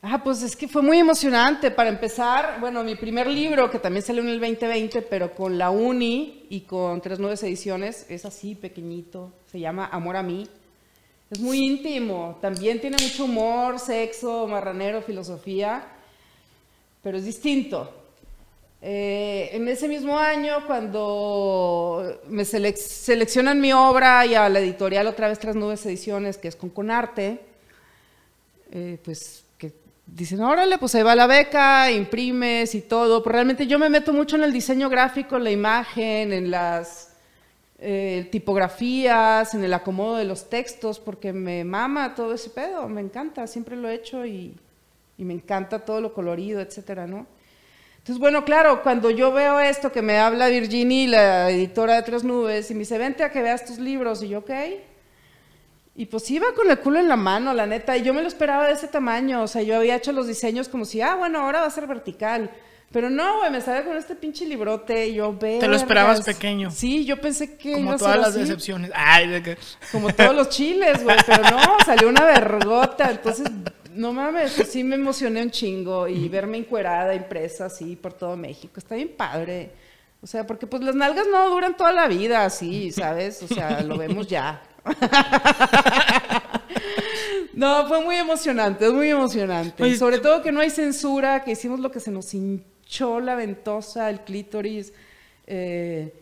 Ah, 0.00 0.22
pues 0.22 0.44
es 0.44 0.54
que 0.54 0.68
fue 0.68 0.82
muy 0.82 1.00
emocionante. 1.00 1.72
Para 1.72 1.90
empezar, 1.90 2.58
bueno, 2.60 2.84
mi 2.84 2.94
primer 2.94 3.26
libro, 3.26 3.68
que 3.68 3.80
también 3.80 4.04
salió 4.04 4.22
en 4.22 4.28
el 4.28 4.38
2020, 4.38 5.02
pero 5.02 5.34
con 5.34 5.58
la 5.58 5.70
Uni 5.70 6.46
y 6.50 6.60
con 6.60 7.00
tres 7.00 7.18
nuevas 7.18 7.42
ediciones, 7.42 8.06
es 8.08 8.24
así, 8.24 8.54
pequeñito. 8.54 9.32
Se 9.50 9.58
llama 9.58 9.88
Amor 9.90 10.16
a 10.16 10.22
mí. 10.22 10.48
Es 11.30 11.38
muy 11.38 11.58
íntimo. 11.58 12.38
También 12.40 12.80
tiene 12.80 12.96
mucho 13.00 13.24
humor, 13.24 13.78
sexo, 13.78 14.48
marranero, 14.48 15.00
filosofía, 15.00 15.86
pero 17.02 17.18
es 17.18 17.24
distinto. 17.24 17.94
Eh, 18.82 19.50
en 19.52 19.68
ese 19.68 19.86
mismo 19.86 20.18
año, 20.18 20.66
cuando 20.66 22.20
me 22.26 22.44
seleccionan 22.44 23.60
mi 23.60 23.72
obra 23.72 24.26
y 24.26 24.34
a 24.34 24.48
la 24.48 24.58
editorial 24.58 25.06
otra 25.06 25.28
vez 25.28 25.38
Tres 25.38 25.54
Nubes 25.54 25.86
Ediciones, 25.86 26.36
que 26.36 26.48
es 26.48 26.56
con 26.56 26.70
Conarte, 26.70 27.40
eh, 28.72 28.98
pues 29.04 29.44
dicen, 30.06 30.40
órale, 30.40 30.78
pues 30.78 30.94
ahí 30.96 31.02
va 31.04 31.14
la 31.14 31.28
beca, 31.28 31.92
imprimes 31.92 32.74
y 32.74 32.80
todo. 32.80 33.22
Pero 33.22 33.34
realmente 33.34 33.68
yo 33.68 33.78
me 33.78 33.88
meto 33.88 34.12
mucho 34.12 34.34
en 34.34 34.42
el 34.42 34.52
diseño 34.52 34.88
gráfico, 34.88 35.36
en 35.36 35.44
la 35.44 35.50
imagen, 35.52 36.32
en 36.32 36.50
las 36.50 37.09
eh, 37.82 38.28
tipografías, 38.30 39.54
en 39.54 39.64
el 39.64 39.72
acomodo 39.72 40.16
de 40.16 40.26
los 40.26 40.50
textos, 40.50 41.00
porque 41.00 41.32
me 41.32 41.64
mama 41.64 42.14
todo 42.14 42.34
ese 42.34 42.50
pedo, 42.50 42.88
me 42.88 43.00
encanta, 43.00 43.46
siempre 43.46 43.74
lo 43.74 43.88
he 43.88 43.94
hecho 43.94 44.26
y, 44.26 44.54
y 45.16 45.24
me 45.24 45.32
encanta 45.32 45.78
todo 45.78 46.02
lo 46.02 46.12
colorido, 46.12 46.60
etcétera, 46.60 47.06
¿no? 47.06 47.26
Entonces, 47.96 48.18
bueno, 48.18 48.44
claro, 48.44 48.82
cuando 48.82 49.10
yo 49.10 49.32
veo 49.32 49.60
esto 49.60 49.92
que 49.92 50.02
me 50.02 50.18
habla 50.18 50.48
Virginie, 50.48 51.08
la 51.08 51.50
editora 51.50 51.96
de 51.96 52.02
Tres 52.02 52.22
Nubes, 52.22 52.70
y 52.70 52.74
me 52.74 52.80
dice, 52.80 52.98
vente 52.98 53.24
a 53.24 53.30
que 53.30 53.42
veas 53.42 53.64
tus 53.64 53.78
libros, 53.78 54.22
y 54.22 54.28
yo, 54.28 54.40
ok. 54.40 54.50
Y 55.96 56.06
pues 56.06 56.30
iba 56.30 56.46
con 56.54 56.70
el 56.70 56.78
culo 56.78 56.98
en 56.98 57.08
la 57.08 57.16
mano, 57.16 57.52
la 57.54 57.66
neta, 57.66 57.96
y 57.96 58.02
yo 58.02 58.12
me 58.12 58.22
lo 58.22 58.28
esperaba 58.28 58.66
de 58.66 58.74
ese 58.74 58.88
tamaño, 58.88 59.42
o 59.42 59.48
sea, 59.48 59.62
yo 59.62 59.76
había 59.76 59.96
hecho 59.96 60.12
los 60.12 60.26
diseños 60.26 60.68
como 60.68 60.84
si, 60.84 61.00
ah, 61.00 61.14
bueno, 61.14 61.40
ahora 61.40 61.60
va 61.60 61.66
a 61.66 61.70
ser 61.70 61.86
vertical. 61.86 62.50
Pero 62.92 63.08
no, 63.08 63.38
güey, 63.38 63.52
me 63.52 63.60
sale 63.60 63.84
con 63.84 63.96
este 63.96 64.16
pinche 64.16 64.44
librote 64.44 65.08
y 65.08 65.14
yo 65.14 65.36
veo. 65.36 65.60
Te 65.60 65.68
lo 65.68 65.76
esperabas 65.76 66.22
pequeño. 66.22 66.72
Sí, 66.72 67.04
yo 67.04 67.20
pensé 67.20 67.56
que. 67.56 67.74
Como 67.74 67.96
todas 67.96 68.18
las 68.18 68.34
decepciones. 68.34 68.90
Ay, 68.94 69.28
de 69.28 69.42
que... 69.42 69.58
Como 69.92 70.12
todos 70.12 70.34
los 70.34 70.48
chiles, 70.48 71.04
güey, 71.04 71.16
pero 71.26 71.42
no, 71.44 71.60
salió 71.84 72.08
una 72.08 72.24
vergota. 72.24 73.12
Entonces, 73.12 73.46
no 73.94 74.12
mames, 74.12 74.54
pues 74.54 74.72
sí 74.72 74.82
me 74.82 74.96
emocioné 74.96 75.40
un 75.42 75.52
chingo 75.52 76.08
y 76.08 76.28
verme 76.28 76.58
encuerada, 76.58 77.14
impresa 77.14 77.66
así 77.66 77.94
por 77.94 78.12
todo 78.12 78.36
México. 78.36 78.74
Está 78.76 78.96
bien 78.96 79.12
padre. 79.16 79.70
O 80.20 80.26
sea, 80.26 80.44
porque 80.46 80.66
pues 80.66 80.82
las 80.82 80.96
nalgas 80.96 81.26
no 81.30 81.48
duran 81.48 81.76
toda 81.76 81.92
la 81.92 82.08
vida 82.08 82.44
así, 82.44 82.90
¿sabes? 82.90 83.40
O 83.42 83.48
sea, 83.48 83.82
lo 83.82 83.96
vemos 83.96 84.26
ya. 84.26 84.62
no, 87.54 87.86
fue 87.86 88.02
muy 88.02 88.16
emocionante, 88.16 88.86
es 88.86 88.92
muy 88.92 89.10
emocionante. 89.10 89.96
Sobre 89.96 90.18
todo 90.18 90.42
que 90.42 90.50
no 90.50 90.60
hay 90.60 90.70
censura, 90.70 91.42
que 91.44 91.52
hicimos 91.52 91.80
lo 91.80 91.90
que 91.90 92.00
se 92.00 92.10
nos 92.10 92.34
hinchó 92.90 93.20
la 93.20 93.36
ventosa, 93.36 94.10
el 94.10 94.20
clítoris. 94.20 94.92
Eh, 95.46 96.12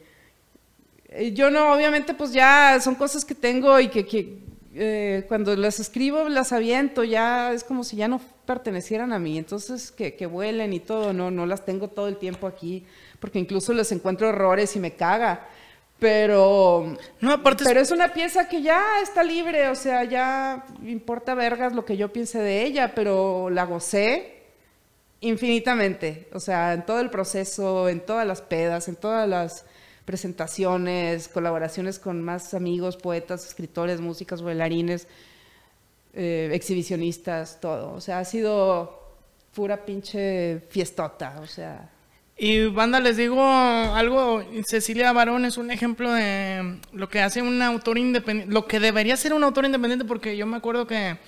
yo 1.32 1.50
no, 1.50 1.72
obviamente, 1.72 2.12
pues 2.12 2.32
ya 2.32 2.78
son 2.80 2.94
cosas 2.94 3.24
que 3.24 3.34
tengo 3.34 3.80
y 3.80 3.88
que, 3.88 4.38
eh, 4.74 5.24
cuando 5.28 5.56
las 5.56 5.80
escribo 5.80 6.28
las 6.28 6.52
aviento, 6.52 7.04
ya 7.04 7.52
es 7.52 7.64
como 7.64 7.84
si 7.84 7.96
ya 7.96 8.06
no 8.06 8.20
pertenecieran 8.44 9.14
a 9.14 9.18
mí. 9.18 9.38
Entonces, 9.38 9.90
que, 9.90 10.14
que 10.14 10.26
vuelen 10.26 10.74
y 10.74 10.80
todo, 10.80 11.14
no, 11.14 11.30
no 11.30 11.46
las 11.46 11.64
tengo 11.64 11.88
todo 11.88 12.06
el 12.06 12.18
tiempo 12.18 12.46
aquí, 12.46 12.84
porque 13.18 13.38
incluso 13.38 13.72
les 13.72 13.90
encuentro 13.90 14.28
errores 14.28 14.76
y 14.76 14.78
me 14.78 14.92
caga. 14.92 15.48
Pero, 15.98 16.96
no, 17.20 17.32
aparte 17.32 17.64
pero 17.64 17.80
es 17.80 17.90
una 17.90 18.12
pieza 18.12 18.48
que 18.48 18.62
ya 18.62 19.00
está 19.02 19.24
libre, 19.24 19.68
o 19.68 19.74
sea, 19.74 20.04
ya 20.04 20.64
importa 20.84 21.34
vergas 21.34 21.72
lo 21.72 21.84
que 21.84 21.96
yo 21.96 22.12
piense 22.12 22.38
de 22.38 22.64
ella, 22.64 22.92
pero 22.94 23.50
la 23.50 23.64
gocé 23.64 24.37
infinitamente, 25.20 26.28
o 26.32 26.40
sea, 26.40 26.74
en 26.74 26.86
todo 26.86 27.00
el 27.00 27.10
proceso, 27.10 27.88
en 27.88 28.00
todas 28.00 28.26
las 28.26 28.42
pedas, 28.42 28.88
en 28.88 28.96
todas 28.96 29.28
las 29.28 29.64
presentaciones, 30.04 31.28
colaboraciones 31.28 31.98
con 31.98 32.22
más 32.22 32.54
amigos, 32.54 32.96
poetas, 32.96 33.46
escritores, 33.46 34.00
músicos, 34.00 34.42
bailarines, 34.42 35.06
eh, 36.14 36.50
exhibicionistas, 36.52 37.60
todo. 37.60 37.92
O 37.92 38.00
sea, 38.00 38.20
ha 38.20 38.24
sido 38.24 38.98
pura 39.54 39.84
pinche 39.84 40.60
fiestota, 40.70 41.38
o 41.42 41.46
sea. 41.46 41.90
Y 42.36 42.66
banda, 42.66 43.00
les 43.00 43.16
digo 43.16 43.42
algo, 43.42 44.42
Cecilia 44.64 45.12
Barón 45.12 45.44
es 45.44 45.58
un 45.58 45.72
ejemplo 45.72 46.12
de 46.12 46.78
lo 46.92 47.08
que 47.08 47.20
hace 47.20 47.42
un 47.42 47.60
autor 47.60 47.98
independiente, 47.98 48.52
lo 48.52 48.66
que 48.66 48.78
debería 48.78 49.16
ser 49.16 49.34
un 49.34 49.42
autor 49.42 49.64
independiente, 49.64 50.04
porque 50.04 50.36
yo 50.36 50.46
me 50.46 50.56
acuerdo 50.56 50.86
que 50.86 51.18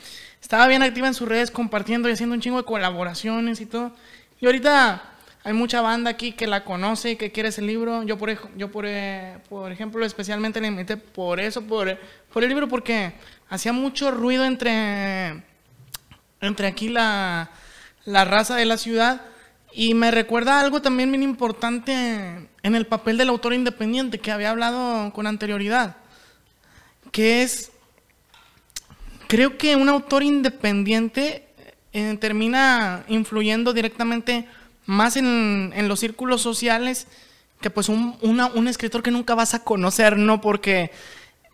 estaba 0.40 0.66
bien 0.66 0.82
activa 0.82 1.06
en 1.06 1.14
sus 1.14 1.28
redes 1.28 1.50
compartiendo 1.50 2.08
y 2.08 2.12
haciendo 2.12 2.34
un 2.34 2.40
chingo 2.40 2.58
de 2.58 2.64
colaboraciones 2.64 3.60
y 3.60 3.66
todo. 3.66 3.92
Y 4.40 4.46
ahorita 4.46 5.02
hay 5.42 5.52
mucha 5.52 5.80
banda 5.80 6.10
aquí 6.10 6.32
que 6.32 6.46
la 6.46 6.64
conoce 6.64 7.12
y 7.12 7.16
que 7.16 7.32
quiere 7.32 7.48
ese 7.48 7.62
libro. 7.62 8.02
Yo, 8.02 8.18
por, 8.18 8.56
yo 8.56 8.70
por, 8.70 8.84
eh, 8.86 9.38
por 9.48 9.72
ejemplo, 9.72 10.04
especialmente 10.04 10.60
le 10.60 10.68
invité 10.68 10.96
por 10.96 11.40
eso, 11.40 11.62
por, 11.62 11.98
por 12.32 12.42
el 12.42 12.48
libro, 12.48 12.68
porque 12.68 13.12
hacía 13.48 13.72
mucho 13.72 14.10
ruido 14.10 14.44
entre, 14.44 15.42
entre 16.40 16.66
aquí 16.66 16.88
la, 16.88 17.50
la 18.04 18.24
raza 18.24 18.56
de 18.56 18.66
la 18.66 18.76
ciudad. 18.76 19.22
Y 19.72 19.94
me 19.94 20.10
recuerda 20.10 20.60
algo 20.60 20.82
también 20.82 21.12
bien 21.12 21.22
importante 21.22 22.48
en 22.62 22.74
el 22.74 22.86
papel 22.86 23.16
del 23.16 23.28
autor 23.28 23.54
independiente 23.54 24.18
que 24.18 24.32
había 24.32 24.50
hablado 24.50 25.12
con 25.12 25.26
anterioridad, 25.26 25.96
que 27.12 27.42
es, 27.42 27.70
creo 29.30 29.56
que 29.56 29.76
un 29.76 29.88
autor 29.88 30.24
independiente 30.24 31.46
eh, 31.92 32.16
termina 32.20 33.04
influyendo 33.06 33.72
directamente 33.72 34.48
más 34.86 35.16
en, 35.16 35.72
los 35.86 36.00
círculos 36.00 36.42
sociales 36.42 37.06
que 37.60 37.70
pues 37.70 37.88
un, 37.88 38.16
un, 38.22 38.66
escritor 38.66 39.04
que 39.04 39.12
nunca 39.12 39.36
vas 39.36 39.54
a 39.54 39.62
conocer, 39.62 40.16
¿no? 40.16 40.40
Porque 40.40 40.90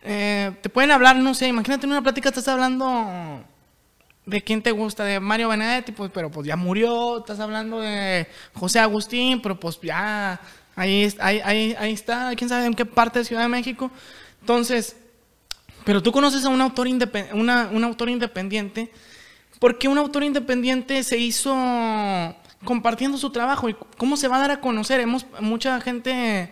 eh, 0.01 0.53
te 0.61 0.69
pueden 0.69 0.89
hablar, 0.89 1.17
no 1.17 1.35
sé, 1.35 1.49
imagínate 1.49 1.85
en 1.85 1.91
una 1.91 2.01
plática 2.01 2.29
estás 2.29 2.47
hablando 2.47 3.43
de 4.25 4.41
quién 4.41 4.63
te 4.63 4.71
gusta, 4.71 5.03
de 5.03 5.19
Mario 5.19 5.49
Benedetti, 5.49 5.91
pues, 5.91 6.09
pero 6.11 6.31
pues 6.31 6.47
ya 6.47 6.55
murió, 6.55 7.19
estás 7.19 7.39
hablando 7.39 7.79
de 7.79 8.25
José 8.55 8.79
Agustín, 8.79 9.39
pero 9.39 9.59
pues 9.59 9.79
ya, 9.83 10.41
ahí, 10.75 11.13
ahí, 11.19 11.41
ahí, 11.43 11.75
ahí 11.77 11.93
está, 11.93 12.33
quién 12.35 12.49
sabe 12.49 12.65
en 12.65 12.73
qué 12.73 12.85
parte 12.85 13.19
de 13.19 13.25
Ciudad 13.25 13.43
de 13.43 13.49
México. 13.49 13.91
Entonces, 14.41 14.95
pero 15.87 16.03
tú 16.03 16.11
conoces 16.11 16.43
a 16.43 16.49
un 16.49 16.59
autor, 16.59 16.85
una, 17.31 17.69
un 17.71 17.83
autor 17.85 18.09
independiente, 18.09 18.91
porque 19.57 19.87
un 19.87 19.97
autor 19.97 20.21
independiente 20.25 21.01
se 21.01 21.17
hizo 21.17 21.55
compartiendo 22.65 23.17
su 23.17 23.29
trabajo 23.29 23.69
y 23.69 23.75
cómo 23.95 24.17
se 24.17 24.27
va 24.27 24.35
a 24.35 24.39
dar 24.39 24.51
a 24.51 24.59
conocer. 24.59 24.99
Hemos, 24.99 25.25
mucha 25.39 25.79
gente 25.79 26.51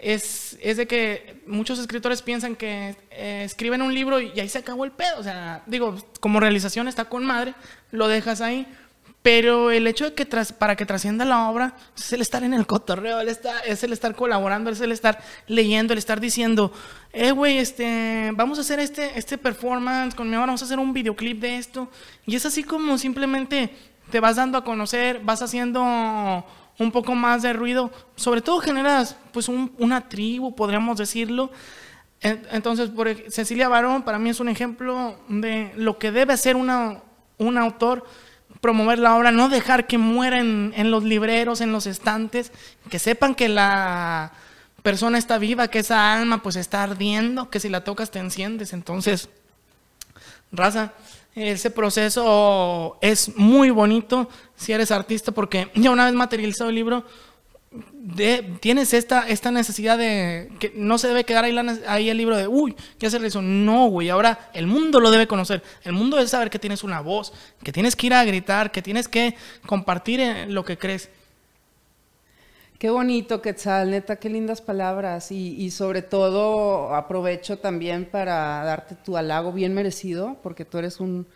es, 0.00 0.56
es 0.62 0.76
de 0.76 0.86
que 0.86 1.42
muchos 1.48 1.80
escritores 1.80 2.22
piensan 2.22 2.54
que 2.54 2.94
eh, 3.10 3.42
escriben 3.44 3.82
un 3.82 3.92
libro 3.92 4.20
y, 4.20 4.38
ahí 4.38 4.48
se 4.48 4.58
acabó 4.58 4.84
el 4.84 4.92
pedo. 4.92 5.18
O 5.18 5.24
sea, 5.24 5.64
digo, 5.66 5.96
como 6.20 6.38
realización 6.38 6.86
está 6.86 7.06
con 7.06 7.26
madre, 7.26 7.54
lo 7.90 8.06
dejas 8.06 8.40
ahí. 8.40 8.68
Pero 9.22 9.70
el 9.70 9.86
hecho 9.86 10.06
de 10.06 10.14
que 10.14 10.24
tras, 10.24 10.52
para 10.52 10.76
que 10.76 10.86
trascienda 10.86 11.26
la 11.26 11.50
obra 11.50 11.74
es 11.96 12.12
el 12.12 12.22
estar 12.22 12.42
en 12.42 12.54
el 12.54 12.66
cotorreo, 12.66 13.20
el 13.20 13.28
está, 13.28 13.60
es 13.60 13.84
el 13.84 13.92
estar 13.92 14.14
colaborando, 14.14 14.70
es 14.70 14.80
el 14.80 14.92
estar 14.92 15.22
leyendo, 15.46 15.92
el 15.92 15.98
estar 15.98 16.20
diciendo, 16.20 16.72
eh, 17.12 17.30
güey, 17.30 17.58
este, 17.58 18.30
vamos 18.34 18.56
a 18.56 18.62
hacer 18.62 18.80
este, 18.80 19.18
este 19.18 19.36
performance 19.36 20.14
con 20.14 20.30
mi 20.30 20.36
obra, 20.36 20.46
vamos 20.46 20.62
a 20.62 20.64
hacer 20.64 20.78
un 20.78 20.94
videoclip 20.94 21.38
de 21.40 21.58
esto. 21.58 21.88
Y 22.24 22.34
es 22.34 22.46
así 22.46 22.64
como 22.64 22.96
simplemente 22.96 23.70
te 24.10 24.20
vas 24.20 24.36
dando 24.36 24.56
a 24.56 24.64
conocer, 24.64 25.20
vas 25.22 25.42
haciendo 25.42 25.82
un 25.82 26.90
poco 26.90 27.14
más 27.14 27.42
de 27.42 27.52
ruido, 27.52 27.90
sobre 28.16 28.40
todo 28.40 28.58
generas 28.60 29.16
pues 29.32 29.48
una 29.48 30.08
tribu, 30.08 30.54
podríamos 30.54 30.96
decirlo. 30.96 31.50
Entonces, 32.22 32.90
por, 32.90 33.14
Cecilia 33.30 33.68
Barón 33.68 34.02
para 34.02 34.18
mí 34.18 34.30
es 34.30 34.40
un 34.40 34.48
ejemplo 34.48 35.18
de 35.28 35.72
lo 35.76 35.98
que 35.98 36.10
debe 36.10 36.32
hacer 36.32 36.56
una, 36.56 37.02
un 37.38 37.58
autor, 37.58 38.04
promover 38.60 38.98
la 38.98 39.16
obra, 39.16 39.32
no 39.32 39.48
dejar 39.48 39.86
que 39.86 39.98
muera 39.98 40.38
en, 40.40 40.72
en 40.76 40.90
los 40.90 41.04
libreros, 41.04 41.60
en 41.60 41.72
los 41.72 41.86
estantes, 41.86 42.52
que 42.90 42.98
sepan 42.98 43.34
que 43.34 43.48
la 43.48 44.32
persona 44.82 45.18
está 45.18 45.38
viva, 45.38 45.68
que 45.68 45.80
esa 45.80 46.12
alma 46.12 46.42
pues 46.42 46.56
está 46.56 46.82
ardiendo, 46.82 47.50
que 47.50 47.60
si 47.60 47.68
la 47.68 47.84
tocas 47.84 48.10
te 48.10 48.18
enciendes. 48.18 48.72
Entonces, 48.72 49.28
raza, 50.52 50.92
ese 51.34 51.70
proceso 51.70 52.98
es 53.00 53.36
muy 53.36 53.70
bonito 53.70 54.28
si 54.56 54.72
eres 54.72 54.90
artista 54.90 55.32
porque 55.32 55.70
ya 55.74 55.90
una 55.90 56.04
vez 56.06 56.14
materializado 56.14 56.70
el 56.70 56.76
libro, 56.76 57.04
tienes 58.60 58.92
esta, 58.94 59.28
esta 59.28 59.50
necesidad 59.52 59.96
de 59.96 60.50
que 60.58 60.72
no 60.74 60.98
se 60.98 61.08
debe 61.08 61.24
quedar 61.24 61.44
ahí, 61.44 62.10
el 62.10 62.16
libro 62.16 62.36
de, 62.36 62.48
uy, 62.48 62.74
¿qué 62.98 63.06
hacer 63.06 63.24
eso? 63.24 63.42
No, 63.42 63.88
güey, 63.88 64.08
ahora 64.08 64.50
el 64.54 64.66
mundo 64.66 64.98
lo 64.98 65.10
debe 65.10 65.28
conocer. 65.28 65.62
El 65.84 65.92
mundo 65.92 66.16
debe 66.16 66.28
saber 66.28 66.50
que 66.50 66.58
tienes 66.58 66.82
una 66.82 67.00
voz, 67.00 67.32
que 67.62 67.72
tienes 67.72 67.94
que 67.94 68.08
ir 68.08 68.14
a 68.14 68.24
gritar, 68.24 68.72
que 68.72 68.82
tienes 68.82 69.06
que 69.06 69.36
compartir 69.66 70.20
lo 70.48 70.64
que 70.64 70.78
crees. 70.78 71.10
Qué 72.78 72.90
bonito, 72.90 73.42
Quetzal, 73.42 73.90
neta, 73.90 74.16
qué 74.16 74.30
lindas 74.30 74.62
palabras. 74.62 75.30
Y, 75.30 75.54
y, 75.62 75.70
sobre 75.70 76.02
todo 76.02 76.94
aprovecho 76.94 77.58
también 77.58 78.06
para 78.06 78.64
darte 78.64 78.94
tu 78.94 79.18
halago 79.18 79.52
bien 79.52 79.74
merecido, 79.74 80.38
porque 80.42 80.64
tú 80.64 80.78
eres 80.78 80.98
un 80.98 81.26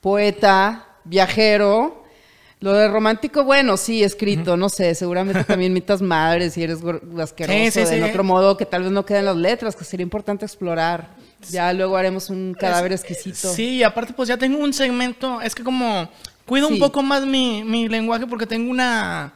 poeta, 0.00 0.86
viajero. 1.04 2.01
Lo 2.62 2.72
de 2.74 2.86
romántico, 2.86 3.42
bueno, 3.42 3.76
sí, 3.76 4.04
escrito, 4.04 4.56
no 4.56 4.68
sé, 4.68 4.94
seguramente 4.94 5.42
también 5.42 5.72
mitas 5.72 6.00
madres 6.00 6.56
y 6.56 6.62
eres 6.62 6.78
asqueroso 7.18 7.86
sí, 7.86 7.96
de 7.96 8.04
otro 8.04 8.22
modo 8.22 8.56
que 8.56 8.64
tal 8.64 8.84
vez 8.84 8.92
no 8.92 9.04
queden 9.04 9.24
las 9.24 9.36
letras, 9.36 9.74
que 9.74 9.84
sería 9.84 10.04
importante 10.04 10.44
explorar. 10.44 11.10
Ya 11.50 11.72
luego 11.72 11.96
haremos 11.96 12.30
un 12.30 12.54
cadáver 12.54 12.92
exquisito. 12.92 13.52
Sí, 13.52 13.78
y 13.78 13.82
aparte 13.82 14.12
pues 14.12 14.28
ya 14.28 14.36
tengo 14.36 14.58
un 14.58 14.72
segmento, 14.72 15.40
es 15.40 15.56
que 15.56 15.64
como 15.64 16.08
cuido 16.46 16.68
un 16.68 16.78
poco 16.78 17.02
más 17.02 17.26
mi, 17.26 17.64
mi 17.64 17.88
lenguaje 17.88 18.28
porque 18.28 18.46
tengo 18.46 18.70
una 18.70 19.32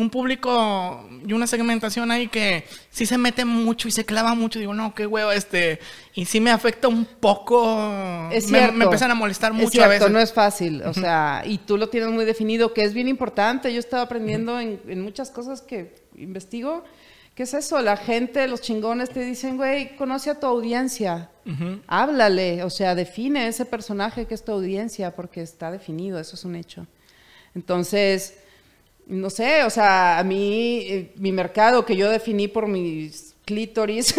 un 0.00 0.10
público 0.10 1.08
y 1.26 1.32
una 1.32 1.46
segmentación 1.46 2.10
ahí 2.10 2.28
que 2.28 2.64
sí 2.90 3.06
se 3.06 3.18
mete 3.18 3.44
mucho 3.44 3.88
y 3.88 3.90
se 3.90 4.04
clava 4.04 4.34
mucho. 4.34 4.58
Digo, 4.58 4.74
no, 4.74 4.94
qué 4.94 5.06
huevo, 5.06 5.32
este. 5.32 5.78
Y 6.14 6.24
sí 6.24 6.40
me 6.40 6.50
afecta 6.50 6.88
un 6.88 7.04
poco. 7.04 8.28
Es 8.32 8.46
cierto, 8.46 8.72
me, 8.72 8.84
empiezan 8.84 9.10
a 9.10 9.14
molestar 9.14 9.52
mucho 9.52 9.66
es 9.66 9.72
cierto, 9.72 9.86
a 9.86 9.88
veces. 9.88 10.10
No 10.10 10.18
es 10.18 10.32
fácil, 10.32 10.82
o 10.82 10.94
sea, 10.94 11.42
y 11.44 11.58
tú 11.58 11.76
lo 11.76 11.88
tienes 11.88 12.10
muy 12.10 12.24
definido, 12.24 12.72
que 12.74 12.82
es 12.82 12.94
bien 12.94 13.08
importante. 13.08 13.70
Yo 13.72 13.76
he 13.76 13.80
estado 13.80 14.02
aprendiendo 14.02 14.58
en, 14.58 15.00
muchas 15.00 15.30
cosas 15.30 15.62
que 15.62 15.94
investigo. 16.16 16.84
¿Qué 17.34 17.44
es 17.44 17.54
eso? 17.54 17.80
La 17.80 17.96
gente, 17.96 18.46
los 18.48 18.60
chingones 18.60 19.10
te 19.10 19.24
dicen, 19.24 19.56
güey, 19.56 19.96
conoce 19.96 20.30
a 20.30 20.40
tu 20.40 20.46
audiencia. 20.46 21.30
Háblale, 21.86 22.62
o 22.62 22.70
sea, 22.70 22.94
define 22.94 23.48
ese 23.48 23.64
personaje 23.64 24.26
que 24.26 24.34
es 24.34 24.44
tu 24.44 24.52
audiencia, 24.52 25.16
porque 25.16 25.42
está 25.42 25.70
definido, 25.70 26.20
eso 26.20 26.36
es 26.36 26.44
un 26.44 26.54
hecho. 26.54 26.86
Entonces 27.54 28.34
no 29.10 29.28
sé, 29.28 29.64
o 29.64 29.70
sea, 29.70 30.18
a 30.18 30.24
mí, 30.24 30.86
eh, 30.88 31.12
mi 31.16 31.32
mercado 31.32 31.84
que 31.84 31.96
yo 31.96 32.08
definí 32.08 32.46
por 32.46 32.68
mis 32.68 33.34
clítoris, 33.44 34.14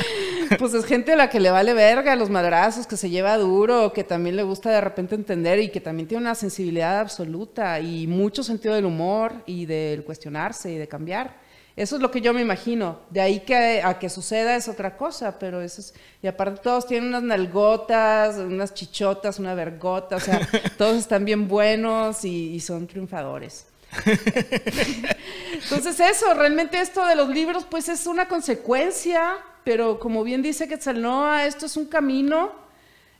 pues 0.58 0.74
es 0.74 0.84
gente 0.84 1.12
a 1.12 1.16
la 1.16 1.30
que 1.30 1.38
le 1.38 1.52
vale 1.52 1.72
verga 1.74 2.16
los 2.16 2.28
madrazos, 2.28 2.88
que 2.88 2.96
se 2.96 3.08
lleva 3.08 3.38
duro, 3.38 3.92
que 3.92 4.02
también 4.02 4.34
le 4.34 4.42
gusta 4.42 4.70
de 4.70 4.80
repente 4.80 5.14
entender 5.14 5.60
y 5.60 5.68
que 5.68 5.80
también 5.80 6.08
tiene 6.08 6.22
una 6.22 6.34
sensibilidad 6.34 6.98
absoluta 6.98 7.78
y 7.78 8.08
mucho 8.08 8.42
sentido 8.42 8.74
del 8.74 8.84
humor 8.84 9.32
y 9.46 9.66
del 9.66 10.02
cuestionarse 10.02 10.72
y 10.72 10.76
de 10.76 10.88
cambiar. 10.88 11.40
Eso 11.76 11.96
es 11.96 12.02
lo 12.02 12.10
que 12.10 12.20
yo 12.20 12.34
me 12.34 12.42
imagino. 12.42 12.98
De 13.10 13.20
ahí 13.20 13.40
que 13.40 13.80
a 13.82 13.98
que 13.98 14.10
suceda 14.10 14.56
es 14.56 14.68
otra 14.68 14.96
cosa, 14.96 15.38
pero 15.38 15.62
eso 15.62 15.80
es... 15.80 15.94
Y 16.20 16.26
aparte 16.26 16.60
todos 16.62 16.86
tienen 16.86 17.08
unas 17.08 17.22
nalgotas, 17.22 18.36
unas 18.36 18.74
chichotas, 18.74 19.38
una 19.38 19.54
vergota, 19.54 20.16
o 20.16 20.20
sea, 20.20 20.40
todos 20.76 20.96
están 20.96 21.24
bien 21.24 21.46
buenos 21.46 22.24
y 22.24 22.58
son 22.60 22.88
triunfadores. 22.88 23.71
Entonces 25.52 26.00
eso, 26.00 26.34
realmente 26.34 26.80
esto 26.80 27.04
de 27.06 27.14
los 27.14 27.28
libros 27.28 27.66
pues 27.68 27.88
es 27.88 28.06
una 28.06 28.26
consecuencia, 28.26 29.36
pero 29.64 29.98
como 29.98 30.24
bien 30.24 30.42
dice 30.42 30.68
Quetzalnoa, 30.68 31.46
esto 31.46 31.66
es 31.66 31.76
un 31.76 31.86
camino 31.86 32.52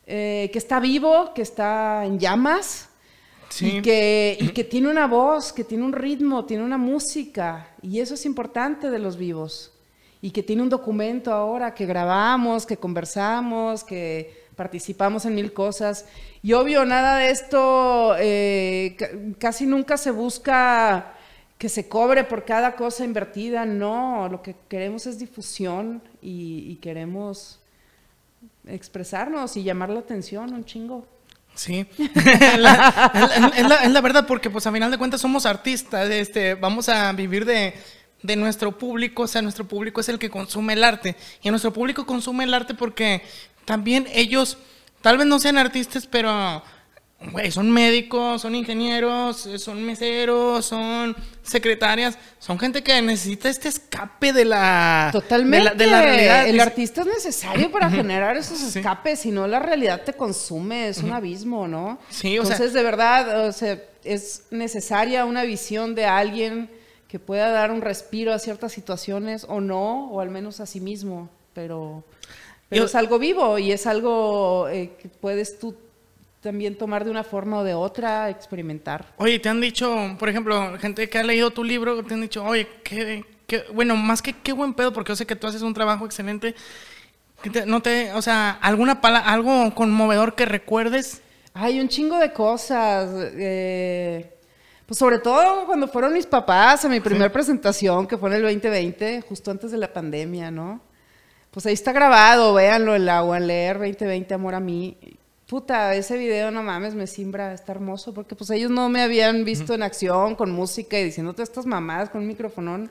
eh, 0.06 0.50
que 0.52 0.58
está 0.58 0.80
vivo, 0.80 1.32
que 1.34 1.42
está 1.42 2.04
en 2.04 2.18
llamas 2.18 2.88
y, 3.60 3.82
que, 3.82 4.36
y 4.40 4.48
que 4.48 4.64
tiene 4.64 4.88
una 4.88 5.06
voz, 5.06 5.52
que 5.52 5.64
tiene 5.64 5.84
un 5.84 5.92
ritmo, 5.92 6.46
tiene 6.46 6.64
una 6.64 6.78
música 6.78 7.68
y 7.82 8.00
eso 8.00 8.14
es 8.14 8.24
importante 8.24 8.90
de 8.90 8.98
los 8.98 9.16
vivos 9.16 9.72
y 10.22 10.30
que 10.30 10.42
tiene 10.42 10.62
un 10.62 10.68
documento 10.68 11.32
ahora 11.32 11.74
que 11.74 11.84
grabamos, 11.84 12.64
que 12.64 12.76
conversamos, 12.76 13.84
que 13.84 14.46
participamos 14.56 15.24
en 15.26 15.34
mil 15.34 15.52
cosas. 15.52 16.06
Y 16.42 16.54
obvio, 16.54 16.84
nada 16.84 17.18
de 17.18 17.30
esto, 17.30 18.16
eh, 18.18 18.96
casi 19.38 19.64
nunca 19.64 19.96
se 19.96 20.10
busca 20.10 21.14
que 21.56 21.68
se 21.68 21.88
cobre 21.88 22.24
por 22.24 22.44
cada 22.44 22.74
cosa 22.74 23.04
invertida, 23.04 23.64
no, 23.64 24.28
lo 24.28 24.42
que 24.42 24.56
queremos 24.68 25.06
es 25.06 25.20
difusión 25.20 26.02
y, 26.20 26.74
queremos 26.82 27.60
expresarnos 28.66 29.56
y 29.56 29.62
llamar 29.62 29.90
la 29.90 30.00
atención 30.00 30.52
un 30.52 30.64
chingo. 30.64 31.06
Sí, 31.54 31.86
es, 31.98 32.58
la, 32.58 34.00
verdad, 34.02 34.26
porque 34.26 34.50
pues 34.50 34.66
a 34.66 34.72
final 34.72 34.90
de 34.90 34.98
cuentas 34.98 35.20
somos 35.20 35.46
artistas, 35.46 36.10
este, 36.10 36.56
vamos 36.56 36.88
a 36.88 37.12
vivir 37.12 37.44
de, 37.44 37.74
de 38.22 38.36
nuestro 38.36 38.76
público, 38.76 39.22
o 39.22 39.26
sea, 39.28 39.42
nuestro 39.42 39.66
público 39.66 40.00
es 40.00 40.08
el 40.08 40.18
que 40.18 40.30
consume 40.30 40.72
el 40.72 40.82
arte. 40.82 41.14
Y 41.42 41.50
nuestro 41.50 41.72
público 41.72 42.06
consume 42.06 42.42
el 42.42 42.54
arte 42.54 42.74
porque 42.74 43.22
también 43.64 44.08
ellos, 44.12 44.58
tal 45.02 45.18
vez 45.18 45.26
no 45.26 45.38
sean 45.38 45.58
artistas, 45.58 46.06
pero 46.06 46.62
Güey, 47.30 47.52
son 47.52 47.70
médicos, 47.70 48.42
son 48.42 48.54
ingenieros, 48.54 49.48
son 49.58 49.82
meseros, 49.84 50.66
son 50.66 51.14
secretarias, 51.42 52.18
son 52.38 52.58
gente 52.58 52.82
que 52.82 53.00
necesita 53.00 53.48
este 53.48 53.68
escape 53.68 54.32
de 54.32 54.44
la, 54.44 55.10
Totalmente. 55.12 55.76
De 55.76 55.86
la, 55.86 56.02
realidad. 56.02 56.48
El 56.48 56.58
artista 56.58 57.02
es 57.02 57.06
necesario 57.06 57.70
para 57.70 57.90
generar 57.90 58.36
esos 58.36 58.60
escapes, 58.62 59.20
si 59.20 59.30
no 59.30 59.46
la 59.46 59.60
realidad 59.60 60.02
te 60.02 60.14
consume, 60.14 60.88
es 60.88 60.98
un 60.98 61.12
abismo, 61.12 61.68
¿no? 61.68 61.98
Sí, 62.10 62.38
o 62.38 62.42
Entonces, 62.42 62.72
de 62.72 62.82
verdad, 62.82 63.46
o 63.46 63.52
sea, 63.52 63.78
es 64.02 64.44
necesaria 64.50 65.24
una 65.24 65.44
visión 65.44 65.94
de 65.94 66.06
alguien 66.06 66.70
que 67.06 67.18
pueda 67.20 67.50
dar 67.50 67.70
un 67.70 67.82
respiro 67.82 68.32
a 68.32 68.38
ciertas 68.38 68.72
situaciones 68.72 69.46
o 69.48 69.60
no, 69.60 70.08
o 70.10 70.20
al 70.20 70.30
menos 70.30 70.60
a 70.60 70.66
sí 70.66 70.80
mismo, 70.80 71.30
pero, 71.54 72.04
pero 72.72 72.86
es 72.86 72.94
algo 72.94 73.18
vivo 73.18 73.58
y 73.58 73.70
es 73.70 73.86
algo 73.86 74.66
eh, 74.68 74.92
que 74.98 75.08
puedes 75.08 75.58
tú 75.58 75.76
también 76.40 76.76
tomar 76.76 77.04
de 77.04 77.10
una 77.10 77.22
forma 77.22 77.58
o 77.58 77.64
de 77.64 77.74
otra, 77.74 78.30
experimentar. 78.30 79.04
Oye, 79.18 79.38
te 79.38 79.50
han 79.50 79.60
dicho, 79.60 80.16
por 80.18 80.28
ejemplo, 80.28 80.78
gente 80.78 81.08
que 81.08 81.18
ha 81.18 81.22
leído 81.22 81.50
tu 81.50 81.62
libro, 81.62 82.02
te 82.02 82.14
han 82.14 82.22
dicho, 82.22 82.42
oye, 82.42 82.66
qué, 82.82 83.24
qué 83.46 83.64
bueno, 83.74 83.94
más 83.94 84.22
que 84.22 84.32
qué 84.32 84.52
buen 84.52 84.72
pedo, 84.72 84.92
porque 84.92 85.10
yo 85.10 85.16
sé 85.16 85.26
que 85.26 85.36
tú 85.36 85.46
haces 85.46 85.60
un 85.60 85.74
trabajo 85.74 86.06
excelente. 86.06 86.54
no 87.66 87.82
te, 87.82 88.12
o 88.14 88.22
sea, 88.22 88.52
alguna 88.62 89.02
pala, 89.02 89.18
algo 89.18 89.74
conmovedor 89.74 90.34
que 90.34 90.46
recuerdes. 90.46 91.20
Hay 91.52 91.78
un 91.78 91.88
chingo 91.88 92.18
de 92.18 92.32
cosas. 92.32 93.10
Eh, 93.36 94.32
pues 94.86 94.98
sobre 94.98 95.18
todo 95.18 95.66
cuando 95.66 95.86
fueron 95.88 96.12
mis 96.12 96.26
papás 96.26 96.84
a 96.84 96.88
mi 96.88 97.00
primera 97.00 97.30
presentación, 97.30 98.06
que 98.06 98.16
fue 98.16 98.30
en 98.30 98.36
el 98.36 98.42
2020, 98.42 99.20
justo 99.20 99.50
antes 99.50 99.70
de 99.70 99.78
la 99.78 99.92
pandemia, 99.92 100.50
¿no? 100.50 100.80
Pues 101.52 101.66
ahí 101.66 101.74
está 101.74 101.92
grabado, 101.92 102.54
véanlo, 102.54 102.96
el 102.96 103.08
agua, 103.08 103.38
leer 103.38 103.78
2020, 103.78 104.34
amor 104.34 104.56
a 104.56 104.60
mí 104.60 104.98
puta, 105.52 105.94
ese 105.94 106.16
video, 106.16 106.50
no 106.50 106.62
mames, 106.62 106.94
me 106.94 107.06
simbra, 107.06 107.52
está 107.52 107.72
hermoso, 107.72 108.14
porque 108.14 108.34
pues 108.34 108.48
ellos 108.48 108.70
no 108.70 108.88
me 108.88 109.02
habían 109.02 109.44
visto 109.44 109.74
en 109.74 109.82
acción, 109.82 110.34
con 110.34 110.50
música 110.50 110.98
y 110.98 111.04
diciéndote 111.04 111.42
estas 111.42 111.66
mamadas 111.66 112.08
con 112.08 112.22
un 112.22 112.28
microfonón 112.28 112.90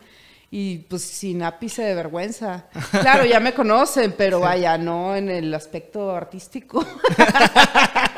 y 0.51 0.77
pues 0.77 1.01
sin 1.01 1.41
ápice 1.41 1.81
de 1.81 1.95
vergüenza. 1.95 2.65
Claro, 2.91 3.25
ya 3.25 3.39
me 3.39 3.55
conocen, 3.55 4.13
pero 4.15 4.41
vaya, 4.41 4.77
no 4.77 5.15
en 5.15 5.29
el 5.29 5.51
aspecto 5.55 6.15
artístico. 6.15 6.85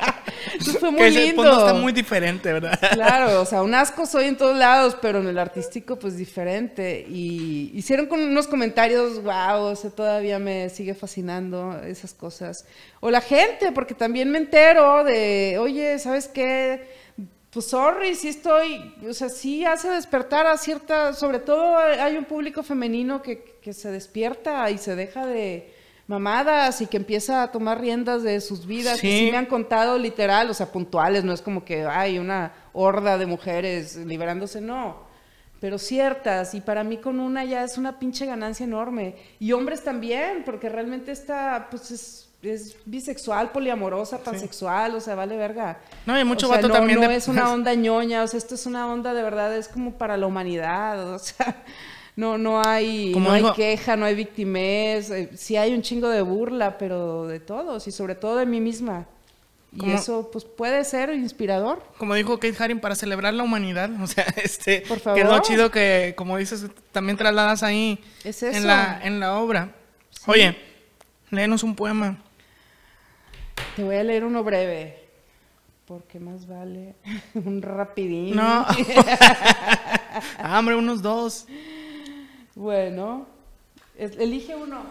fue 0.79 0.91
muy 0.91 1.09
lindo. 1.09 1.43
está 1.43 1.73
muy 1.73 1.93
diferente, 1.93 2.51
¿verdad? 2.53 2.79
Claro, 2.91 3.41
o 3.41 3.45
sea, 3.45 3.61
un 3.63 3.73
asco 3.73 4.05
soy 4.05 4.25
en 4.25 4.37
todos 4.37 4.57
lados, 4.57 4.97
pero 5.01 5.19
en 5.19 5.27
el 5.27 5.37
artístico 5.37 5.97
pues 5.97 6.17
diferente. 6.17 7.05
Y 7.07 7.71
hicieron 7.73 8.07
con 8.07 8.21
unos 8.21 8.47
comentarios, 8.47 9.21
wow, 9.23 9.63
o 9.63 9.75
sea, 9.75 9.89
todavía 9.89 10.39
me 10.39 10.69
sigue 10.69 10.93
fascinando 10.93 11.79
esas 11.83 12.13
cosas. 12.13 12.65
O 12.99 13.09
la 13.09 13.21
gente, 13.21 13.71
porque 13.71 13.93
también 13.93 14.29
me 14.29 14.37
entero 14.37 15.03
de, 15.03 15.57
oye, 15.59 15.99
¿sabes 15.99 16.27
qué? 16.27 17.03
pues 17.53 17.67
sorry, 17.67 18.15
sí 18.15 18.29
estoy, 18.29 18.95
o 19.07 19.13
sea, 19.13 19.29
sí 19.29 19.63
hace 19.63 19.87
despertar 19.89 20.47
a 20.47 20.57
cierta, 20.57 21.13
sobre 21.13 21.37
todo 21.37 21.77
hay 21.77 22.17
un 22.17 22.25
público 22.25 22.63
femenino 22.63 23.21
que, 23.21 23.59
que 23.61 23.73
se 23.73 23.91
despierta 23.91 24.71
y 24.71 24.79
se 24.79 24.95
deja 24.95 25.27
de, 25.27 25.71
mamadas 26.07 26.81
y 26.81 26.87
que 26.87 26.97
empieza 26.97 27.43
a 27.43 27.51
tomar 27.51 27.79
riendas 27.79 28.23
de 28.23 28.41
sus 28.41 28.65
vidas. 28.65 28.99
Sí. 28.99 29.19
sí 29.19 29.31
me 29.31 29.37
han 29.37 29.45
contado 29.45 29.97
literal, 29.97 30.49
o 30.49 30.53
sea, 30.53 30.71
puntuales, 30.71 31.23
no 31.23 31.33
es 31.33 31.41
como 31.41 31.63
que 31.63 31.85
hay 31.85 32.19
una 32.19 32.51
horda 32.73 33.17
de 33.17 33.25
mujeres 33.25 33.95
liberándose, 33.95 34.61
no. 34.61 35.11
Pero 35.59 35.77
ciertas, 35.77 36.53
y 36.55 36.61
para 36.61 36.83
mí 36.83 36.97
con 36.97 37.21
una 37.21 37.45
ya 37.45 37.63
es 37.63 37.77
una 37.77 37.97
pinche 37.97 38.25
ganancia 38.25 38.65
enorme. 38.65 39.15
Y 39.39 39.53
hombres 39.53 39.81
también, 39.81 40.43
porque 40.45 40.67
realmente 40.67 41.13
esta, 41.13 41.67
pues 41.71 41.89
es, 41.89 42.29
es 42.41 42.75
bisexual, 42.83 43.53
poliamorosa, 43.53 44.21
pansexual, 44.21 44.95
o 44.95 44.99
sea, 44.99 45.15
vale 45.15 45.37
verga. 45.37 45.79
No, 46.05 46.15
hay 46.15 46.25
mucho 46.25 46.49
vato 46.49 46.67
no, 46.67 46.73
también. 46.73 46.99
No 46.99 47.09
es 47.09 47.29
una 47.29 47.49
onda 47.53 47.73
ñoña, 47.75 48.23
o 48.23 48.27
sea, 48.27 48.39
esto 48.39 48.55
es 48.55 48.65
una 48.65 48.91
onda 48.91 49.13
de 49.13 49.23
verdad, 49.23 49.55
es 49.55 49.69
como 49.69 49.93
para 49.93 50.17
la 50.17 50.27
humanidad, 50.27 51.13
o 51.13 51.19
sea 51.19 51.63
no, 52.15 52.37
no 52.37 52.61
hay, 52.61 53.13
no 53.15 53.31
hay 53.31 53.43
queja, 53.55 53.95
no 53.95 54.05
hay 54.05 54.15
victimez, 54.15 55.09
eh, 55.09 55.29
sí 55.35 55.57
hay 55.57 55.73
un 55.73 55.81
chingo 55.81 56.09
de 56.09 56.21
burla, 56.21 56.77
pero 56.77 57.27
de 57.27 57.39
todos 57.39 57.87
y 57.87 57.91
sobre 57.91 58.15
todo 58.15 58.37
de 58.37 58.45
mí 58.45 58.59
misma. 58.59 59.07
Y 59.75 59.89
eso 59.91 60.29
pues 60.31 60.45
puede 60.45 60.83
ser 60.83 61.11
inspirador. 61.13 61.83
Como 61.97 62.13
dijo 62.13 62.39
Kate 62.39 62.55
Haring, 62.59 62.79
para 62.79 62.93
celebrar 62.93 63.33
la 63.33 63.43
humanidad, 63.43 63.89
o 64.01 64.07
sea, 64.07 64.25
este, 64.43 64.81
Por 64.81 64.99
favor. 64.99 65.19
quedó 65.19 65.39
chido 65.39 65.71
que, 65.71 66.13
como 66.15 66.37
dices, 66.37 66.67
también 66.91 67.17
trasladas 67.17 67.63
ahí 67.63 67.99
en, 68.23 68.67
la, 68.67 69.01
en 69.03 69.19
la 69.19 69.39
obra. 69.39 69.73
Oye, 70.27 70.55
léenos 71.31 71.63
un 71.63 71.75
poema. 71.75 72.17
Te 73.75 73.83
voy 73.83 73.95
a 73.95 74.03
leer 74.03 74.23
uno 74.23 74.43
breve, 74.43 75.07
porque 75.85 76.19
más 76.19 76.47
vale 76.47 76.95
un 77.33 77.61
rapidín. 77.61 78.35
No. 78.35 78.65
ah, 80.37 80.59
hombre, 80.59 80.75
unos 80.75 81.01
dos. 81.01 81.47
Bueno, 82.55 83.25
elige 83.97 84.55
uno. 84.55 84.83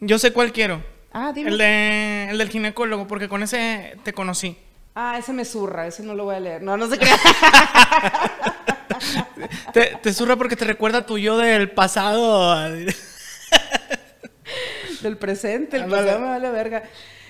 Yo 0.00 0.18
sé 0.18 0.32
cuál 0.32 0.52
quiero. 0.52 0.82
Ah, 1.12 1.32
dime. 1.32 1.50
El, 1.50 1.58
de, 1.58 2.30
el 2.30 2.38
del 2.38 2.50
ginecólogo, 2.50 3.06
porque 3.06 3.28
con 3.28 3.42
ese 3.42 3.96
te 4.02 4.12
conocí. 4.12 4.56
Ah, 4.96 5.16
ese 5.18 5.32
me 5.32 5.44
zurra, 5.44 5.86
ese 5.86 6.02
no 6.02 6.14
lo 6.14 6.24
voy 6.24 6.34
a 6.34 6.40
leer. 6.40 6.62
No, 6.62 6.76
no 6.76 6.88
se 6.88 6.98
crea. 6.98 7.16
te, 9.72 9.96
te 10.02 10.12
zurra 10.12 10.36
porque 10.36 10.56
te 10.56 10.64
recuerda 10.64 11.06
tu 11.06 11.18
yo 11.18 11.38
del 11.38 11.70
pasado. 11.70 12.56
del 15.02 15.16
presente, 15.16 15.76
el 15.76 15.86
pasado 15.86 16.18
me 16.18 16.26
vale 16.26 16.50
verga. 16.50 16.82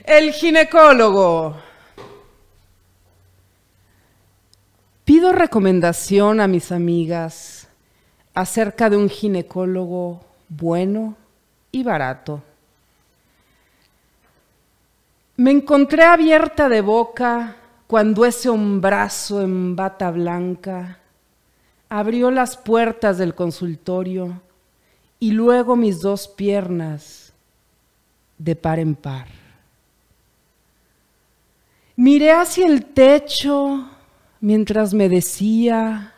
El 0.03 0.33
ginecólogo. 0.33 1.57
Pido 5.05 5.33
recomendación 5.33 6.41
a 6.41 6.49
mis 6.49 6.73
amigas 6.73 7.64
acerca 8.35 8.91
de 8.91 8.97
un 8.97 9.09
ginecólogo 9.09 10.21
bueno 10.49 11.17
y 11.71 11.83
barato. 11.83 12.43
Me 15.37 15.51
encontré 15.51 16.05
abierta 16.05 16.69
de 16.69 16.81
boca 16.81 17.57
cuando 17.87 18.25
ese 18.25 18.49
hombrazo 18.49 19.43
en 19.43 19.77
bata 19.77 20.11
blanca 20.11 20.99
abrió 21.89 22.31
las 22.31 22.57
puertas 22.57 23.19
del 23.19 23.35
consultorio 23.35 24.41
y 25.21 25.33
luego 25.33 25.77
mis 25.77 26.01
dos 26.01 26.29
piernas 26.29 27.33
de 28.39 28.57
par 28.57 28.79
en 28.79 28.95
par. 28.95 29.27
Miré 31.97 32.33
hacia 32.33 32.67
el 32.67 32.85
techo 32.87 33.89
mientras 34.41 34.93
me 34.95 35.09
decía, 35.09 36.14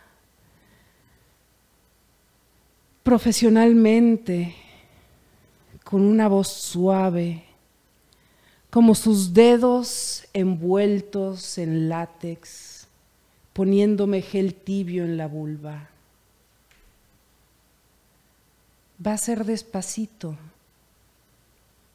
profesionalmente, 3.06 4.52
con 5.84 6.02
una 6.02 6.26
voz 6.26 6.48
suave, 6.48 7.44
como 8.68 8.96
sus 8.96 9.32
dedos 9.32 10.26
envueltos 10.32 11.56
en 11.58 11.88
látex, 11.88 12.88
poniéndome 13.52 14.22
gel 14.22 14.54
tibio 14.54 15.04
en 15.04 15.16
la 15.16 15.28
vulva. 15.28 15.88
Va 19.06 19.12
a 19.12 19.18
ser 19.18 19.44
despacito, 19.44 20.36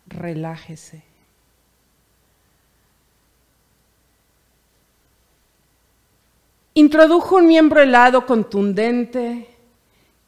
relájese. 0.07 1.03
Introdujo 6.73 7.35
un 7.35 7.47
miembro 7.47 7.81
helado 7.81 8.25
contundente 8.25 9.50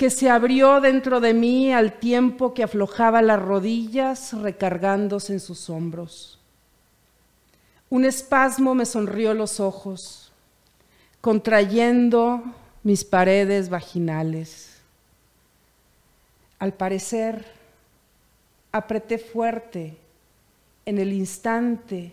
que 0.04 0.10
se 0.10 0.30
abrió 0.30 0.82
dentro 0.82 1.22
de 1.22 1.34
mí 1.34 1.72
al 1.72 1.97
tiempo 1.97 2.54
que 2.54 2.64
aflojaba 2.64 3.22
las 3.22 3.41
rodillas 3.41 4.34
recargándose 4.34 5.32
en 5.32 5.39
sus 5.39 5.70
hombros. 5.70 6.41
Un 7.89 8.04
espasmo 8.04 8.76
me 8.76 8.86
sonrió 8.86 9.34
los 9.34 9.62
ojos, 9.62 10.34
contrayendo 11.22 12.43
mis 12.84 13.06
paredes 13.06 13.70
vaginales. 13.70 14.82
Al 16.60 16.74
parecer, 16.74 17.45
apreté 18.74 19.18
fuerte 19.18 19.95
en 20.86 20.97
el 20.97 21.14
instante 21.14 22.12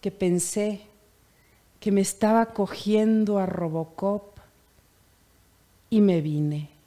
que 0.00 0.10
pensé 0.10 0.80
que 1.78 1.92
me 1.92 2.00
estaba 2.00 2.46
cogiendo 2.46 3.38
a 3.38 3.46
Robocop 3.46 4.36
y 5.90 6.00
me 6.00 6.20
vine. 6.20 6.79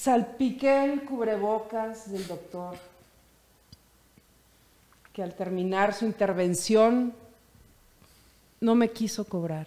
Salpiqué 0.00 0.84
el 0.84 1.02
cubrebocas 1.02 2.12
del 2.12 2.24
doctor, 2.28 2.76
que 5.12 5.24
al 5.24 5.34
terminar 5.34 5.92
su 5.92 6.04
intervención 6.04 7.12
no 8.60 8.76
me 8.76 8.92
quiso 8.92 9.24
cobrar. 9.24 9.66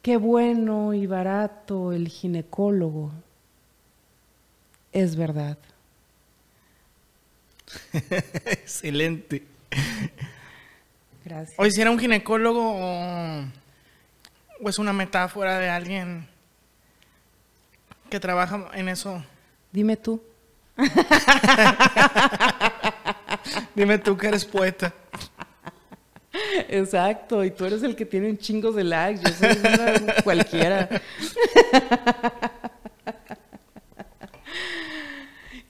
Qué 0.00 0.16
bueno 0.16 0.94
y 0.94 1.06
barato 1.06 1.92
el 1.92 2.08
ginecólogo. 2.08 3.10
Es 4.92 5.16
verdad. 5.16 5.58
Excelente. 8.46 9.44
Gracias. 11.22 11.58
O 11.58 11.68
si 11.68 11.82
era 11.82 11.90
un 11.90 11.98
ginecólogo 11.98 12.78
o, 14.60 14.68
es 14.68 14.78
una 14.78 14.92
metáfora 14.92 15.58
de 15.58 15.68
alguien 15.68 16.28
que 18.10 18.20
trabaja 18.20 18.68
en 18.74 18.88
eso. 18.88 19.24
Dime 19.72 19.96
tú. 19.96 20.22
Dime 23.74 23.98
tú 23.98 24.16
que 24.16 24.28
eres 24.28 24.44
poeta. 24.44 24.92
Exacto, 26.68 27.44
y 27.44 27.50
tú 27.50 27.64
eres 27.64 27.82
el 27.82 27.94
que 27.94 28.04
tiene 28.04 28.30
un 28.30 28.38
chingo 28.38 28.72
de 28.72 28.84
likes, 28.84 29.22
yo 29.22 29.30
soy 29.34 29.58
una 29.58 30.14
cualquiera. 30.22 30.88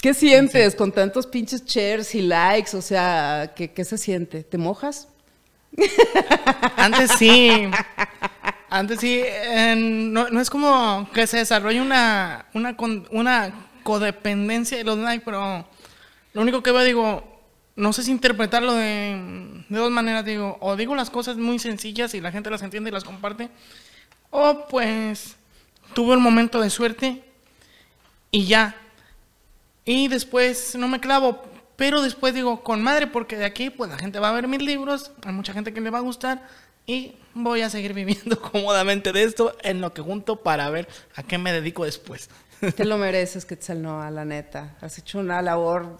¿Qué 0.00 0.14
sientes 0.14 0.74
con 0.74 0.92
tantos 0.92 1.26
pinches 1.26 1.64
shares 1.64 2.14
y 2.14 2.22
likes? 2.22 2.76
O 2.76 2.82
sea, 2.82 3.52
¿qué, 3.56 3.72
qué 3.72 3.84
se 3.84 3.96
siente? 3.96 4.42
¿Te 4.42 4.58
mojas? 4.58 5.08
Antes 6.76 7.12
sí. 7.18 7.70
Antes 8.74 8.98
sí. 8.98 9.22
no, 9.76 10.40
es 10.40 10.50
como 10.50 11.08
que 11.14 11.28
se 11.28 11.36
desarrolle 11.36 11.80
una, 11.80 12.46
una, 12.54 12.74
una 13.12 13.54
codependencia 13.84 14.76
de 14.76 14.82
los 14.82 14.98
likes, 14.98 15.24
pero 15.24 15.64
lo 16.32 16.42
único 16.42 16.60
que 16.60 16.72
veo, 16.72 16.82
digo, 16.82 17.40
no 17.76 17.92
sé 17.92 18.02
si 18.02 18.10
interpretarlo 18.10 18.74
de, 18.74 19.62
de, 19.68 19.78
dos 19.78 19.92
maneras, 19.92 20.24
digo, 20.24 20.58
o 20.60 20.74
digo 20.74 20.96
las 20.96 21.08
cosas 21.08 21.36
muy 21.36 21.60
sencillas 21.60 22.14
y 22.14 22.20
la 22.20 22.32
gente 22.32 22.50
las 22.50 22.62
entiende 22.62 22.90
y 22.90 22.92
las 22.92 23.04
comparte, 23.04 23.48
o 24.30 24.66
pues 24.66 25.36
tuve 25.94 26.16
un 26.16 26.22
momento 26.24 26.60
de 26.60 26.68
suerte 26.68 27.22
y 28.32 28.46
ya. 28.46 28.74
Y 29.84 30.08
después 30.08 30.74
no 30.74 30.88
me 30.88 30.98
clavo, 30.98 31.44
pero 31.76 32.02
después 32.02 32.34
digo, 32.34 32.64
con 32.64 32.82
madre, 32.82 33.06
porque 33.06 33.36
de 33.36 33.44
aquí 33.44 33.70
pues 33.70 33.88
la 33.88 33.98
gente 33.98 34.18
va 34.18 34.30
a 34.30 34.32
ver 34.32 34.48
mis 34.48 34.62
libros, 34.62 35.12
hay 35.24 35.32
mucha 35.32 35.52
gente 35.52 35.72
que 35.72 35.80
le 35.80 35.90
va 35.90 35.98
a 35.98 36.02
gustar 36.02 36.44
y 36.86 37.14
voy 37.34 37.62
a 37.62 37.70
seguir 37.70 37.94
viviendo 37.94 38.40
cómodamente 38.52 39.12
de 39.12 39.24
esto 39.24 39.56
en 39.62 39.80
lo 39.80 39.92
que 39.92 40.02
junto 40.02 40.36
para 40.36 40.70
ver 40.70 40.88
a 41.14 41.22
qué 41.22 41.38
me 41.38 41.52
dedico 41.52 41.84
después. 41.84 42.28
Te 42.76 42.84
lo 42.84 42.96
mereces, 42.96 43.44
Quetzalnoa, 43.44 44.10
la 44.10 44.24
neta. 44.24 44.76
Has 44.80 44.98
hecho 44.98 45.18
una 45.18 45.42
labor 45.42 45.98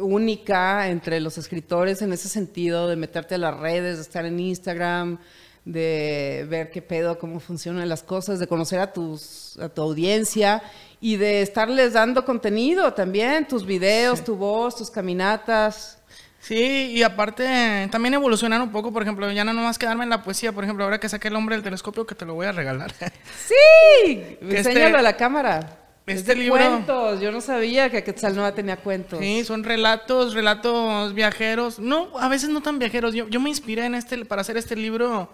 única 0.00 0.88
entre 0.88 1.20
los 1.20 1.38
escritores 1.38 2.02
en 2.02 2.12
ese 2.12 2.28
sentido, 2.28 2.88
de 2.88 2.96
meterte 2.96 3.36
a 3.36 3.38
las 3.38 3.58
redes, 3.58 3.96
de 3.96 4.02
estar 4.02 4.24
en 4.24 4.40
Instagram, 4.40 5.18
de 5.64 6.46
ver 6.48 6.70
qué 6.70 6.82
pedo, 6.82 7.18
cómo 7.18 7.38
funcionan 7.38 7.88
las 7.88 8.02
cosas, 8.02 8.38
de 8.38 8.46
conocer 8.46 8.80
a, 8.80 8.92
tus, 8.92 9.58
a 9.58 9.68
tu 9.68 9.82
audiencia 9.82 10.62
y 11.00 11.16
de 11.16 11.42
estarles 11.42 11.92
dando 11.92 12.24
contenido 12.24 12.92
también, 12.92 13.46
tus 13.46 13.64
videos, 13.64 14.24
tu 14.24 14.36
voz, 14.36 14.76
tus 14.76 14.90
caminatas. 14.90 15.99
Sí, 16.40 16.92
y 16.94 17.02
aparte 17.02 17.88
también 17.90 18.14
evolucionar 18.14 18.62
un 18.62 18.72
poco, 18.72 18.92
por 18.92 19.02
ejemplo, 19.02 19.30
ya 19.30 19.44
no 19.44 19.52
nomás 19.52 19.78
quedarme 19.78 20.04
en 20.04 20.10
la 20.10 20.22
poesía, 20.22 20.52
por 20.52 20.64
ejemplo, 20.64 20.84
ahora 20.84 20.98
que 20.98 21.08
saqué 21.08 21.28
el 21.28 21.36
hombre 21.36 21.54
del 21.54 21.62
telescopio 21.62 22.06
que 22.06 22.14
te 22.14 22.24
lo 22.24 22.34
voy 22.34 22.46
a 22.46 22.52
regalar. 22.52 22.92
Sí, 23.46 24.38
enséñalo 24.40 24.86
este 24.86 24.98
a 24.98 25.02
la 25.02 25.16
cámara. 25.16 25.76
Este 26.06 26.34
libro. 26.34 26.56
Cuentos, 26.56 27.20
yo 27.20 27.30
no 27.30 27.40
sabía 27.40 27.90
que 27.90 28.02
Quetzalnoa 28.02 28.54
tenía 28.54 28.76
cuentos. 28.76 29.18
Sí, 29.20 29.44
son 29.44 29.64
relatos, 29.64 30.34
relatos 30.34 31.14
viajeros. 31.14 31.78
No, 31.78 32.18
a 32.18 32.28
veces 32.28 32.48
no 32.48 32.62
tan 32.62 32.78
viajeros. 32.78 33.14
Yo, 33.14 33.28
yo 33.28 33.38
me 33.38 33.50
inspiré 33.50 33.84
en 33.84 33.94
este, 33.94 34.24
para 34.24 34.40
hacer 34.40 34.56
este 34.56 34.76
libro 34.76 35.30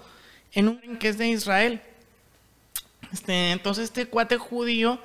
en 0.52 0.68
un 0.68 0.96
que 0.98 1.09
es 1.09 1.18
de 1.18 1.28
Israel. 1.28 1.80
Este, 3.12 3.52
entonces 3.52 3.84
este 3.84 4.07
cuate 4.07 4.36
judío 4.36 4.98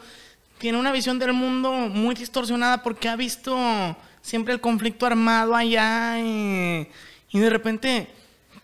tiene 0.57 0.79
una 0.79 0.91
visión 0.91 1.19
del 1.19 1.33
mundo 1.33 1.71
muy 1.71 2.15
distorsionada 2.15 2.83
porque 2.83 3.07
ha 3.07 3.15
visto 3.15 3.55
siempre 4.21 4.53
el 4.53 4.61
conflicto 4.61 5.05
armado 5.05 5.55
allá 5.55 6.19
y, 6.19 6.87
y 7.31 7.39
de 7.39 7.49
repente 7.49 8.07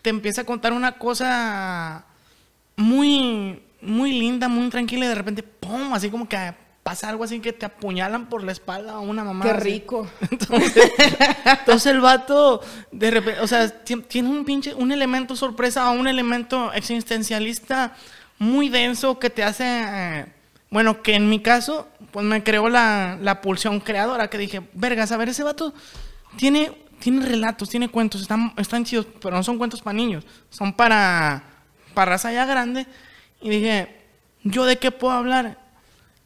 te 0.02 0.10
empieza 0.10 0.42
a 0.42 0.44
contar 0.44 0.72
una 0.72 0.92
cosa 0.92 2.04
muy, 2.76 3.62
muy 3.80 4.12
linda, 4.12 4.48
muy 4.48 4.68
tranquila 4.70 5.04
y 5.04 5.08
de 5.08 5.14
repente, 5.14 5.42
¡pum! 5.42 5.92
Así 5.92 6.10
como 6.10 6.28
que 6.28 6.54
pasa 6.88 7.10
algo 7.10 7.24
así 7.24 7.40
que 7.40 7.52
te 7.52 7.66
apuñalan 7.66 8.30
por 8.30 8.42
la 8.42 8.52
espalda 8.52 8.94
a 8.94 9.00
una 9.00 9.22
mamá. 9.22 9.44
Qué 9.44 9.52
rico. 9.52 10.08
Entonces, 10.30 11.86
el 11.86 12.00
vato, 12.00 12.62
de 12.90 13.10
repente, 13.10 13.40
o 13.40 13.46
sea, 13.46 13.68
tiene 13.84 14.30
un 14.30 14.44
pinche, 14.46 14.72
un 14.72 14.90
elemento 14.90 15.36
sorpresa 15.36 15.90
o 15.90 15.92
un 15.92 16.08
elemento 16.08 16.72
existencialista 16.72 17.94
muy 18.38 18.70
denso 18.70 19.18
que 19.18 19.28
te 19.28 19.44
hace, 19.44 19.64
eh, 19.66 20.26
bueno, 20.70 21.02
que 21.02 21.14
en 21.14 21.30
mi 21.30 21.40
caso, 21.40 21.88
pues 22.10 22.26
me 22.26 22.42
creó 22.42 22.68
la, 22.68 23.18
la 23.20 23.40
pulsión 23.40 23.80
creadora, 23.80 24.28
que 24.28 24.38
dije, 24.38 24.62
vergas, 24.74 25.12
a 25.12 25.16
ver, 25.16 25.30
ese 25.30 25.42
vato 25.42 25.72
tiene, 26.36 26.72
tiene 26.98 27.24
relatos, 27.24 27.70
tiene 27.70 27.88
cuentos, 27.88 28.20
están, 28.20 28.52
están 28.56 28.84
chidos, 28.84 29.06
pero 29.20 29.34
no 29.34 29.42
son 29.42 29.56
cuentos 29.56 29.80
para 29.80 29.96
niños, 29.96 30.26
son 30.50 30.74
para, 30.74 31.42
para 31.94 32.12
raza 32.12 32.32
ya 32.32 32.44
grande. 32.44 32.86
Y 33.40 33.48
dije, 33.48 33.96
¿yo 34.42 34.66
de 34.66 34.78
qué 34.78 34.90
puedo 34.90 35.14
hablar? 35.14 35.58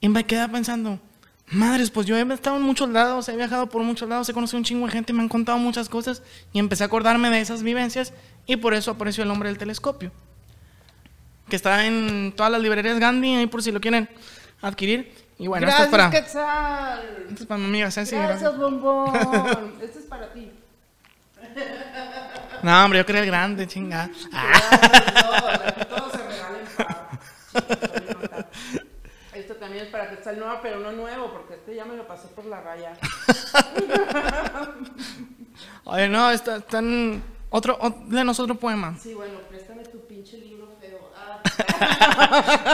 Y 0.01 0.09
me 0.09 0.25
quedé 0.25 0.49
pensando, 0.49 0.99
madres, 1.47 1.91
pues 1.91 2.07
yo 2.07 2.17
he 2.17 2.35
estado 2.35 2.57
en 2.57 2.63
muchos 2.63 2.89
lados, 2.89 3.29
he 3.29 3.37
viajado 3.37 3.69
por 3.69 3.83
muchos 3.85 4.09
lados, 4.09 4.29
he 4.29 4.33
conocido 4.33 4.59
un 4.59 4.65
chingo 4.65 4.87
de 4.87 4.93
gente, 4.93 5.13
me 5.13 5.23
han 5.23 5.29
contado 5.29 5.59
muchas 5.59 5.89
cosas 5.89 6.23
y 6.53 6.59
empecé 6.59 6.83
a 6.83 6.87
acordarme 6.87 7.31
de 7.31 7.41
esas 7.41 7.63
vivencias 7.63 8.13
y 8.47 8.57
por 8.57 8.75
eso 8.75 8.91
apareció 8.91 9.23
el 9.23 9.29
nombre 9.29 9.49
del 9.49 9.59
telescopio. 9.59 10.11
Que 11.53 11.57
está 11.57 11.85
en 11.85 12.33
todas 12.35 12.51
las 12.51 12.63
librerías 12.63 12.99
Gandhi, 12.99 13.35
ahí 13.35 13.47
por 13.47 13.63
si 13.63 13.73
lo 13.73 13.79
quieren 13.79 14.09
adquirir. 14.63 15.13
Y 15.37 15.49
bueno, 15.49 15.67
gracias, 15.67 15.85
esto 15.85 15.97
es 15.97 16.03
para. 16.03 16.11
Quetzal. 16.11 17.27
Esto 17.29 17.43
es 17.43 17.47
para 17.47 17.59
mi 17.59 17.67
amiga 17.67 17.91
Ceci. 17.91 18.17
Gracias, 18.17 18.57
bombón. 18.57 19.75
este 19.83 19.99
es 19.99 20.07
para 20.07 20.33
ti. 20.33 20.51
No, 22.63 22.85
hombre, 22.85 23.01
yo 23.01 23.05
quería 23.05 23.21
el 23.21 23.27
grande, 23.27 23.67
chinga. 23.67 24.09
Gracias, 24.31 25.89
todo, 25.89 26.11
se 26.11 26.17
regalen 26.17 26.67
para 26.75 28.49
también 29.61 29.85
es 29.85 29.91
para 29.91 30.09
que 30.09 30.31
el 30.31 30.39
nuevo, 30.39 30.59
pero 30.63 30.81
no 30.81 30.93
nuevo, 30.93 31.33
porque 31.33 31.55
este 31.55 31.75
ya 31.75 31.85
me 31.85 31.97
lo 31.97 32.07
pasé 32.07 32.29
por 32.29 32.47
la 32.47 32.63
raya. 32.63 32.97
Oye, 35.85 36.09
no, 36.09 36.31
está, 36.31 36.57
están... 36.57 37.23
Otro, 37.51 37.79
lenos 38.09 38.41
otro 38.41 38.55
poema. 38.55 38.97
Sí, 38.99 39.13
bueno, 39.13 39.39
préstame 39.51 39.85
tu 39.85 40.01
pinche 40.07 40.39
libro 40.39 40.75
feo. 40.81 41.13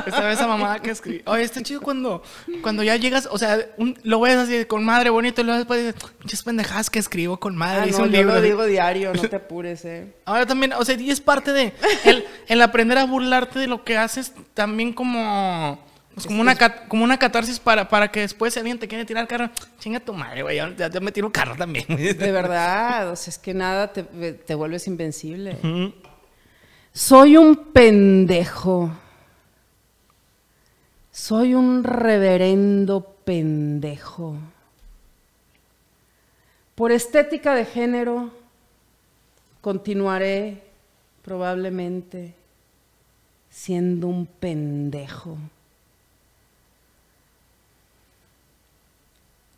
Esta 0.07 0.21
vez 0.21 0.39
esa 0.39 0.47
mamada 0.47 0.81
que 0.81 0.91
escribí. 0.91 1.23
Oye, 1.27 1.43
está 1.43 1.63
chido 1.63 1.81
cuando, 1.81 2.23
cuando 2.63 2.83
ya 2.83 2.97
llegas, 2.97 3.29
o 3.31 3.39
sea, 3.39 3.59
lo 4.03 4.21
ves 4.21 4.37
así 4.37 4.65
con 4.65 4.85
madre 4.85 5.11
bonito 5.11 5.41
y 5.41 5.45
luego 5.45 5.59
después 5.59 5.81
dices, 5.85 6.13
pinches 6.19 6.43
pendejadas 6.43 6.91
que 6.91 6.99
escribo 6.99 7.39
con 7.39 7.57
madre. 7.57 7.91
Ah, 7.91 7.99
no, 7.99 8.05
un 8.05 8.11
yo 8.11 8.23
lo 8.23 8.41
digo 8.41 8.65
diario, 8.67 9.13
no 9.13 9.23
te 9.23 9.37
apures, 9.37 9.85
eh. 9.85 10.15
Ahora 10.25 10.47
también, 10.47 10.73
o 10.73 10.85
sea, 10.85 10.95
y 10.97 11.11
es 11.11 11.21
parte 11.21 11.53
de 11.53 11.73
el, 12.05 12.25
el 12.47 12.63
aprender 12.63 12.99
a 12.99 13.05
burlarte 13.05 13.59
de 13.59 13.67
lo 13.67 13.85
que 13.85 13.97
haces 13.97 14.33
también 14.55 14.93
como 14.93 15.79
es 16.19 16.27
como, 16.27 16.41
una, 16.41 16.57
como 16.89 17.05
una 17.05 17.17
catarsis 17.17 17.61
para, 17.61 17.89
para 17.89 18.11
que 18.11 18.21
después 18.21 18.53
si 18.53 18.59
alguien 18.59 18.79
te 18.79 18.89
quiere 18.89 19.05
tirar 19.05 19.29
carro, 19.29 19.51
chinga 19.79 20.01
tu 20.01 20.13
madre, 20.13 20.43
güey, 20.43 20.57
ya, 20.57 20.91
te 20.91 21.01
me 21.01 21.13
tiro 21.13 21.31
carro 21.31 21.55
también. 21.57 21.87
De 21.89 22.33
verdad, 22.33 23.11
o 23.11 23.17
sea, 23.17 23.31
es 23.31 23.39
que 23.39 23.55
nada 23.55 23.93
te, 23.93 24.03
te 24.03 24.55
vuelves 24.55 24.89
invencible. 24.89 25.59
Soy 26.99 27.37
un 27.37 27.55
pendejo. 27.55 28.91
Soy 31.13 31.55
un 31.55 31.85
reverendo 31.85 33.15
pendejo. 33.25 34.35
Por 36.75 36.91
estética 36.91 37.55
de 37.55 37.67
género, 37.67 38.33
continuaré 39.61 40.61
probablemente 41.23 42.35
siendo 43.49 44.09
un 44.09 44.27
pendejo. 44.27 45.39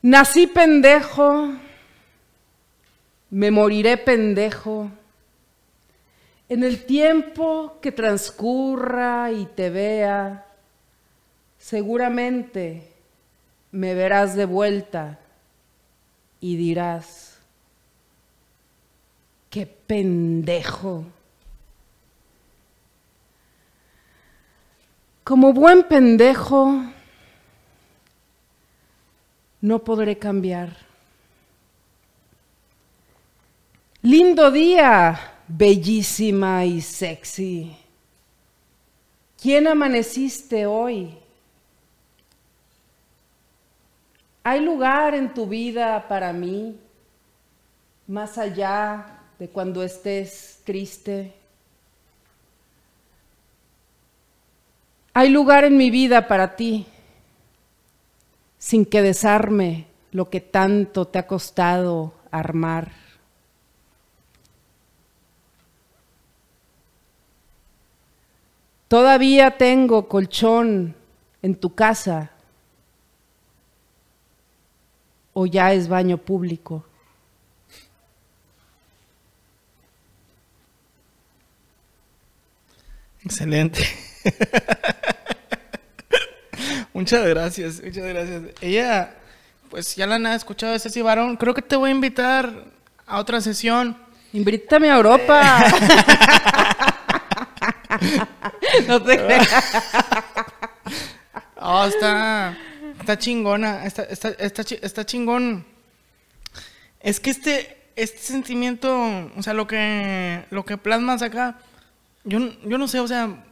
Nací 0.03 0.47
pendejo, 0.47 1.55
me 3.31 3.51
moriré 3.51 3.97
pendejo. 3.97 4.91
En 6.51 6.65
el 6.65 6.85
tiempo 6.85 7.79
que 7.81 7.93
transcurra 7.93 9.31
y 9.31 9.47
te 9.47 9.71
vea, 9.71 10.47
seguramente 11.57 12.93
me 13.71 13.95
verás 13.95 14.35
de 14.35 14.47
vuelta 14.47 15.21
y 16.41 16.57
dirás, 16.57 17.39
qué 19.49 19.65
pendejo. 19.65 21.05
Como 25.23 25.53
buen 25.53 25.85
pendejo, 25.85 26.83
no 29.61 29.85
podré 29.85 30.19
cambiar. 30.19 30.77
Lindo 34.03 34.51
día, 34.51 35.30
bellísima 35.51 36.65
y 36.65 36.81
sexy. 36.81 37.77
¿Quién 39.41 39.67
amaneciste 39.67 40.67
hoy? 40.67 41.17
¿Hay 44.45 44.61
lugar 44.61 45.15
en 45.15 45.35
tu 45.35 45.47
vida 45.47 46.07
para 46.09 46.33
mí 46.33 46.79
más 48.07 48.39
allá 48.39 49.19
de 49.39 49.49
cuando 49.49 49.83
estés 49.83 50.61
triste? 50.65 51.33
Hay 55.13 55.31
lugar 55.31 55.65
en 55.65 55.77
mi 55.77 55.91
vida 55.91 56.29
para 56.29 56.55
ti 56.55 56.87
sin 58.59 58.85
que 58.85 59.03
desarme 59.03 59.87
lo 60.13 60.29
que 60.31 60.41
tanto 60.41 61.07
te 61.07 61.19
ha 61.19 61.27
costado 61.27 62.13
armar. 62.31 63.00
Todavía 68.91 69.53
tengo 69.53 70.09
colchón 70.09 70.97
en 71.43 71.55
tu 71.55 71.77
casa 71.77 72.33
o 75.33 75.47
ya 75.47 75.73
es 75.73 75.87
baño 75.87 76.19
público. 76.19 76.85
Excelente. 83.25 83.87
muchas 86.93 87.29
gracias, 87.29 87.81
muchas 87.85 88.05
gracias. 88.05 88.43
Ella, 88.61 89.15
pues 89.69 89.95
ya 89.95 90.09
la 90.09 90.17
han 90.17 90.27
escuchado 90.27 90.73
de 90.73 90.81
Ceci 90.81 91.01
Barón. 91.01 91.37
Creo 91.37 91.55
que 91.55 91.63
te 91.63 91.77
voy 91.77 91.91
a 91.91 91.95
invitar 91.95 92.65
a 93.07 93.21
otra 93.21 93.41
sesión. 93.41 93.97
Invítame 94.33 94.91
a 94.91 94.97
Europa. 94.97 95.65
no 98.89 99.03
te 99.03 99.17
creas. 99.17 99.49
Oh, 101.63 101.85
está, 101.85 102.57
está 102.99 103.19
chingona, 103.19 103.85
está, 103.85 104.05
está, 104.05 104.31
está, 104.31 104.63
está 104.81 105.05
chingón. 105.05 105.67
Es 107.01 107.21
que 107.21 107.29
este, 107.29 107.77
este 107.97 108.19
sentimiento, 108.19 109.31
o 109.37 109.43
sea, 109.43 109.53
lo 109.53 109.67
que, 109.67 110.47
lo 110.49 110.65
que 110.65 110.79
plasmas 110.79 111.21
acá, 111.21 111.59
yo, 112.25 112.39
yo 112.65 112.79
no 112.79 112.89
sé, 112.89 112.99
o 113.01 113.07
sea, 113.07 113.45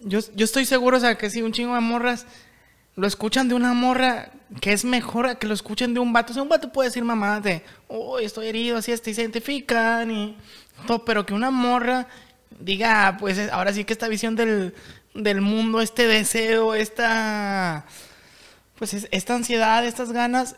yo, 0.00 0.20
yo 0.34 0.44
estoy 0.46 0.64
seguro, 0.64 0.96
o 0.96 1.00
sea, 1.00 1.18
que 1.18 1.28
si 1.28 1.42
un 1.42 1.52
chingo 1.52 1.74
de 1.74 1.82
morras 1.82 2.26
lo 2.94 3.06
escuchan 3.06 3.48
de 3.48 3.54
una 3.54 3.72
morra, 3.74 4.30
que 4.60 4.72
es 4.72 4.84
mejor 4.84 5.38
que 5.38 5.46
lo 5.46 5.54
escuchen 5.54 5.94
de 5.94 6.00
un 6.00 6.12
vato. 6.12 6.32
O 6.32 6.34
sea, 6.34 6.42
un 6.42 6.48
vato 6.48 6.72
puede 6.72 6.88
decir 6.88 7.04
mamá 7.04 7.40
de, 7.40 7.62
uy, 7.88 8.24
estoy 8.24 8.48
herido, 8.48 8.76
así, 8.76 8.92
y 8.92 8.96
se 8.96 9.22
identifican 9.22 10.10
y 10.10 10.36
todo, 10.86 11.04
pero 11.04 11.24
que 11.24 11.34
una 11.34 11.50
morra 11.50 12.08
diga, 12.64 13.16
pues 13.18 13.38
ahora 13.50 13.72
sí 13.72 13.84
que 13.84 13.92
esta 13.92 14.08
visión 14.08 14.36
del, 14.36 14.74
del 15.14 15.40
mundo, 15.40 15.80
este 15.80 16.06
deseo, 16.06 16.74
esta, 16.74 17.86
pues 18.78 19.06
esta 19.10 19.34
ansiedad, 19.34 19.84
estas 19.86 20.12
ganas, 20.12 20.56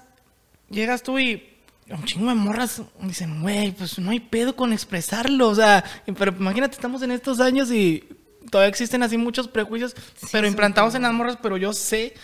llegas 0.71 1.03
tú 1.03 1.19
y 1.19 1.51
un 1.91 2.05
chingo 2.05 2.29
de 2.29 2.35
morras 2.35 2.83
dicen, 3.01 3.43
güey, 3.43 3.73
pues 3.73 3.99
no 3.99 4.11
hay 4.11 4.21
pedo 4.21 4.57
con 4.57 4.73
expresarlo, 4.73 5.49
o 5.49 5.55
sea, 5.55 5.85
pero 6.19 6.33
imagínate, 6.33 6.75
estamos 6.75 7.03
en 7.03 7.11
estos 7.11 7.41
años 7.41 7.71
y 7.71 8.05
todavía 8.51 8.71
existen 8.71 9.03
así 9.03 9.19
muchos 9.19 9.49
prejuicios, 9.49 9.95
pero 10.33 10.47
implantados 10.47 10.95
en 10.95 11.03
las 11.03 11.13
morras, 11.13 11.39
pero 11.43 11.57
yo 11.57 11.73
sé 11.73 12.15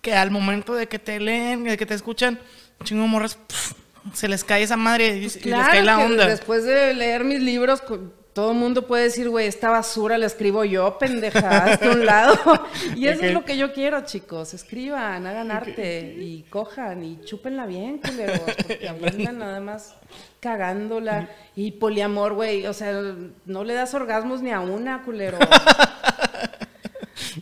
que 0.00 0.14
al 0.14 0.30
momento 0.30 0.74
de 0.74 0.88
que 0.88 0.98
te 0.98 1.20
leen, 1.20 1.64
de 1.64 1.76
que 1.76 1.86
te 1.86 1.94
escuchan, 1.94 2.38
un 2.78 2.86
chingo 2.86 3.02
de 3.02 3.08
morras, 3.08 3.38
se 4.14 4.28
les 4.28 4.44
cae 4.44 4.62
esa 4.62 4.76
madre 4.76 5.18
y, 5.18 5.28
pues 5.28 5.44
les 5.44 5.66
cae 5.66 5.82
la 5.82 5.98
onda. 5.98 6.26
después 6.26 6.64
de 6.64 6.94
leer 6.94 7.24
mis 7.24 7.42
libros, 7.42 7.82
todo 8.32 8.52
el 8.52 8.58
mundo 8.58 8.86
puede 8.86 9.04
decir, 9.04 9.28
güey, 9.28 9.48
esta 9.48 9.70
basura 9.70 10.16
la 10.16 10.26
escribo 10.26 10.64
yo, 10.64 10.98
pendeja, 10.98 11.64
hasta 11.64 11.90
un 11.90 12.06
lado. 12.06 12.38
y 12.96 13.08
eso 13.08 13.24
es 13.24 13.34
lo 13.34 13.44
que 13.44 13.56
yo 13.56 13.72
quiero, 13.72 14.04
chicos. 14.04 14.54
Escriban, 14.54 15.26
hagan 15.26 15.50
arte 15.50 16.14
y 16.16 16.44
cojan 16.44 17.02
y 17.02 17.20
chúpenla 17.24 17.66
bien, 17.66 17.98
culeros. 17.98 18.40
Porque 18.40 18.88
andan 18.88 19.38
nada 19.38 19.60
más 19.60 19.96
cagándola. 20.38 21.28
Y 21.56 21.72
poliamor, 21.72 22.34
güey, 22.34 22.66
o 22.66 22.72
sea, 22.72 22.92
no 23.46 23.64
le 23.64 23.74
das 23.74 23.94
orgasmos 23.94 24.42
ni 24.42 24.52
a 24.52 24.60
una, 24.60 25.02
culero. 25.02 25.38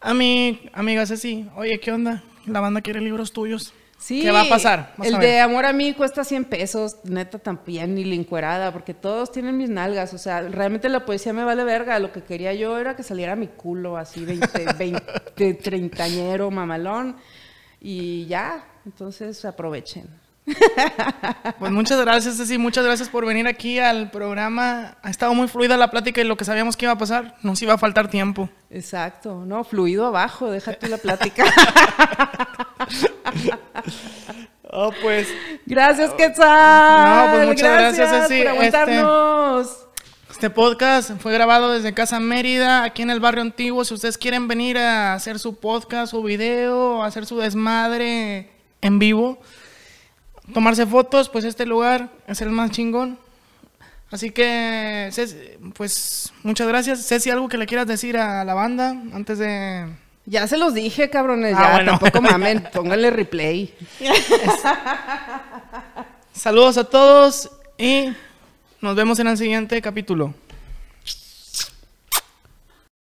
a 0.04 0.12
mi 0.12 0.60
amiga 0.74 1.06
Ceci, 1.06 1.48
oye, 1.56 1.80
¿qué 1.80 1.90
onda? 1.90 2.22
La 2.44 2.60
banda 2.60 2.82
quiere 2.82 3.00
libros 3.00 3.32
tuyos. 3.32 3.72
Sí, 3.96 4.20
¿Qué 4.20 4.30
va 4.30 4.42
a 4.42 4.48
pasar? 4.50 4.94
el 5.02 5.18
de 5.18 5.40
Amor 5.40 5.64
a 5.64 5.72
mí 5.72 5.94
cuesta 5.94 6.24
100 6.24 6.44
pesos, 6.44 6.96
neta 7.04 7.38
también, 7.38 7.94
ni 7.94 8.04
lincuerada, 8.04 8.70
porque 8.70 8.92
todos 8.92 9.32
tienen 9.32 9.56
mis 9.56 9.70
nalgas. 9.70 10.12
O 10.12 10.18
sea, 10.18 10.42
realmente 10.42 10.90
la 10.90 11.06
poesía 11.06 11.32
me 11.32 11.42
vale 11.42 11.64
verga. 11.64 11.98
Lo 11.98 12.12
que 12.12 12.22
quería 12.22 12.52
yo 12.52 12.76
era 12.76 12.96
que 12.96 13.02
saliera 13.02 13.34
mi 13.34 13.46
culo 13.46 13.96
así, 13.96 14.26
20, 14.26 14.74
20 14.76 15.54
treintañero, 15.62 16.50
mamalón. 16.50 17.16
Y 17.80 18.26
ya, 18.26 18.62
entonces 18.84 19.42
aprovechen. 19.46 20.06
Pues 21.58 21.72
muchas 21.72 22.00
gracias, 22.00 22.36
Ceci. 22.36 22.58
Muchas 22.58 22.84
gracias 22.84 23.08
por 23.08 23.24
venir 23.24 23.46
aquí 23.46 23.78
al 23.78 24.10
programa. 24.10 24.96
Ha 25.02 25.10
estado 25.10 25.34
muy 25.34 25.48
fluida 25.48 25.76
la 25.76 25.90
plática 25.90 26.20
y 26.20 26.24
lo 26.24 26.36
que 26.36 26.44
sabíamos 26.44 26.76
que 26.76 26.84
iba 26.84 26.92
a 26.92 26.98
pasar, 26.98 27.36
nos 27.42 27.60
iba 27.62 27.74
a 27.74 27.78
faltar 27.78 28.08
tiempo. 28.08 28.48
Exacto, 28.70 29.44
no, 29.46 29.64
fluido 29.64 30.06
abajo, 30.06 30.50
déjate 30.50 30.88
la 30.88 30.98
plática. 30.98 31.44
oh, 34.70 34.92
pues. 35.02 35.28
Gracias, 35.66 36.12
Quetzal. 36.14 37.26
No, 37.26 37.32
pues 37.32 37.46
muchas 37.48 37.72
gracias, 37.72 38.10
Ceci. 38.10 38.42
Por 38.42 38.48
aguantarnos. 38.48 39.68
Este, 39.68 40.32
este 40.32 40.50
podcast 40.50 41.12
fue 41.20 41.32
grabado 41.32 41.72
desde 41.72 41.94
Casa 41.94 42.20
Mérida, 42.20 42.84
aquí 42.84 43.02
en 43.02 43.10
el 43.10 43.20
barrio 43.20 43.42
antiguo. 43.42 43.84
Si 43.84 43.94
ustedes 43.94 44.18
quieren 44.18 44.48
venir 44.48 44.76
a 44.76 45.14
hacer 45.14 45.38
su 45.38 45.56
podcast, 45.56 46.10
su 46.10 46.22
video, 46.22 47.02
hacer 47.02 47.24
su 47.24 47.38
desmadre 47.38 48.50
en 48.82 48.98
vivo, 48.98 49.38
tomarse 50.52 50.86
fotos, 50.86 51.28
pues 51.28 51.44
este 51.44 51.66
lugar 51.66 52.10
es 52.26 52.40
el 52.40 52.50
más 52.50 52.70
chingón. 52.70 53.18
Así 54.10 54.30
que, 54.30 55.10
pues 55.74 56.32
muchas 56.42 56.68
gracias. 56.68 57.06
Ceci, 57.06 57.30
¿algo 57.30 57.48
que 57.48 57.58
le 57.58 57.66
quieras 57.66 57.86
decir 57.86 58.16
a 58.16 58.44
la 58.44 58.54
banda 58.54 58.90
antes 59.12 59.38
de...? 59.38 59.86
Ya 60.26 60.46
se 60.46 60.56
los 60.56 60.72
dije, 60.72 61.10
cabrones, 61.10 61.54
ah, 61.56 61.80
ya, 61.80 61.84
tampoco 61.84 62.22
mamen, 62.22 62.66
pónganle 62.72 63.10
replay. 63.10 63.74
Saludos 66.32 66.78
a 66.78 66.84
todos 66.84 67.50
y 67.76 68.10
nos 68.80 68.96
vemos 68.96 69.18
en 69.18 69.28
el 69.28 69.36
siguiente 69.36 69.82
capítulo. 69.82 70.32